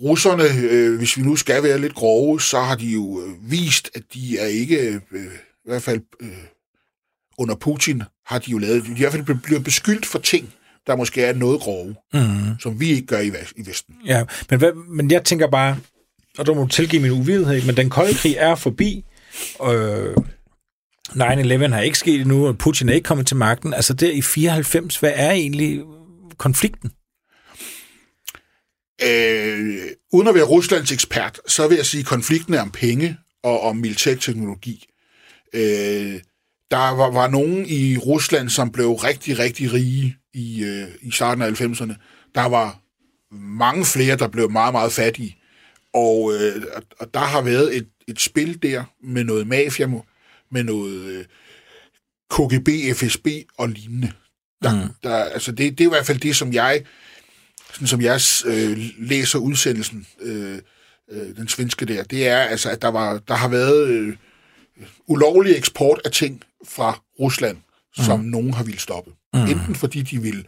russerne, 0.01 0.43
øh, 0.71 0.97
hvis 0.97 1.17
vi 1.17 1.21
nu 1.21 1.35
skal 1.35 1.63
være 1.63 1.81
lidt 1.81 1.95
grove, 1.95 2.41
så 2.41 2.59
har 2.59 2.75
de 2.75 2.85
jo 2.85 3.21
øh, 3.21 3.51
vist, 3.51 3.89
at 3.95 4.01
de 4.13 4.37
er 4.39 4.45
ikke, 4.45 5.01
øh, 5.11 5.23
i 5.65 5.69
hvert 5.69 5.83
fald 5.83 6.01
øh, 6.21 6.29
under 7.37 7.55
Putin, 7.55 8.03
har 8.25 8.39
de 8.39 8.51
jo 8.51 8.57
lavet, 8.57 8.85
de 8.85 8.91
i 8.91 8.97
hvert 8.97 9.11
fald 9.11 9.41
bliver 9.43 9.59
beskyldt 9.59 10.05
for 10.05 10.19
ting, 10.19 10.53
der 10.87 10.95
måske 10.95 11.23
er 11.23 11.33
noget 11.33 11.61
grove, 11.61 11.95
mm. 12.13 12.59
som 12.59 12.79
vi 12.79 12.89
ikke 12.89 13.07
gør 13.07 13.19
i, 13.19 13.31
i 13.55 13.67
Vesten. 13.67 13.95
Ja, 14.05 14.23
men, 14.49 14.59
hvad, 14.59 14.73
men 14.73 15.11
jeg 15.11 15.23
tænker 15.23 15.47
bare, 15.47 15.77
og 16.37 16.45
du 16.45 16.53
må 16.53 16.67
tilgive 16.67 17.01
min 17.01 17.11
uvidenhed, 17.11 17.65
men 17.65 17.77
den 17.77 17.89
kolde 17.89 18.13
krig 18.13 18.35
er 18.37 18.55
forbi, 18.55 19.05
øh, 19.63 20.15
9-11 21.09 21.67
har 21.67 21.79
ikke 21.79 21.97
sket 21.97 22.21
endnu, 22.21 22.47
og 22.47 22.57
Putin 22.57 22.89
er 22.89 22.93
ikke 22.93 23.07
kommet 23.07 23.27
til 23.27 23.37
magten. 23.37 23.73
Altså 23.73 23.93
der 23.93 24.11
i 24.11 24.21
94, 24.21 24.97
hvad 24.97 25.11
er 25.15 25.31
egentlig 25.31 25.81
konflikten? 26.37 26.91
Øh, 29.03 29.81
uden 30.11 30.27
at 30.27 30.35
være 30.35 30.43
Ruslands 30.43 30.91
ekspert, 30.91 31.39
så 31.47 31.67
vil 31.67 31.75
jeg 31.75 31.85
sige, 31.85 32.01
at 32.01 32.07
konflikten 32.07 32.53
er 32.53 32.61
om 32.61 32.71
penge 32.71 33.17
og 33.43 33.61
om 33.61 33.77
militær 33.77 34.15
teknologi. 34.15 34.85
Øh, 35.53 36.19
der 36.71 36.95
var, 36.95 37.11
var 37.11 37.27
nogen 37.27 37.65
i 37.65 37.97
Rusland, 37.97 38.49
som 38.49 38.71
blev 38.71 38.91
rigtig, 38.91 39.39
rigtig 39.39 39.73
rige 39.73 40.17
i, 40.33 40.63
øh, 40.63 40.87
i 41.01 41.11
starten 41.11 41.41
af 41.41 41.61
90'erne. 41.61 41.93
Der 42.35 42.45
var 42.45 42.79
mange 43.35 43.85
flere, 43.85 44.15
der 44.15 44.27
blev 44.27 44.51
meget, 44.51 44.73
meget 44.73 44.91
fattige. 44.91 45.37
Og, 45.93 46.33
øh, 46.33 46.61
og 46.99 47.13
der 47.13 47.19
har 47.19 47.41
været 47.41 47.77
et, 47.77 47.87
et 48.07 48.19
spil 48.19 48.63
der 48.63 48.83
med 49.03 49.23
noget 49.23 49.47
mafia, 49.47 49.87
med 50.51 50.63
noget 50.63 51.01
øh, 51.01 51.25
KGB, 52.29 52.69
FSB 52.97 53.27
og 53.57 53.69
lignende. 53.69 54.11
Der, 54.63 54.85
mm. 54.85 54.89
der, 55.03 55.15
altså 55.15 55.51
det, 55.51 55.77
det 55.77 55.81
er 55.81 55.89
i 55.89 55.89
hvert 55.89 56.05
fald 56.05 56.19
det, 56.19 56.35
som 56.35 56.53
jeg 56.53 56.83
sådan 57.73 57.87
som 57.87 58.01
jeg 58.01 58.21
øh, 58.45 58.77
læser 58.97 59.39
udsendelsen, 59.39 60.07
øh, 60.21 60.59
øh, 61.11 61.35
den 61.35 61.47
svenske 61.47 61.85
der, 61.85 62.03
det 62.03 62.27
er 62.27 62.37
altså, 62.37 62.69
at 62.69 62.81
der, 62.81 62.87
var, 62.87 63.19
der 63.19 63.33
har 63.33 63.47
været 63.47 63.87
øh, 63.87 64.15
ulovlig 65.07 65.55
eksport 65.55 66.01
af 66.05 66.11
ting 66.11 66.43
fra 66.67 67.01
Rusland, 67.19 67.57
mm. 67.57 68.03
som 68.03 68.19
nogen 68.19 68.53
har 68.53 68.63
ville 68.63 68.79
stoppe. 68.79 69.11
Mm. 69.33 69.39
Enten 69.39 69.75
fordi 69.75 70.01
de 70.01 70.21
vil 70.21 70.47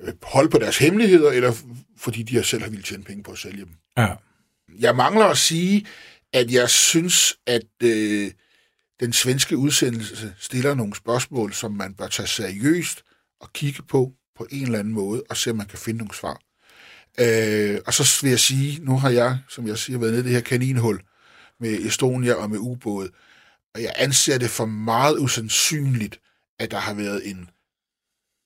øh, 0.00 0.12
holde 0.22 0.50
på 0.50 0.58
deres 0.58 0.78
hemmeligheder, 0.78 1.30
eller 1.30 1.52
fordi 1.98 2.22
de 2.22 2.44
selv 2.44 2.62
har 2.62 2.70
ville 2.70 2.84
tjene 2.84 3.04
penge 3.04 3.22
på 3.22 3.32
at 3.32 3.38
sælge 3.38 3.64
dem. 3.64 3.74
Ja. 3.98 4.14
Jeg 4.78 4.96
mangler 4.96 5.24
at 5.24 5.38
sige, 5.38 5.86
at 6.32 6.52
jeg 6.52 6.70
synes, 6.70 7.36
at 7.46 7.82
øh, 7.82 8.30
den 9.00 9.12
svenske 9.12 9.56
udsendelse 9.56 10.34
stiller 10.38 10.74
nogle 10.74 10.96
spørgsmål, 10.96 11.52
som 11.52 11.72
man 11.72 11.94
bør 11.94 12.06
tage 12.06 12.26
seriøst 12.26 13.02
og 13.40 13.52
kigge 13.52 13.82
på 13.82 14.12
på 14.36 14.46
en 14.50 14.64
eller 14.64 14.78
anden 14.78 14.94
måde, 14.94 15.22
og 15.30 15.36
se, 15.36 15.50
om 15.50 15.56
man 15.56 15.66
kan 15.66 15.78
finde 15.78 15.98
nogle 15.98 16.14
svar. 16.14 16.40
Øh, 17.20 17.80
og 17.86 17.94
så 17.94 18.18
vil 18.22 18.30
jeg 18.30 18.40
sige, 18.40 18.84
nu 18.84 18.98
har 18.98 19.10
jeg, 19.10 19.38
som 19.48 19.66
jeg 19.66 19.78
siger, 19.78 19.98
været 19.98 20.12
nede 20.12 20.20
i 20.22 20.24
det 20.24 20.32
her 20.32 20.40
kaninhul 20.40 21.00
med 21.60 21.70
Estonia 21.86 22.34
og 22.34 22.50
med 22.50 22.58
ubåde, 22.58 23.10
og 23.74 23.82
jeg 23.82 23.92
anser 23.96 24.38
det 24.38 24.50
for 24.50 24.64
meget 24.66 25.18
usandsynligt, 25.18 26.20
at 26.58 26.70
der 26.70 26.78
har 26.78 26.94
været 26.94 27.30
en, 27.30 27.50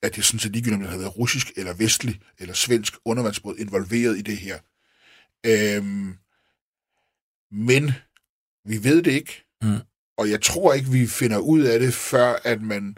at 0.02 0.16
det 0.16 0.24
sådan 0.24 0.40
set 0.40 0.52
ligegyldigt, 0.52 0.76
om 0.76 0.80
det 0.82 0.90
har 0.90 0.98
været 0.98 1.16
russisk 1.18 1.52
eller 1.56 1.74
vestlig 1.74 2.20
eller 2.38 2.54
svensk 2.54 2.94
undervandsbåd 3.04 3.56
involveret 3.58 4.18
i 4.18 4.22
det 4.22 4.36
her. 4.36 4.58
Øhm, 5.46 6.14
men 7.52 7.92
vi 8.64 8.84
ved 8.84 9.02
det 9.02 9.10
ikke, 9.12 9.44
Mm. 9.62 9.78
og 10.18 10.30
jeg 10.30 10.42
tror 10.42 10.74
ikke, 10.74 10.90
vi 10.90 11.06
finder 11.06 11.38
ud 11.38 11.60
af 11.60 11.80
det, 11.80 11.94
før 11.94 12.36
at 12.44 12.62
man, 12.62 12.96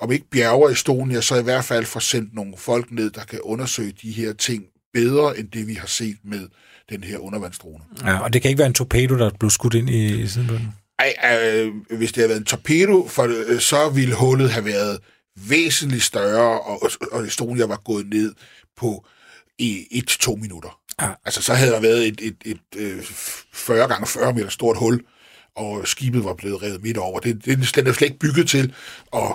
om 0.00 0.12
ikke 0.12 0.30
bjerger 0.30 0.68
Estonia, 0.68 1.20
så 1.20 1.36
i 1.36 1.42
hvert 1.42 1.64
fald 1.64 1.84
får 1.86 2.00
sendt 2.00 2.34
nogle 2.34 2.54
folk 2.56 2.90
ned, 2.90 3.10
der 3.10 3.24
kan 3.24 3.40
undersøge 3.40 3.92
de 4.02 4.10
her 4.10 4.32
ting 4.32 4.64
bedre, 4.92 5.38
end 5.38 5.48
det 5.48 5.66
vi 5.66 5.74
har 5.74 5.86
set 5.86 6.16
med 6.24 6.48
den 6.90 7.04
her 7.04 7.18
undervandsdrone. 7.18 7.84
Ja, 8.04 8.18
og 8.18 8.32
det 8.32 8.42
kan 8.42 8.48
ikke 8.48 8.58
være 8.58 8.66
en 8.66 8.74
torpedo, 8.74 9.18
der 9.18 9.30
blev 9.38 9.50
skudt 9.50 9.74
ind 9.74 9.90
i 9.90 10.26
sidebunden. 10.26 10.68
Ej, 10.98 11.38
øh, 11.42 11.72
hvis 11.98 12.12
det 12.12 12.16
havde 12.16 12.28
været 12.28 12.40
en 12.40 12.44
torpedo, 12.44 13.08
for, 13.08 13.28
øh, 13.46 13.60
så 13.60 13.88
ville 13.88 14.14
hullet 14.14 14.50
have 14.50 14.64
været 14.64 14.98
væsentligt 15.48 16.02
større, 16.02 16.60
og, 16.60 16.90
og 17.12 17.26
Estonia 17.26 17.66
var 17.66 17.80
gået 17.84 18.06
ned 18.10 18.34
på 18.76 19.06
i 19.58 20.04
1-2 20.10 20.36
minutter. 20.36 20.78
Ja. 21.02 21.08
Altså, 21.24 21.42
så 21.42 21.54
havde 21.54 21.72
der 21.72 21.80
været 21.80 22.06
et, 22.08 22.20
et, 22.22 22.36
et, 22.44 22.80
et 22.80 23.04
40 23.52 23.88
gange 23.88 24.06
40 24.06 24.32
meter 24.32 24.48
stort 24.48 24.78
hul, 24.78 25.00
og 25.56 25.88
skibet 25.88 26.24
var 26.24 26.34
blevet 26.34 26.62
revet 26.62 26.82
midt 26.82 26.96
over. 26.96 27.20
Det, 27.20 27.44
det, 27.44 27.74
den 27.74 27.86
er 27.86 27.92
slet 27.92 28.02
ikke 28.02 28.18
bygget 28.18 28.48
til 28.48 28.74
at, 29.16 29.34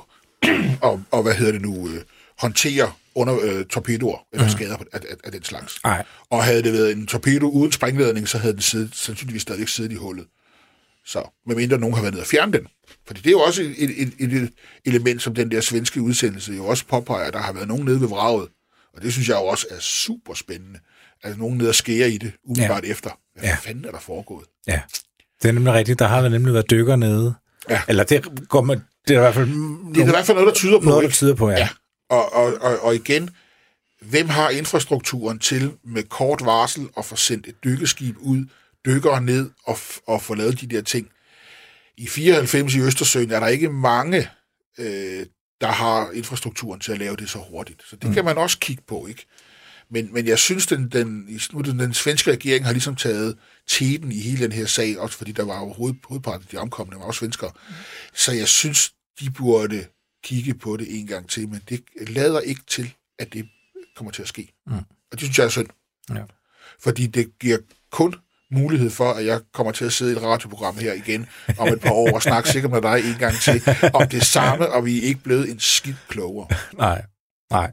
og, 0.81 1.01
og 1.11 1.23
hvad 1.23 1.33
hedder 1.35 1.51
det 1.51 1.61
nu, 1.61 1.89
øh, 1.89 2.01
håndtere 2.39 2.91
under 3.15 3.39
øh, 3.43 3.65
torpedoer 3.65 4.17
eller 4.33 4.47
skader 4.47 4.75
af, 4.75 4.85
af, 4.93 5.15
af 5.23 5.31
den 5.31 5.43
slags. 5.43 5.83
Nej. 5.83 6.05
Og 6.29 6.43
havde 6.43 6.63
det 6.63 6.73
været 6.73 6.91
en 6.91 7.07
torpedo 7.07 7.49
uden 7.49 7.71
sprængladning, 7.71 8.27
så 8.27 8.37
havde 8.37 8.53
den 8.53 8.61
siddet, 8.61 8.95
sandsynligvis 8.95 9.41
stadigvæk 9.41 9.67
siddet 9.67 9.91
i 9.91 9.95
hullet. 9.95 10.25
Så, 11.05 11.41
medmindre 11.47 11.77
nogen 11.77 11.95
har 11.95 12.01
været 12.01 12.13
nede 12.13 12.23
og 12.23 12.27
fjerne 12.27 12.53
den. 12.53 12.67
Fordi 13.07 13.21
det 13.21 13.27
er 13.27 13.31
jo 13.31 13.39
også 13.39 13.61
et, 13.61 13.75
et, 13.77 14.13
et, 14.19 14.33
et 14.33 14.51
element, 14.85 15.21
som 15.21 15.35
den 15.35 15.51
der 15.51 15.61
svenske 15.61 16.01
udsendelse 16.01 16.53
jo 16.53 16.65
også 16.65 16.85
påpeger, 16.85 17.25
at 17.25 17.33
der 17.33 17.39
har 17.39 17.53
været 17.53 17.67
nogen 17.67 17.85
nede 17.85 18.01
ved 18.01 18.07
vraget. 18.07 18.47
Og 18.95 19.01
det 19.01 19.13
synes 19.13 19.29
jeg 19.29 19.35
jo 19.35 19.45
også 19.45 19.67
er 19.71 19.79
super 19.79 20.33
spændende. 20.33 20.79
Altså 21.23 21.39
nogen 21.39 21.57
nede 21.57 21.69
og 21.69 21.75
skære 21.75 22.09
i 22.09 22.17
det, 22.17 22.31
umiddelbart 22.43 22.83
ja. 22.83 22.89
efter. 22.91 23.09
Hvad 23.35 23.43
Ja. 23.49 23.55
fanden 23.55 23.85
er 23.85 23.91
der 23.91 23.99
foregået? 23.99 24.45
Ja, 24.67 24.81
det 25.41 25.49
er 25.49 25.51
nemlig 25.53 25.73
rigtigt. 25.73 25.99
Der 25.99 26.07
har 26.07 26.21
der 26.21 26.29
nemlig 26.29 26.53
været 26.53 26.69
dykker 26.69 26.95
nede. 26.95 27.33
Ja. 27.69 27.81
Eller 27.87 28.03
det 28.03 28.47
går 28.49 28.61
man, 28.61 28.81
det 29.08 29.14
er 29.14 29.20
i 29.20 29.22
hvert 29.22 29.34
fald 29.34 29.47
Det 29.93 30.01
er 30.01 30.08
i 30.08 30.10
hvert 30.10 30.26
fald 30.26 30.38
noget, 30.38 30.47
der 30.47 30.53
tyder 30.53 30.80
på, 30.80 30.86
noget, 30.86 31.03
der 31.03 31.10
tyder 31.10 31.36
på, 31.36 31.49
ja. 31.49 31.58
Ja. 31.58 31.70
Og, 32.10 32.34
og, 32.34 32.53
og, 32.62 32.80
og 32.80 32.95
igen, 32.95 33.30
hvem 34.01 34.30
har 34.30 34.49
infrastrukturen 34.49 35.39
til 35.39 35.74
med 35.84 36.03
kort 36.03 36.45
varsel 36.45 36.89
at 36.97 37.06
få 37.06 37.16
sendt 37.16 37.47
et 37.47 37.64
dykkeskib 37.64 38.16
ud, 38.20 38.45
dykkere 38.86 39.22
ned 39.22 39.49
og, 39.64 39.78
og 40.08 40.22
få 40.22 40.36
lavet 40.36 40.62
de 40.62 40.68
der 40.68 40.82
ting? 40.82 41.08
I 41.97 42.08
94 42.08 42.76
i 42.76 42.80
Østersøen 42.80 43.32
er 43.32 43.39
der 43.39 43.47
ikke 43.47 43.70
mange, 43.70 44.30
øh, 44.78 45.26
der 45.62 45.68
har 45.68 46.12
infrastrukturen 46.12 46.80
til 46.80 46.91
at 46.91 46.97
lave 46.97 47.16
det 47.16 47.30
så 47.30 47.39
hurtigt. 47.49 47.82
Så 47.89 47.95
det 47.95 48.10
mm. 48.10 48.14
kan 48.14 48.26
man 48.26 48.38
også 48.38 48.58
kigge 48.60 48.84
på, 48.88 49.08
ikke? 49.08 49.26
Men, 49.89 50.13
men 50.13 50.27
jeg 50.27 50.39
synes, 50.39 50.67
den, 50.67 50.89
den, 50.89 51.39
nu, 51.53 51.61
den, 51.61 51.79
den 51.79 51.93
svenske 51.93 52.31
regering 52.31 52.65
har 52.65 52.71
ligesom 52.71 52.95
taget 52.95 53.38
teten 53.67 54.11
i 54.11 54.19
hele 54.19 54.43
den 54.43 54.51
her 54.51 54.65
sag, 54.65 54.99
også 54.99 55.17
fordi 55.17 55.31
der 55.31 55.45
var 55.45 55.59
jo 55.59 55.73
hoved, 55.73 55.93
hovedparten 56.03 56.41
af 56.41 56.47
de 56.51 56.57
omkomne, 56.57 56.95
var 56.95 57.03
også 57.03 57.19
svenskere. 57.19 57.51
Så 58.13 58.31
jeg 58.31 58.47
synes, 58.47 58.93
de 59.19 59.31
burde 59.31 59.86
kigge 60.23 60.53
på 60.53 60.77
det 60.77 60.99
en 60.99 61.07
gang 61.07 61.29
til, 61.29 61.49
men 61.49 61.61
det 61.69 61.83
lader 62.07 62.39
ikke 62.39 62.61
til, 62.67 62.93
at 63.19 63.33
det 63.33 63.49
kommer 63.95 64.11
til 64.11 64.21
at 64.21 64.27
ske. 64.27 64.53
Mm. 64.67 64.73
Og 64.75 64.86
det 65.11 65.19
synes 65.19 65.38
jeg 65.38 65.45
er 65.45 65.49
synd. 65.49 65.67
Ja. 66.09 66.23
Fordi 66.79 67.07
det 67.07 67.39
giver 67.39 67.57
kun 67.91 68.15
mulighed 68.51 68.89
for, 68.89 69.11
at 69.11 69.25
jeg 69.25 69.41
kommer 69.53 69.71
til 69.71 69.86
at 69.86 69.93
sidde 69.93 70.13
i 70.13 70.15
et 70.15 70.21
radioprogram 70.21 70.77
her 70.77 70.93
igen 70.93 71.27
om 71.57 71.67
et 71.67 71.81
par 71.81 71.91
år 71.91 72.11
og 72.11 72.21
snakke 72.21 72.49
sikkert 72.49 72.71
med 72.71 72.81
dig 72.81 72.99
en 72.99 73.19
gang 73.19 73.36
til 73.36 73.61
om 73.93 74.07
det 74.07 74.25
samme, 74.25 74.69
og 74.69 74.86
vi 74.86 74.97
er 74.97 75.01
ikke 75.01 75.19
blevet 75.19 75.51
en 75.51 75.59
skidt 75.59 75.97
klogere. 76.07 76.47
Nej, 76.77 77.05
nej. 77.51 77.71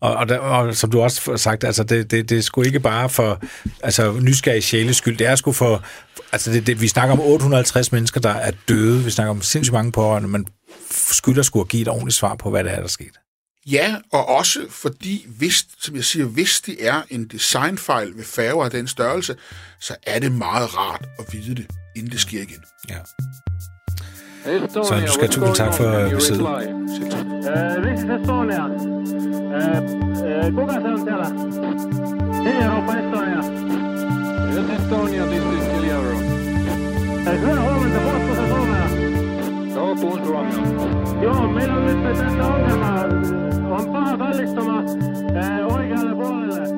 Og, 0.00 0.14
og, 0.14 0.28
der, 0.28 0.38
og 0.38 0.74
som 0.74 0.90
du 0.90 1.00
også 1.00 1.30
har 1.30 1.36
sagt, 1.36 1.64
altså 1.64 1.84
det, 1.84 2.10
det, 2.10 2.30
det 2.30 2.38
er 2.38 2.42
sgu 2.42 2.62
ikke 2.62 2.80
bare 2.80 3.08
for 3.08 3.42
altså, 3.82 4.12
nysgerrig 4.12 4.62
sjæles 4.62 4.96
skyld. 4.96 5.16
Det 5.16 5.26
er 5.26 5.36
sgu 5.36 5.52
for... 5.52 5.84
Altså 6.32 6.52
det, 6.52 6.66
det, 6.66 6.80
vi 6.80 6.88
snakker 6.88 7.12
om 7.12 7.20
850 7.20 7.92
mennesker, 7.92 8.20
der 8.20 8.30
er 8.30 8.50
døde. 8.68 9.04
Vi 9.04 9.10
snakker 9.10 9.30
om 9.30 9.42
sindssygt 9.42 9.72
mange 9.72 9.92
pårørende. 9.92 10.28
Man 10.28 10.46
skylder 10.90 11.42
sgu 11.42 11.60
at 11.60 11.68
give 11.68 11.82
et 11.82 11.88
ordentligt 11.88 12.16
svar 12.16 12.34
på, 12.34 12.50
hvad 12.50 12.64
det 12.64 12.72
er, 12.72 12.76
der 12.76 12.82
er 12.82 12.88
sket. 12.88 13.18
Ja, 13.70 13.96
og 14.12 14.28
også 14.28 14.60
fordi, 14.70 15.26
hvis, 15.38 15.66
som 15.80 15.96
jeg 15.96 16.04
siger, 16.04 16.26
hvis 16.26 16.60
det 16.60 16.86
er 16.86 17.02
en 17.10 17.24
designfejl 17.24 18.16
ved 18.16 18.24
færger 18.24 18.64
af 18.64 18.70
den 18.70 18.88
størrelse, 18.88 19.36
så 19.80 19.96
er 20.06 20.18
det 20.18 20.32
meget 20.32 20.78
rart 20.78 21.08
at 21.18 21.24
vide 21.32 21.54
det, 21.54 21.66
inden 21.96 22.12
det 22.12 22.20
sker 22.20 22.42
igen. 22.42 22.62
Ja. 22.88 22.98
Så 24.44 25.02
du 25.06 25.12
skal 25.12 25.28
tusind 25.28 25.54
tak 25.54 25.74
for 25.74 26.08
besøget. 26.08 26.40
Uh, 26.40 27.84
this 27.84 28.00
is 28.00 28.10
Estonia. 28.10 29.17
Kuka 30.54 30.72
se 30.72 30.88
on 30.88 31.00
siellä? 31.00 31.26
Europa 32.62 32.94
Estonia. 32.96 33.42
Yes, 34.54 34.70
Estonia, 34.70 35.24
this 35.26 35.42
is 35.42 35.68
Kiliaro. 35.68 36.10
Uh, 36.10 36.20
hyvää 37.40 37.60
huomenta, 37.62 37.98
puhutko 38.00 38.34
se 38.34 38.48
suomea? 38.48 38.88
Joo, 39.74 39.96
puhun 39.96 40.24
suomea. 40.26 41.22
Joo, 41.22 41.48
meillä 41.48 41.74
on 41.74 41.86
nyt 41.86 42.02
tässä 42.02 42.46
ongelma. 42.46 42.94
On 43.76 43.92
paha 43.92 44.18
kallistuma 44.18 44.80
uh, 44.80 45.76
oikealle 45.76 46.14
puolelle. 46.14 46.68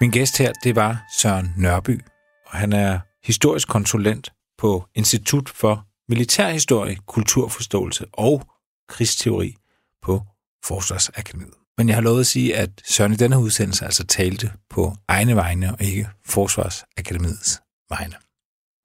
Min 0.00 0.10
gæst 0.10 0.38
her, 0.38 0.52
det 0.64 0.74
var 0.74 0.96
Søren 1.12 1.52
Nørby, 1.56 2.00
og 2.46 2.52
han 2.58 2.72
er 2.72 2.98
historisk 3.26 3.68
konsulent 3.68 4.32
på 4.58 4.84
Institut 4.94 5.48
for 5.48 5.89
Militærhistorie, 6.10 6.96
Kulturforståelse 7.06 8.06
og 8.12 8.46
Krigsteori 8.88 9.56
på 10.02 10.22
Forsvarsakademiet. 10.64 11.54
Men 11.78 11.88
jeg 11.88 11.96
har 11.96 12.02
lovet 12.02 12.20
at 12.20 12.26
sige, 12.26 12.56
at 12.56 12.70
Søren 12.84 13.12
i 13.12 13.16
denne 13.16 13.38
udsendelse 13.38 13.84
altså 13.84 14.06
talte 14.06 14.52
på 14.70 14.96
egne 15.08 15.36
vegne 15.36 15.72
og 15.72 15.82
ikke 15.82 16.08
Forsvarsakademiets 16.26 17.60
vegne. 17.90 18.14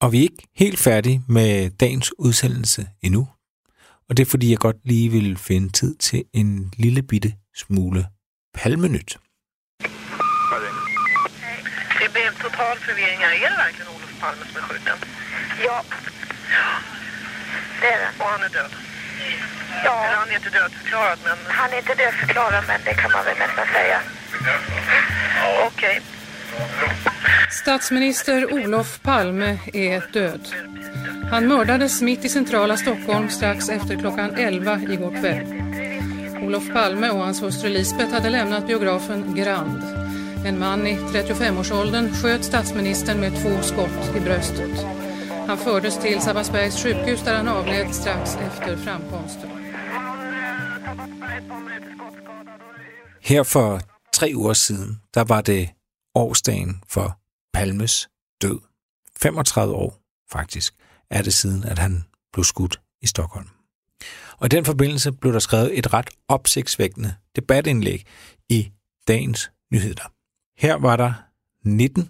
Og 0.02 0.12
vi 0.12 0.18
er 0.18 0.22
ikke 0.22 0.48
helt 0.56 0.80
færdige 0.80 1.24
med 1.28 1.70
dagens 1.70 2.20
udsendelse 2.20 2.88
endnu. 3.02 3.28
Og 4.10 4.18
det 4.18 4.26
er 4.26 4.30
fordi, 4.30 4.50
jeg 4.52 4.58
godt 4.58 4.78
lige 4.84 5.10
vil 5.10 5.38
finde 5.38 5.70
tid 5.70 5.96
til 5.96 6.24
en 6.34 6.74
lille 6.78 7.02
bitte 7.02 7.34
smule 7.56 8.08
palmenyt. 8.54 9.18
Det 12.02 12.12
blev 12.14 12.28
total 12.46 12.76
forvirring. 12.88 13.20
här. 13.26 13.32
Är 13.46 13.50
det 13.50 13.58
verkligen 13.58 13.88
Olof 13.96 14.14
Palme 14.22 14.46
som 14.46 14.58
är 14.58 14.62
skjuten? 14.68 14.98
Ja. 15.68 15.78
Det 17.82 17.88
är 17.88 18.00
det. 18.00 18.24
Och 18.24 18.30
han 18.30 18.44
är 18.44 18.50
död? 18.50 18.72
Ja. 19.84 20.06
Eller 20.06 20.16
han 20.16 20.30
är 20.30 20.36
inte 20.36 20.50
dödförklarad, 20.50 21.20
men... 21.24 21.38
Han 21.48 21.74
är 21.74 21.78
inte 21.78 21.94
dödförklarad, 21.94 22.64
men 22.68 22.80
det 22.86 22.94
kan 22.94 23.12
man 23.12 23.26
väl 23.26 23.38
nästan 23.38 23.66
säga. 23.74 24.00
Okej. 25.68 26.02
Statsminister 27.52 28.54
Olof 28.54 29.02
Palme 29.02 29.60
är 29.74 30.04
död. 30.12 30.48
Han 31.32 31.48
mördades 31.48 32.02
mitt 32.02 32.26
i 32.26 32.30
centrala 32.30 32.78
Stockholm 32.78 33.30
strax 33.30 33.70
efter 33.70 33.96
klockan 33.96 34.36
11 34.36 34.80
igår 34.90 35.22
kväll. 35.22 35.46
Olof 36.44 36.74
Palme 36.74 37.10
och 37.10 37.20
hans 37.20 37.44
hustru 37.44 37.70
Lisbeth 37.70 38.14
hade 38.14 38.30
lämnat 38.30 38.68
biografen 38.68 39.36
Grand. 39.36 39.82
En 40.46 40.60
man 40.60 40.88
i 40.88 40.96
35-årsåldern 40.96 42.14
sköt 42.14 42.44
statsministern 42.44 43.20
med 43.20 43.32
två 43.42 43.62
skott 43.62 44.16
i 44.18 44.20
bröstet. 44.20 45.05
Han 45.48 45.58
fördes 45.58 45.98
till 45.98 46.22
Sabbatsbergs 46.22 46.84
sjukhus 46.84 47.24
där 47.24 47.36
han 47.36 47.48
avled 47.48 47.93
strax 47.96 48.36
efter 48.36 48.78
framkomsten. 48.78 49.50
Her 53.22 53.43
for 53.43 53.82
tre 54.14 54.36
uger 54.36 54.54
siden, 54.54 55.02
der 55.14 55.24
var 55.24 55.41
det 55.41 55.70
årsdagen 56.16 56.84
for 56.88 57.20
Palmes 57.54 58.10
død. 58.41 58.60
35 59.20 59.74
år 59.74 60.00
faktisk 60.32 60.74
er 61.10 61.22
det 61.22 61.34
siden, 61.34 61.64
at 61.64 61.80
han 61.80 62.04
blev 62.34 62.43
skudt 62.43 62.82
i 63.02 63.08
Stockholm. 63.08 63.48
Og 64.38 64.46
i 64.46 64.50
den 64.50 64.66
forbindelse 64.66 65.12
blev 65.12 65.34
der 65.34 65.39
skrevet 65.39 65.78
et 65.80 65.93
ret 65.93 66.10
opsigtsvækkende 66.28 67.16
debatindlæg 67.36 68.08
i 68.50 68.72
dagens 69.08 69.52
nyheder. 69.72 70.12
Her 70.58 70.76
var 70.76 70.96
der 70.96 71.14
19 71.64 72.10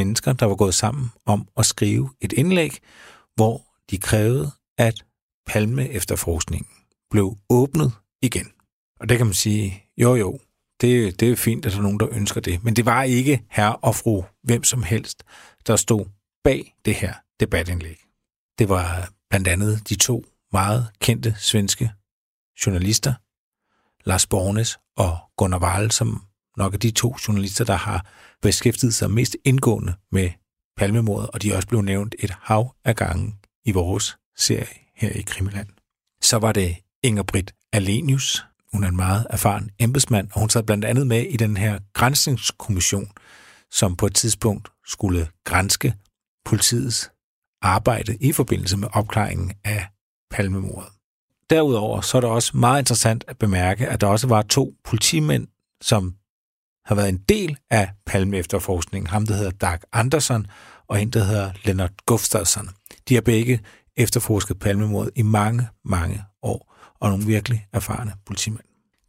mennesker, 0.00 0.32
der 0.32 0.46
var 0.46 0.54
gået 0.54 0.74
sammen 0.74 1.10
om 1.26 1.48
at 1.56 1.66
skrive 1.66 2.10
et 2.20 2.32
indlæg, 2.32 2.78
hvor 3.34 3.54
de 3.90 3.98
krævede, 3.98 4.50
at 4.78 5.04
Palme 5.46 5.88
efterforskningen 5.88 6.72
blev 7.10 7.36
åbnet 7.50 7.92
igen. 8.22 8.46
Og 9.00 9.08
det 9.08 9.16
kan 9.16 9.26
man 9.26 9.34
sige, 9.34 9.84
jo 9.96 10.14
jo, 10.14 10.38
Det, 10.80 11.20
det 11.20 11.30
er 11.30 11.36
fint, 11.36 11.66
at 11.66 11.72
der 11.72 11.78
er 11.78 11.82
nogen, 11.82 12.00
der 12.00 12.08
ønsker 12.10 12.40
det. 12.40 12.64
Men 12.64 12.76
det 12.76 12.84
var 12.86 13.02
ikke 13.02 13.42
herre 13.50 13.76
og 13.76 13.94
fru, 13.94 14.24
hvem 14.42 14.64
som 14.64 14.82
helst, 14.82 15.24
der 15.66 15.76
stod 15.76 16.04
bag 16.44 16.74
det 16.84 16.94
her 16.94 17.14
debatindlæg. 17.40 17.98
Det 18.58 18.68
var 18.68 19.08
blandt 19.30 19.48
andet 19.48 19.88
de 19.88 19.94
to 19.94 20.24
meget 20.52 20.90
kendte 21.00 21.34
svenske 21.38 21.90
journalister, 22.66 23.14
Lars 24.08 24.26
Bornes 24.26 24.78
og 24.96 25.18
Gunnar 25.36 25.58
Wahl, 25.58 25.90
som 25.90 26.22
nok 26.58 26.74
af 26.74 26.80
de 26.80 26.90
to 26.90 27.16
journalister, 27.28 27.64
der 27.64 27.76
har 27.76 28.06
beskæftiget 28.42 28.94
sig 28.94 29.10
mest 29.10 29.36
indgående 29.44 29.94
med 30.12 30.30
palmemordet, 30.76 31.30
og 31.30 31.42
de 31.42 31.52
er 31.52 31.56
også 31.56 31.68
blevet 31.68 31.84
nævnt 31.84 32.14
et 32.18 32.30
hav 32.40 32.74
af 32.84 32.96
gange 32.96 33.34
i 33.64 33.72
vores 33.72 34.16
serie 34.36 34.66
her 34.96 35.10
i 35.10 35.20
Krimiland. 35.20 35.68
Så 36.22 36.36
var 36.36 36.52
det 36.52 36.76
Inger 37.02 37.22
Britt 37.22 37.54
Alenius. 37.72 38.44
Hun 38.72 38.84
er 38.84 38.88
en 38.88 38.96
meget 38.96 39.26
erfaren 39.30 39.70
embedsmand, 39.78 40.28
og 40.32 40.40
hun 40.40 40.50
sad 40.50 40.62
blandt 40.62 40.84
andet 40.84 41.06
med 41.06 41.22
i 41.22 41.36
den 41.36 41.56
her 41.56 41.78
grænsningskommission, 41.92 43.10
som 43.70 43.96
på 43.96 44.06
et 44.06 44.14
tidspunkt 44.14 44.68
skulle 44.86 45.28
grænske 45.44 45.94
politiets 46.44 47.10
arbejde 47.62 48.16
i 48.20 48.32
forbindelse 48.32 48.76
med 48.76 48.88
opklaringen 48.92 49.52
af 49.64 49.86
palmemordet. 50.30 50.88
Derudover 51.50 52.00
så 52.00 52.16
er 52.16 52.20
det 52.20 52.30
også 52.30 52.56
meget 52.56 52.78
interessant 52.78 53.24
at 53.28 53.38
bemærke, 53.38 53.88
at 53.88 54.00
der 54.00 54.06
også 54.06 54.26
var 54.26 54.42
to 54.42 54.74
politimænd, 54.84 55.46
som 55.80 56.14
har 56.88 56.94
været 56.94 57.08
en 57.08 57.18
del 57.28 57.58
af 57.70 57.90
palme-efterforskningen. 58.06 59.06
Ham, 59.10 59.26
der 59.26 59.34
hedder 59.34 59.50
Dag 59.50 59.78
Andersson, 59.92 60.46
og 60.88 61.02
en, 61.02 61.10
der 61.10 61.24
hedder 61.24 61.52
Lennart 61.64 62.06
Gustafsson. 62.06 62.68
De 63.08 63.14
har 63.14 63.20
begge 63.20 63.60
efterforsket 63.96 64.58
palmemordet 64.58 65.12
i 65.16 65.22
mange, 65.22 65.68
mange 65.84 66.24
år, 66.42 66.74
og 67.00 67.10
nogle 67.10 67.26
virkelig 67.26 67.66
erfarne 67.72 68.12
politimænd. 68.26 68.64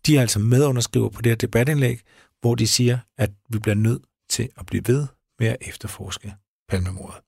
De 0.05 0.17
er 0.17 0.21
altså 0.21 0.39
medunderskriver 0.39 1.09
på 1.09 1.21
det 1.21 1.29
her 1.29 1.35
debatindlæg, 1.35 2.01
hvor 2.41 2.55
de 2.55 2.67
siger, 2.67 2.99
at 3.17 3.31
vi 3.49 3.59
bliver 3.59 3.75
nødt 3.75 4.01
til 4.29 4.49
at 4.57 4.65
blive 4.65 4.83
ved 4.87 5.07
med 5.39 5.47
at 5.47 5.57
efterforske 5.61 6.33
palmemordet. 6.69 7.21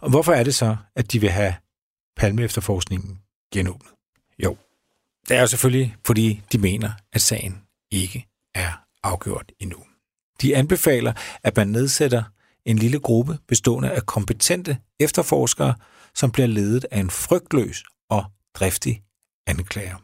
Og 0.00 0.10
hvorfor 0.10 0.32
er 0.32 0.44
det 0.44 0.54
så, 0.54 0.76
at 0.96 1.12
de 1.12 1.20
vil 1.20 1.30
have 1.30 1.54
palme-efterforskningen 2.16 3.18
genåbnet? 3.52 3.92
Jo, 4.38 4.56
det 5.28 5.36
er 5.36 5.40
jo 5.40 5.46
selvfølgelig, 5.46 5.96
fordi 6.06 6.42
de 6.52 6.58
mener, 6.58 6.90
at 7.12 7.20
sagen 7.20 7.62
ikke 7.90 8.26
er 8.54 8.89
afgjort 9.02 9.52
endnu. 9.58 9.78
De 10.42 10.56
anbefaler, 10.56 11.12
at 11.42 11.56
man 11.56 11.68
nedsætter 11.68 12.22
en 12.64 12.78
lille 12.78 12.98
gruppe 12.98 13.38
bestående 13.48 13.90
af 13.90 14.06
kompetente 14.06 14.78
efterforskere, 15.00 15.74
som 16.14 16.32
bliver 16.32 16.46
ledet 16.46 16.86
af 16.90 17.00
en 17.00 17.10
frygtløs 17.10 17.84
og 18.10 18.24
driftig 18.54 19.02
anklager. 19.46 19.96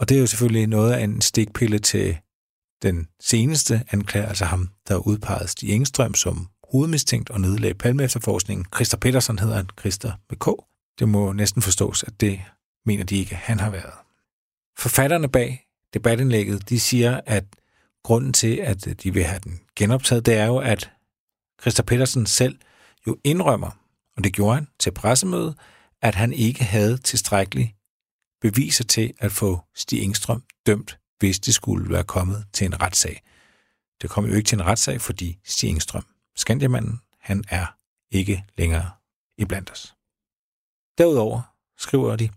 Og 0.00 0.08
det 0.08 0.16
er 0.16 0.20
jo 0.20 0.26
selvfølgelig 0.26 0.66
noget 0.66 0.92
af 0.92 1.04
en 1.04 1.20
stikpille 1.20 1.78
til 1.78 2.18
den 2.82 3.08
seneste 3.20 3.84
anklager, 3.90 4.26
altså 4.26 4.44
ham, 4.44 4.68
der 4.88 4.96
udpegede 4.96 5.48
Stig 5.48 5.70
Engstrøm 5.70 6.14
som 6.14 6.48
hovedmistænkt 6.72 7.30
og 7.30 7.40
nedlagde 7.40 7.74
palmeefterforskningen. 7.74 8.66
Christer 8.74 8.96
Petersen 8.96 9.38
hedder 9.38 9.56
han, 9.56 9.68
Christer 9.80 10.12
med 10.30 10.38
K. 10.38 10.46
Det 10.98 11.08
må 11.08 11.32
næsten 11.32 11.62
forstås, 11.62 12.02
at 12.02 12.20
det 12.20 12.40
mener 12.86 13.04
de 13.04 13.16
ikke, 13.16 13.34
han 13.34 13.60
har 13.60 13.70
været. 13.70 13.92
Forfatterne 14.78 15.28
bag 15.28 15.66
debatindlægget, 15.94 16.68
de 16.68 16.80
siger, 16.80 17.20
at 17.26 17.44
grunden 18.02 18.32
til, 18.32 18.56
at 18.56 18.86
øh, 18.86 18.94
de 18.94 19.12
vil 19.14 19.24
have 19.24 19.40
den 19.44 19.60
genoptaget, 19.76 20.26
det 20.26 20.34
er 20.34 20.46
jo, 20.46 20.58
at 20.58 20.90
Christa 21.60 21.82
Petersen 21.82 22.26
selv 22.26 22.58
jo 23.06 23.16
indrømmer, 23.24 23.70
og 24.16 24.24
det 24.24 24.32
gjorde 24.32 24.54
han 24.54 24.68
til 24.78 24.90
pressemødet, 24.90 25.58
at 26.02 26.14
han 26.14 26.32
ikke 26.32 26.64
havde 26.64 26.98
tilstrækkeligt 26.98 27.70
beviser 28.40 28.84
til 28.84 29.12
at 29.18 29.32
få 29.32 29.60
Stig 29.74 30.02
Engstrøm 30.02 30.42
dømt, 30.66 30.98
hvis 31.18 31.40
det 31.40 31.54
skulle 31.54 31.90
være 31.90 32.04
kommet 32.04 32.46
til 32.52 32.64
en 32.64 32.82
retssag. 32.82 33.22
Det 34.02 34.10
kom 34.10 34.26
jo 34.26 34.34
ikke 34.34 34.46
til 34.46 34.56
en 34.56 34.66
retssag, 34.66 35.00
fordi 35.00 35.38
Stig 35.44 35.68
Engstrøm, 35.70 36.06
Skandiamanden, 36.36 37.00
han 37.20 37.44
er 37.48 37.66
ikke 38.10 38.44
længere 38.58 38.90
iblandt 39.38 39.70
os. 39.70 39.94
Derudover 40.98 41.42
skriver 41.78 42.16
de, 42.16 42.30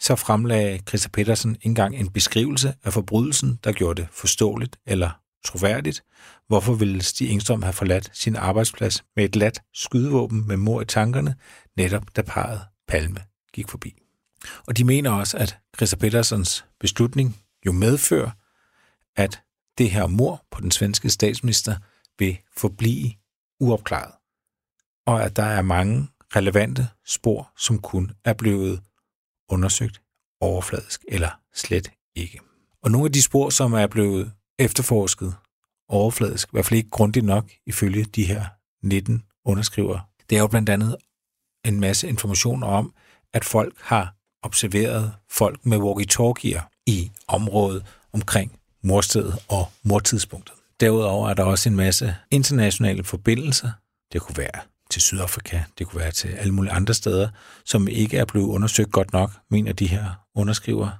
så 0.00 0.16
fremlagde 0.16 0.80
Christa 0.88 1.08
Petersen 1.08 1.56
engang 1.62 1.96
en 1.96 2.10
beskrivelse 2.10 2.74
af 2.84 2.92
forbrydelsen, 2.92 3.58
der 3.64 3.72
gjorde 3.72 4.02
det 4.02 4.08
forståeligt 4.12 4.76
eller 4.86 5.10
troværdigt. 5.44 6.04
Hvorfor 6.48 6.74
ville 6.74 7.02
Stig 7.02 7.30
Engstrøm 7.30 7.62
have 7.62 7.72
forladt 7.72 8.10
sin 8.12 8.36
arbejdsplads 8.36 9.04
med 9.16 9.24
et 9.24 9.36
lat 9.36 9.62
skydevåben 9.74 10.48
med 10.48 10.56
mor 10.56 10.80
i 10.80 10.84
tankerne, 10.84 11.34
netop 11.76 12.16
da 12.16 12.22
parret 12.22 12.60
Palme 12.88 13.24
gik 13.52 13.68
forbi. 13.68 13.94
Og 14.66 14.76
de 14.76 14.84
mener 14.84 15.10
også, 15.10 15.36
at 15.36 15.58
Christa 15.76 15.96
Petersens 15.96 16.64
beslutning 16.80 17.38
jo 17.66 17.72
medfører, 17.72 18.30
at 19.16 19.42
det 19.78 19.90
her 19.90 20.06
mor 20.06 20.44
på 20.50 20.60
den 20.60 20.70
svenske 20.70 21.10
statsminister 21.10 21.76
vil 22.18 22.38
forblive 22.56 23.12
uopklaret. 23.60 24.12
Og 25.06 25.22
at 25.22 25.36
der 25.36 25.42
er 25.42 25.62
mange 25.62 26.08
relevante 26.36 26.88
spor, 27.06 27.52
som 27.56 27.78
kun 27.78 28.12
er 28.24 28.32
blevet 28.32 28.80
undersøgt 29.52 30.00
overfladisk 30.40 31.04
eller 31.08 31.40
slet 31.54 31.90
ikke. 32.16 32.40
Og 32.82 32.90
nogle 32.90 33.06
af 33.06 33.12
de 33.12 33.22
spor, 33.22 33.50
som 33.50 33.72
er 33.72 33.86
blevet 33.86 34.32
efterforsket 34.58 35.34
overfladisk, 35.88 36.48
i 36.48 36.50
hvert 36.52 36.66
fald 36.66 36.78
ikke 36.78 36.90
grundigt 36.90 37.26
nok 37.26 37.50
ifølge 37.66 38.04
de 38.04 38.24
her 38.24 38.44
19 38.82 39.22
underskriver, 39.44 39.98
det 40.30 40.36
er 40.36 40.40
jo 40.40 40.46
blandt 40.46 40.68
andet 40.68 40.96
en 41.64 41.80
masse 41.80 42.08
informationer 42.08 42.66
om, 42.66 42.94
at 43.34 43.44
folk 43.44 43.74
har 43.80 44.14
observeret 44.42 45.14
folk 45.30 45.66
med 45.66 45.78
walkie-talkier 45.78 46.62
i 46.86 47.10
området 47.28 47.86
omkring 48.12 48.58
morstedet 48.82 49.34
og 49.48 49.66
mortidspunktet. 49.82 50.54
Derudover 50.80 51.28
er 51.28 51.34
der 51.34 51.44
også 51.44 51.68
en 51.68 51.76
masse 51.76 52.16
internationale 52.30 53.04
forbindelser. 53.04 53.70
Det 54.12 54.20
kunne 54.20 54.36
være 54.36 54.71
til 54.92 55.02
Sydafrika, 55.02 55.62
det 55.78 55.86
kunne 55.86 56.00
være 56.00 56.10
til 56.10 56.28
alle 56.28 56.54
mulige 56.54 56.72
andre 56.72 56.94
steder, 56.94 57.28
som 57.64 57.88
ikke 57.88 58.18
er 58.18 58.24
blevet 58.24 58.46
undersøgt 58.46 58.92
godt 58.92 59.12
nok, 59.12 59.30
mener 59.50 59.72
de 59.72 59.86
her 59.86 60.04
underskriver. 60.34 60.90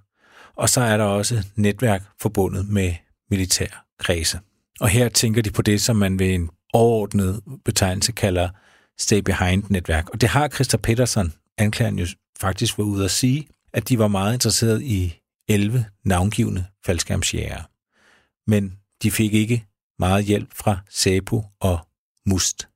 Og 0.57 0.69
så 0.69 0.81
er 0.81 0.97
der 0.97 1.05
også 1.05 1.45
netværk 1.57 2.03
forbundet 2.21 2.69
med 2.69 2.95
militær 3.31 3.87
kredse. 3.99 4.41
Og 4.81 4.89
her 4.89 5.09
tænker 5.09 5.43
de 5.43 5.51
på 5.51 5.63
det, 5.63 5.83
som 5.83 5.97
man 5.97 6.19
ved 6.19 6.35
en 6.35 6.51
overordnet 6.73 7.41
betegnelse 7.65 8.13
kalder 8.13 8.49
stay 8.99 9.19
behind-netværk. 9.19 10.09
Og 10.09 10.21
det 10.21 10.29
har 10.29 10.49
Christa 10.49 10.77
Petersen, 10.77 11.33
anklageren 11.59 11.99
jo 11.99 12.07
faktisk 12.41 12.79
var 12.79 12.85
ude 12.85 13.05
at 13.05 13.11
sige, 13.11 13.49
at 13.73 13.89
de 13.89 13.99
var 13.99 14.09
meget 14.09 14.35
interesseret 14.35 14.83
i 14.83 15.15
11 15.49 15.85
navngivende 16.05 16.65
faldskærmsjæger. 16.87 17.63
Men 18.51 18.73
de 19.03 19.11
fik 19.11 19.35
ikke 19.35 19.65
meget 19.99 20.25
hjælp 20.25 20.55
fra 20.55 20.79
SAPO 20.91 21.45
og 21.61 21.79
MUST. 22.27 22.72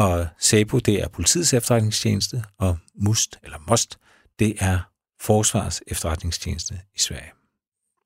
Og 0.00 0.26
SABO, 0.38 0.78
det 0.78 1.02
er 1.02 1.08
politiets 1.08 1.54
efterretningstjeneste, 1.54 2.44
og 2.58 2.78
MUST, 2.94 3.38
eller 3.42 3.58
MOST, 3.68 3.98
det 4.38 4.54
er 4.58 4.78
forsvars 5.20 5.80
efterretningstjeneste 5.86 6.74
i 6.94 6.98
Sverige. 6.98 7.30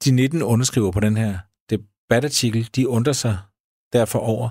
De 0.05 0.11
19 0.11 0.43
underskriver 0.43 0.91
på 0.91 1.01
den 1.01 1.17
her 1.17 1.39
debatartikel, 1.71 2.69
de 2.77 2.89
undrer 2.89 3.13
sig 3.13 3.39
derfor 3.93 4.19
over, 4.19 4.51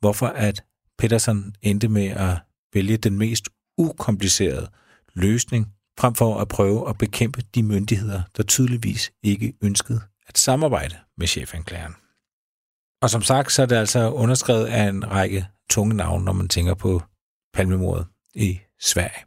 hvorfor 0.00 0.26
at 0.26 0.64
Peterson 0.98 1.54
endte 1.62 1.88
med 1.88 2.06
at 2.06 2.38
vælge 2.74 2.96
den 2.96 3.18
mest 3.18 3.48
ukomplicerede 3.78 4.70
løsning, 5.14 5.66
frem 5.98 6.14
for 6.14 6.40
at 6.40 6.48
prøve 6.48 6.88
at 6.88 6.98
bekæmpe 6.98 7.42
de 7.54 7.62
myndigheder, 7.62 8.22
der 8.36 8.42
tydeligvis 8.42 9.12
ikke 9.22 9.54
ønskede 9.62 10.00
at 10.26 10.38
samarbejde 10.38 10.96
med 11.18 11.26
chefanklageren. 11.26 11.94
Og 13.02 13.10
som 13.10 13.22
sagt, 13.22 13.52
så 13.52 13.62
er 13.62 13.66
det 13.66 13.76
altså 13.76 14.10
underskrevet 14.10 14.66
af 14.66 14.88
en 14.88 15.10
række 15.10 15.46
tunge 15.72 15.94
navne, 15.94 16.24
når 16.24 16.32
man 16.32 16.48
tænker 16.48 16.74
på 16.74 17.02
palmemordet 17.54 18.06
i 18.34 18.60
Sverige. 18.80 19.24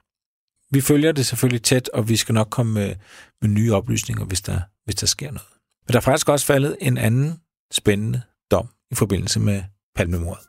Vi 0.72 0.82
følger 0.82 1.12
det 1.12 1.26
selvfølgelig 1.26 1.64
tæt, 1.64 1.90
og 1.90 2.10
vi 2.10 2.16
skal 2.16 2.34
nok 2.34 2.50
komme 2.50 2.74
med, 2.74 2.96
med 3.42 3.50
nye 3.50 3.74
oplysninger, 3.74 4.26
hvis 4.26 4.42
der, 4.42 4.62
hvis 4.86 4.96
der 4.96 5.08
sker 5.08 5.32
noget. 5.32 5.50
Men 5.88 5.94
der 5.94 6.00
er 6.00 6.02
faktisk 6.02 6.30
også 6.30 6.46
faldet 6.46 6.78
en 6.82 6.98
anden 6.98 7.42
spændende 7.72 8.22
dom 8.52 8.70
i 8.92 8.96
forbindelse 8.96 9.40
med 9.40 9.64
palmemordet. 9.96 10.44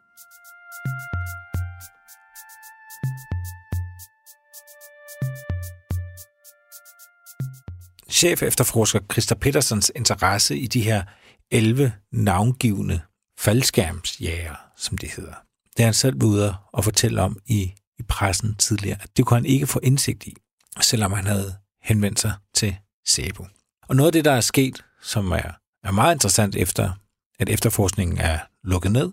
Chef 8.10 8.42
efterforsker 8.42 9.00
Christa 9.12 9.34
Petersens 9.34 9.92
interesse 9.96 10.58
i 10.58 10.66
de 10.66 10.80
her 10.80 11.02
11 11.50 11.92
navngivende 12.12 13.00
faldskærmsjæger, 13.38 14.56
som 14.76 14.98
det 14.98 15.10
hedder. 15.10 15.45
Det 15.76 15.82
er 15.82 15.86
han 15.86 15.94
selv 15.94 16.22
ude 16.24 16.54
og 16.72 16.84
fortælle 16.84 17.22
om 17.22 17.38
i, 17.46 17.74
i 17.98 18.02
pressen 18.02 18.54
tidligere, 18.54 18.98
at 19.02 19.16
det 19.16 19.26
kunne 19.26 19.36
han 19.36 19.46
ikke 19.46 19.66
få 19.66 19.80
indsigt 19.82 20.26
i, 20.26 20.34
selvom 20.80 21.12
han 21.12 21.26
havde 21.26 21.54
henvendt 21.82 22.20
sig 22.20 22.32
til 22.54 22.76
SEBO. 23.06 23.46
Og 23.88 23.96
noget 23.96 24.08
af 24.08 24.12
det, 24.12 24.24
der 24.24 24.32
er 24.32 24.40
sket, 24.40 24.84
som 25.02 25.32
er, 25.32 25.52
er 25.84 25.90
meget 25.90 26.14
interessant 26.14 26.56
efter, 26.56 26.92
at 27.38 27.48
efterforskningen 27.48 28.18
er 28.18 28.38
lukket 28.64 28.92
ned, 28.92 29.12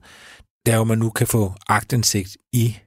det 0.65 0.71
er 0.71 0.75
jo, 0.75 0.81
at 0.81 0.87
man 0.87 0.97
nu 0.97 1.09
kan 1.09 1.27
få 1.27 1.53
agtindsigt 1.67 2.37
i 2.51 2.77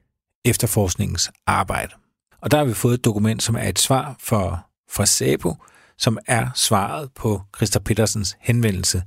efterforskningens 0.45 1.31
arbejde. 1.45 1.93
Og 2.41 2.51
der 2.51 2.57
har 2.57 2.65
vi 2.65 2.73
fået 2.73 2.93
et 2.93 3.05
dokument, 3.05 3.43
som 3.43 3.55
er 3.55 3.67
et 3.67 3.79
svar 3.79 4.15
for, 4.19 4.67
for 4.89 5.05
SABO, 5.05 5.55
som 5.97 6.17
er 6.27 6.49
svaret 6.55 7.11
på 7.11 7.41
Christa 7.55 7.79
Petersens 7.79 8.37
henvendelse 8.39 9.03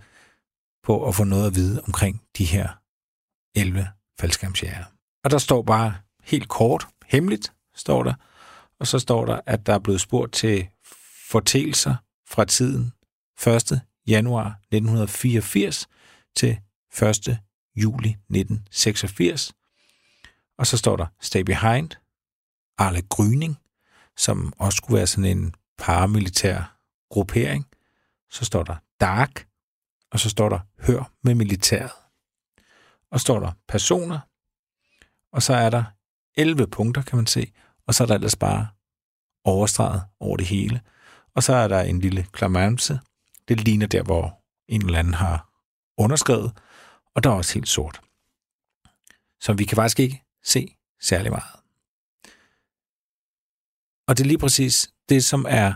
på 0.84 1.08
at 1.08 1.14
få 1.14 1.24
noget 1.24 1.46
at 1.46 1.54
vide 1.54 1.82
omkring 1.86 2.22
de 2.38 2.44
her 2.44 2.68
11 3.56 3.88
faldskærmsjæger. 4.20 4.84
Og 5.24 5.30
der 5.30 5.38
står 5.38 5.62
bare 5.62 5.94
helt 6.22 6.48
kort, 6.48 6.86
hemmeligt, 7.06 7.52
står 7.74 8.02
der, 8.02 8.14
og 8.80 8.86
så 8.86 8.98
står 8.98 9.24
der, 9.24 9.40
at 9.46 9.66
der 9.66 9.74
er 9.74 9.78
blevet 9.78 10.00
spurgt 10.00 10.32
til 10.32 10.68
fortælser 11.30 11.94
fra 12.28 12.44
tiden 12.44 12.92
1. 13.46 13.80
januar 14.06 14.46
1984 14.46 15.88
til 16.36 16.58
1. 17.02 17.38
juli 17.76 18.08
1986. 18.08 19.52
Og 20.58 20.66
så 20.66 20.76
står 20.76 20.96
der 20.96 21.06
Stay 21.20 21.40
Behind, 21.40 21.90
Arle 22.78 23.02
Gryning, 23.02 23.56
som 24.16 24.52
også 24.58 24.76
skulle 24.76 24.96
være 24.96 25.06
sådan 25.06 25.38
en 25.38 25.54
paramilitær 25.78 26.76
gruppering. 27.10 27.66
Så 28.30 28.44
står 28.44 28.62
der 28.62 28.76
Dark, 29.00 29.46
og 30.12 30.20
så 30.20 30.30
står 30.30 30.48
der 30.48 30.58
Hør 30.78 31.12
med 31.22 31.34
militæret. 31.34 31.90
Og 33.10 33.20
så 33.20 33.24
står 33.24 33.40
der 33.40 33.52
personer, 33.68 34.20
og 35.32 35.42
så 35.42 35.54
er 35.54 35.70
der 35.70 35.84
11 36.36 36.66
punkter, 36.66 37.02
kan 37.02 37.16
man 37.16 37.26
se, 37.26 37.52
og 37.86 37.94
så 37.94 38.02
er 38.02 38.06
der 38.06 38.14
ellers 38.14 38.36
bare 38.36 38.68
overstreget 39.44 40.02
over 40.20 40.36
det 40.36 40.46
hele. 40.46 40.80
Og 41.34 41.42
så 41.42 41.52
er 41.54 41.68
der 41.68 41.80
en 41.80 42.00
lille 42.00 42.26
klamamse. 42.32 43.00
Det 43.48 43.60
ligner 43.60 43.86
der, 43.86 44.02
hvor 44.02 44.42
en 44.68 44.86
eller 44.86 44.98
anden 44.98 45.14
har 45.14 45.50
underskrevet, 45.98 46.52
og 47.14 47.24
der 47.24 47.30
er 47.30 47.34
også 47.34 47.54
helt 47.54 47.68
sort. 47.68 48.00
Så 49.40 49.52
vi 49.52 49.64
kan 49.64 49.76
faktisk 49.76 50.00
ikke 50.00 50.22
se 50.44 50.76
særlig 51.00 51.32
meget. 51.32 51.60
Og 54.08 54.16
det 54.16 54.24
er 54.24 54.28
lige 54.28 54.38
præcis 54.38 54.90
det, 55.08 55.24
som 55.24 55.46
er 55.48 55.74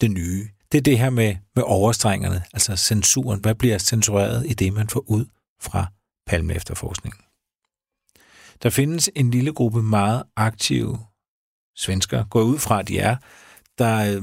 det 0.00 0.10
nye. 0.10 0.48
Det 0.72 0.78
er 0.78 0.82
det 0.82 0.98
her 0.98 1.10
med, 1.10 1.36
med 1.54 1.62
overstrengerne, 1.66 2.44
altså 2.52 2.76
censuren. 2.76 3.40
Hvad 3.40 3.54
bliver 3.54 3.78
censureret 3.78 4.46
i 4.50 4.54
det, 4.54 4.72
man 4.72 4.88
får 4.88 5.04
ud 5.10 5.26
fra 5.60 5.86
palme 6.26 6.54
efterforskningen? 6.54 7.20
Der 8.62 8.70
findes 8.70 9.10
en 9.14 9.30
lille 9.30 9.52
gruppe 9.52 9.82
meget 9.82 10.22
aktive 10.36 10.98
svensker, 11.76 12.24
går 12.24 12.42
ud 12.42 12.58
fra, 12.58 12.80
at 12.80 12.88
de 12.88 12.98
er, 12.98 13.16
der 13.78 14.16
øh, 14.16 14.22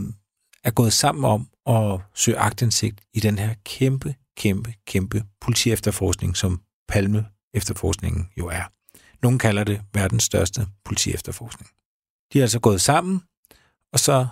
er 0.63 0.71
gået 0.71 0.93
sammen 0.93 1.25
om 1.25 1.49
at 1.65 2.01
søge 2.15 2.37
agtindsigt 2.37 3.01
i 3.13 3.19
den 3.19 3.37
her 3.37 3.53
kæmpe, 3.65 4.15
kæmpe, 4.37 4.73
kæmpe 4.87 5.23
politiefterforskning, 5.41 6.37
som 6.37 6.61
Palme 6.87 7.25
efterforskningen 7.53 8.29
jo 8.37 8.47
er. 8.47 8.63
Nogle 9.21 9.39
kalder 9.39 9.63
det 9.63 9.81
verdens 9.93 10.23
største 10.23 10.67
politiefterforskning. 10.85 11.69
De 12.33 12.39
er 12.39 12.43
altså 12.43 12.59
gået 12.59 12.81
sammen, 12.81 13.21
og 13.93 13.99
så 13.99 14.27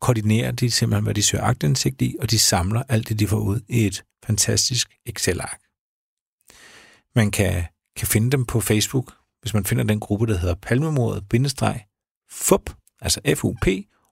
koordinerer 0.00 0.52
de 0.52 0.70
simpelthen, 0.70 1.04
hvad 1.04 1.14
de 1.14 1.22
søger 1.22 1.44
agtindsigt 1.44 2.02
i, 2.02 2.16
og 2.20 2.30
de 2.30 2.38
samler 2.38 2.82
alt 2.88 3.08
det, 3.08 3.18
de 3.18 3.28
får 3.28 3.38
ud 3.38 3.60
i 3.68 3.86
et 3.86 4.04
fantastisk 4.24 4.94
Excel-ark. 5.06 5.67
Man 7.18 7.30
kan, 7.30 7.64
kan 7.96 8.06
finde 8.06 8.30
dem 8.30 8.44
på 8.46 8.60
Facebook, 8.60 9.12
hvis 9.40 9.54
man 9.54 9.64
finder 9.64 9.84
den 9.84 10.00
gruppe, 10.00 10.26
der 10.26 10.38
hedder 10.38 10.54
Palmemordet, 10.54 11.28
bindestreg, 11.28 11.84
FUP, 12.30 12.70
altså 13.00 13.20
FUP, 13.36 13.66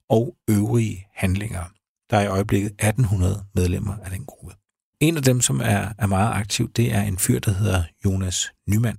og 0.09 0.37
øvrige 0.51 1.07
handlinger. 1.15 1.65
Der 2.11 2.17
er 2.17 2.23
i 2.23 2.27
øjeblikket 2.27 2.71
1800 2.71 3.45
medlemmer 3.55 3.97
af 3.97 4.11
den 4.11 4.25
gruppe. 4.25 4.55
En 5.01 5.17
af 5.17 5.23
dem, 5.23 5.41
som 5.41 5.61
er, 5.61 5.93
er 5.99 6.07
meget 6.07 6.35
aktiv, 6.35 6.73
det 6.73 6.93
er 6.95 7.03
en 7.03 7.19
fyr, 7.19 7.39
der 7.39 7.51
hedder 7.51 7.85
Jonas 8.05 8.53
Nyman. 8.69 8.99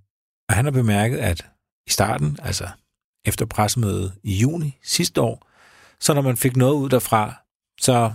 Og 0.49 0.55
han 0.55 0.65
har 0.65 0.71
bemærket, 0.71 1.17
at 1.17 1.49
i 1.87 1.89
starten, 1.89 2.37
altså 2.41 2.69
efter 3.25 3.45
pressemødet 3.45 4.19
i 4.23 4.33
juni 4.33 4.77
sidste 4.83 5.21
år, 5.21 5.49
så 5.99 6.13
når 6.13 6.21
man 6.21 6.37
fik 6.37 6.55
noget 6.55 6.75
ud 6.75 6.89
derfra, 6.89 7.43
så 7.81 8.13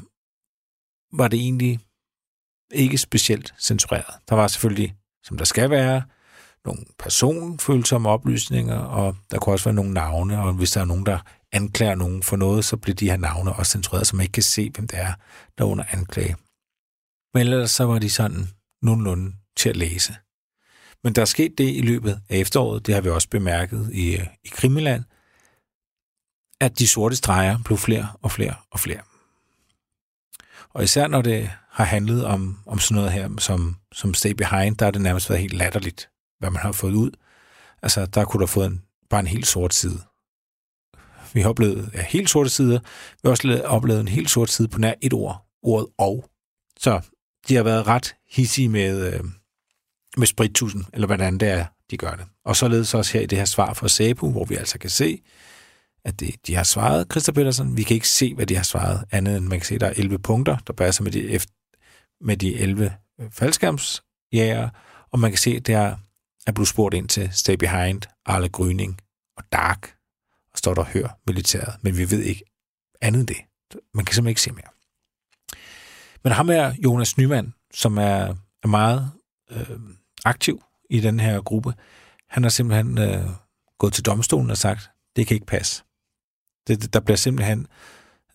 var 1.13 1.29
det 1.29 1.41
egentlig 1.41 1.81
ikke 2.71 2.99
specielt 2.99 3.55
censureret. 3.59 4.15
Der 4.29 4.35
var 4.35 4.49
selvfølgelig, 4.49 4.97
som 5.25 5.39
der 5.39 5.45
skal 5.45 5.71
være, 5.71 6.03
nogle 6.65 6.85
personfølsomme 6.99 8.09
oplysninger, 8.09 8.79
og 8.79 9.17
der 9.31 9.39
kunne 9.39 9.55
også 9.55 9.65
være 9.65 9.75
nogle 9.75 9.93
navne, 9.93 10.43
og 10.43 10.53
hvis 10.53 10.71
der 10.71 10.81
er 10.81 10.85
nogen, 10.85 11.07
der 11.07 11.19
anklager 11.53 11.95
nogen 11.95 12.23
for 12.23 12.37
noget, 12.37 12.65
så 12.65 12.77
bliver 12.77 12.95
de 12.95 13.11
her 13.11 13.17
navne 13.17 13.53
også 13.53 13.73
censureret, 13.73 14.07
så 14.07 14.17
man 14.17 14.25
ikke 14.25 14.33
kan 14.33 14.43
se, 14.43 14.71
hvem 14.71 14.87
det 14.87 14.99
er, 14.99 15.13
der 15.59 15.65
er 15.65 15.69
under 15.69 15.85
anklage. 15.91 16.37
Men 17.35 17.41
ellers 17.41 17.71
så 17.71 17.85
var 17.85 17.99
de 17.99 18.11
sådan 18.11 18.49
nogenlunde 18.83 19.33
til 19.57 19.69
at 19.69 19.77
læse. 19.77 20.15
Men 21.05 21.15
der 21.15 21.21
er 21.21 21.27
sket 21.27 21.59
det 21.59 21.77
i 21.77 21.81
løbet 21.81 22.21
af 22.29 22.37
efteråret, 22.37 22.87
det 22.87 22.95
har 22.95 23.03
vi 23.03 23.09
også 23.09 23.29
bemærket 23.29 23.91
i, 23.93 24.17
øh, 24.17 24.27
i 24.45 24.49
Krimiland, 24.49 25.05
at 26.61 26.79
de 26.79 26.89
sorte 26.89 27.17
streger 27.17 27.59
blev 27.65 27.79
flere 27.79 28.09
og 28.23 28.31
flere 28.31 28.55
og 28.71 28.81
flere. 28.81 29.01
Og 30.75 30.85
især 30.85 31.07
når 31.07 31.23
det 31.23 31.51
har 31.71 31.85
handlet 31.85 32.25
om, 32.25 32.59
om 32.67 32.79
sådan 32.79 32.95
noget 32.95 33.13
her, 33.13 33.31
som, 33.39 33.77
som 33.93 34.15
Stay 34.15 34.31
Behind, 34.31 34.77
der 34.77 34.87
har 34.87 34.91
det 34.91 35.01
nærmest 35.01 35.31
været 35.31 35.41
helt 35.41 35.53
latterligt, 35.53 36.11
hvad 36.39 36.51
man 36.51 36.63
har 36.63 36.73
fået 36.73 36.95
ud. 36.95 37.11
Altså, 37.83 38.07
der 38.07 38.25
kunne 38.25 38.41
der 38.41 38.47
få 38.47 38.63
en, 38.65 38.83
bare 39.11 39.21
en 39.21 39.27
helt 39.27 39.47
sort 39.47 39.75
side. 39.75 40.01
Vi 41.33 41.41
har 41.41 41.49
oplevet 41.49 41.91
ja, 41.95 42.03
helt 42.03 42.31
sorte 42.31 42.51
sider. 42.51 42.79
Vi 43.13 43.21
har 43.25 43.31
også 43.31 43.63
oplevet 43.65 44.01
en 44.01 44.09
helt 44.09 44.31
sort 44.31 44.51
side 44.51 44.69
på 44.69 44.79
nær 44.79 44.95
et 45.01 45.13
ord, 45.13 45.47
ordet 45.63 45.89
og. 45.99 46.31
Så 46.79 47.01
de 47.49 47.55
har 47.55 47.63
været 47.63 47.87
ret 47.87 48.15
hissige 48.31 48.69
med, 48.69 49.15
øh, 49.15 49.21
med 50.17 50.27
sprittusen, 50.27 50.87
eller 50.93 51.07
hvordan 51.07 51.39
det 51.39 51.49
er, 51.49 51.65
de 51.91 51.97
gør 51.97 52.11
det. 52.11 52.27
Og 52.45 52.57
således 52.57 52.95
også 52.95 53.13
her 53.13 53.21
i 53.21 53.27
det 53.27 53.39
her 53.39 53.45
svar 53.45 53.75
fra 53.75 53.89
SABU, 53.89 54.31
hvor 54.31 54.45
vi 54.45 54.55
altså 54.55 54.79
kan 54.79 54.91
se, 54.91 55.23
at 56.05 56.21
det, 56.21 56.47
de 56.47 56.55
har 56.55 56.63
svaret, 56.63 57.07
Christa 57.11 57.33
Pedersen. 57.33 57.77
Vi 57.77 57.83
kan 57.83 57.95
ikke 57.95 58.09
se, 58.09 58.35
hvad 58.35 58.47
de 58.47 58.57
har 58.57 58.63
svaret, 58.63 59.05
andet 59.11 59.37
end 59.37 59.47
man 59.47 59.59
kan 59.59 59.67
se, 59.67 59.75
at 59.75 59.81
der 59.81 59.87
er 59.87 59.95
11 59.97 60.19
punkter, 60.19 60.57
der 60.67 60.73
passer 60.73 61.03
med 61.03 61.13
de, 61.13 61.41
med 62.21 62.37
de 62.37 62.55
11 62.55 62.93
øh, 63.21 63.31
faldskærmsjæger, 63.31 64.69
og 65.13 65.19
man 65.19 65.31
kan 65.31 65.39
se, 65.39 65.51
at 65.51 65.67
der 65.67 65.97
er 66.47 66.53
blevet 66.53 66.69
spurgt 66.69 66.95
ind 66.95 67.09
til 67.09 67.29
Stay 67.33 67.55
Behind, 67.55 68.03
Arle 68.27 68.49
Grøning 68.49 68.99
og 69.37 69.45
Dark, 69.53 69.95
og 70.53 70.59
står 70.59 70.75
der 70.75 70.85
hør 70.85 71.19
militæret, 71.27 71.75
men 71.83 71.99
vi 71.99 72.11
ved 72.11 72.23
ikke 72.23 72.45
andet 73.01 73.21
end 73.21 73.29
det. 73.29 73.37
Man 73.95 74.05
kan 74.05 74.15
simpelthen 74.15 74.29
ikke 74.31 74.41
se 74.41 74.53
mere. 74.53 74.73
Men 76.25 76.33
ham 76.33 76.49
er 76.49 76.75
Jonas 76.85 77.19
Nyman, 77.19 77.55
som 77.75 77.99
er, 77.99 78.35
er 78.63 78.67
meget 78.67 79.11
øh, 79.51 79.79
aktiv 80.25 80.63
i 80.91 81.01
den 81.01 81.21
her 81.21 81.41
gruppe. 81.41 81.75
Han 82.29 82.43
har 82.43 82.51
simpelthen 82.51 82.99
øh, 82.99 83.29
gået 83.79 83.93
til 83.93 84.05
domstolen 84.05 84.51
og 84.51 84.57
sagt, 84.57 84.91
det 85.17 85.27
kan 85.27 85.35
ikke 85.35 85.47
passe. 85.47 85.85
Det, 86.67 86.93
der 86.93 87.01
bliver 87.01 87.17
simpelthen 87.17 87.67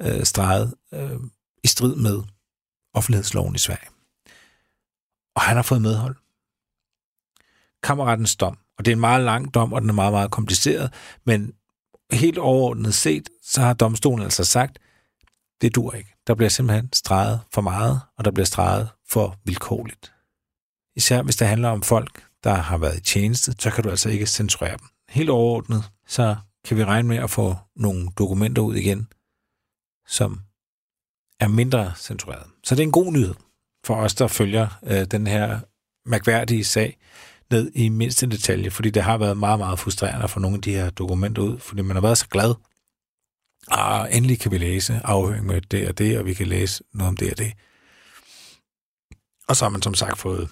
øh, 0.02 0.24
streget 0.24 0.74
øh, 0.94 1.20
i 1.64 1.68
strid 1.68 1.96
med 1.96 2.24
offentlighedsloven 2.94 3.56
i 3.56 3.58
Sverige. 3.58 3.90
Og 5.36 5.42
han 5.42 5.56
har 5.56 5.64
fået 5.64 5.82
medhold. 5.82 6.16
Kammerettens 7.84 8.36
dom, 8.36 8.58
og 8.78 8.86
det 8.86 8.92
er 8.92 8.96
en 8.96 9.00
meget 9.00 9.24
lang 9.24 9.54
dom, 9.54 9.74
og 9.74 9.82
den 9.82 9.90
er 9.90 9.94
meget, 9.94 10.14
meget 10.14 10.32
kompliceret, 10.32 10.94
men 11.26 11.54
helt 12.12 12.38
overordnet 12.38 12.94
set, 12.94 13.30
så 13.44 13.62
har 13.62 13.74
domstolen 13.74 14.24
altså 14.24 14.44
sagt, 14.44 14.80
det 15.62 15.76
dur 15.76 15.94
ikke. 15.94 16.14
Der 16.28 16.36
bliver 16.36 16.50
simpelthen 16.50 16.94
streget 16.94 17.42
for 17.54 17.62
meget, 17.62 18.02
og 18.18 18.26
der 18.26 18.32
bliver 18.32 18.46
streget 18.46 18.90
for 19.10 19.36
vilkårligt. 19.44 20.14
Især 20.96 21.22
hvis 21.22 21.36
det 21.36 21.48
handler 21.48 21.70
om 21.70 21.82
folk, 21.82 22.24
der 22.44 22.54
har 22.54 22.78
været 22.78 22.98
i 22.98 23.02
tjeneste, 23.02 23.56
så 23.60 23.72
kan 23.72 23.84
du 23.84 23.90
altså 23.90 24.10
ikke 24.10 24.26
censurere 24.26 24.78
dem. 24.78 24.88
Helt 25.10 25.30
overordnet, 25.30 25.84
så 26.08 26.36
kan 26.68 26.78
vi 26.78 26.84
regne 26.84 27.08
med 27.08 27.18
at 27.18 27.30
få 27.30 27.56
nogle 27.76 28.10
dokumenter 28.18 28.62
ud 28.62 28.76
igen, 28.76 29.08
som 30.08 30.42
er 31.40 31.48
mindre 31.48 31.94
censureret. 31.98 32.48
Så 32.64 32.76
det 32.76 32.82
er 32.82 32.86
en 32.86 32.92
god 32.92 33.12
nyhed 33.12 33.36
for 33.86 33.96
os, 33.96 34.16
der 34.16 34.28
følger 34.28 34.80
øh, 34.84 35.06
den 35.06 35.28
her 35.28 35.60
mærkværdige 36.06 36.64
sag 36.64 36.98
ned 37.52 37.72
i 37.76 37.90
mindste 37.90 38.28
detalje, 38.28 38.72
fordi 38.72 38.90
det 38.90 39.04
har 39.04 39.18
været 39.18 39.38
meget, 39.38 39.60
meget 39.60 39.80
frustrerende 39.80 40.24
at 40.24 40.30
få 40.30 40.40
nogle 40.40 40.56
af 40.56 40.62
de 40.62 40.72
her 40.72 40.90
dokumenter 40.90 41.42
ud, 41.42 41.60
fordi 41.60 41.82
man 41.82 41.96
har 41.96 42.02
været 42.02 42.18
så 42.18 42.28
glad. 42.28 42.56
Og 43.68 44.14
endelig 44.14 44.40
kan 44.40 44.52
vi 44.52 44.58
læse 44.58 45.02
afhøring 45.04 45.46
med 45.46 45.62
det 45.62 45.88
og 45.88 45.98
det, 45.98 46.20
og 46.20 46.26
vi 46.26 46.34
kan 46.34 46.48
læse 46.48 46.84
noget 46.94 47.10
om 47.10 47.18
det 47.18 47.32
og 47.32 47.38
det. 47.38 47.54
Og 49.48 49.56
så 49.56 49.66
har 49.66 49.70
man 49.70 49.82
som 49.82 49.94
sagt 49.94 50.18
fået 50.18 50.50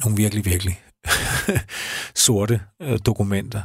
nogle 0.00 0.16
virkelig, 0.16 0.44
virkelig 0.44 0.82
sorte 2.26 2.60
øh, 2.80 2.98
dokumenter. 3.06 3.62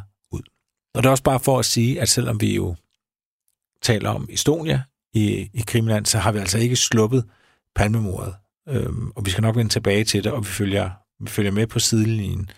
Og 0.95 1.03
det 1.03 1.05
er 1.05 1.11
også 1.11 1.23
bare 1.23 1.39
for 1.39 1.59
at 1.59 1.65
sige, 1.65 2.01
at 2.01 2.09
selvom 2.09 2.41
vi 2.41 2.55
jo 2.55 2.75
taler 3.81 4.09
om 4.09 4.27
Estonia 4.29 4.81
i, 5.13 5.49
i 5.53 5.63
Krimland, 5.67 6.05
så 6.05 6.17
har 6.17 6.31
vi 6.31 6.39
altså 6.39 6.57
ikke 6.57 6.75
sluppet 6.75 7.25
palmemordet. 7.75 8.35
Øhm, 8.69 9.11
og 9.15 9.25
vi 9.25 9.29
skal 9.29 9.41
nok 9.41 9.55
vende 9.55 9.71
tilbage 9.71 10.03
til 10.03 10.23
det, 10.23 10.31
og 10.31 10.41
vi 10.41 10.49
følger, 10.49 10.89
vi 11.19 11.29
følger 11.29 11.51
med 11.51 11.67
på 11.67 11.79
sidelinjen 11.79 12.49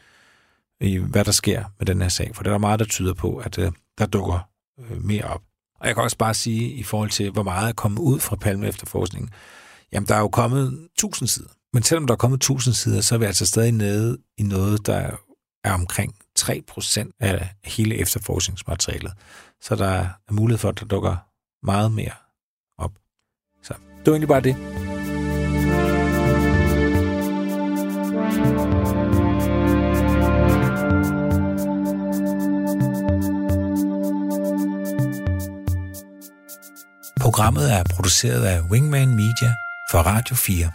i, 0.81 0.97
hvad 0.97 1.25
der 1.25 1.31
sker 1.31 1.63
med 1.79 1.85
den 1.85 2.01
her 2.01 2.09
sag. 2.09 2.35
For 2.35 2.43
der 2.43 2.53
er 2.53 2.57
meget, 2.57 2.79
der 2.79 2.85
tyder 2.85 3.13
på, 3.13 3.37
at 3.37 3.59
øh, 3.59 3.71
der 3.97 4.05
dukker 4.05 4.49
øh, 4.79 5.03
mere 5.03 5.23
op. 5.23 5.41
Og 5.79 5.87
jeg 5.87 5.95
kan 5.95 6.03
også 6.03 6.17
bare 6.17 6.33
sige, 6.33 6.71
i 6.71 6.83
forhold 6.83 7.09
til, 7.09 7.31
hvor 7.31 7.43
meget 7.43 7.69
er 7.69 7.73
kommet 7.73 7.99
ud 7.99 8.19
fra 8.19 8.35
Palme 8.35 8.67
efterforskningen, 8.67 9.29
jamen 9.91 10.07
der 10.07 10.15
er 10.15 10.19
jo 10.19 10.27
kommet 10.27 10.87
tusind 10.97 11.27
sider. 11.27 11.49
Men 11.73 11.83
selvom 11.83 12.07
der 12.07 12.13
er 12.13 12.17
kommet 12.17 12.41
tusind 12.41 12.73
sider, 12.73 13.01
så 13.01 13.15
er 13.15 13.19
vi 13.19 13.25
altså 13.25 13.45
stadig 13.45 13.71
nede 13.71 14.17
i 14.37 14.43
noget, 14.43 14.87
der 14.87 15.11
er 15.63 15.73
omkring 15.73 16.15
3% 16.39 17.11
af 17.19 17.49
hele 17.63 17.95
efterforskningsmaterialet. 17.95 19.13
Så 19.61 19.75
der 19.75 19.87
er 19.87 20.31
mulighed 20.31 20.57
for, 20.57 20.69
at 20.69 20.79
der 20.79 20.85
dukker 20.85 21.17
meget 21.65 21.91
mere 21.91 22.13
op. 22.77 22.91
Så 23.63 23.73
det 23.73 24.05
var 24.05 24.11
egentlig 24.11 24.27
bare 24.27 24.41
det. 24.41 24.55
Programmet 37.19 37.73
er 37.73 37.83
produceret 37.95 38.45
af 38.45 38.61
Wingman 38.71 39.09
Media 39.09 39.55
for 39.91 39.99
Radio 39.99 40.35
4. 40.35 40.71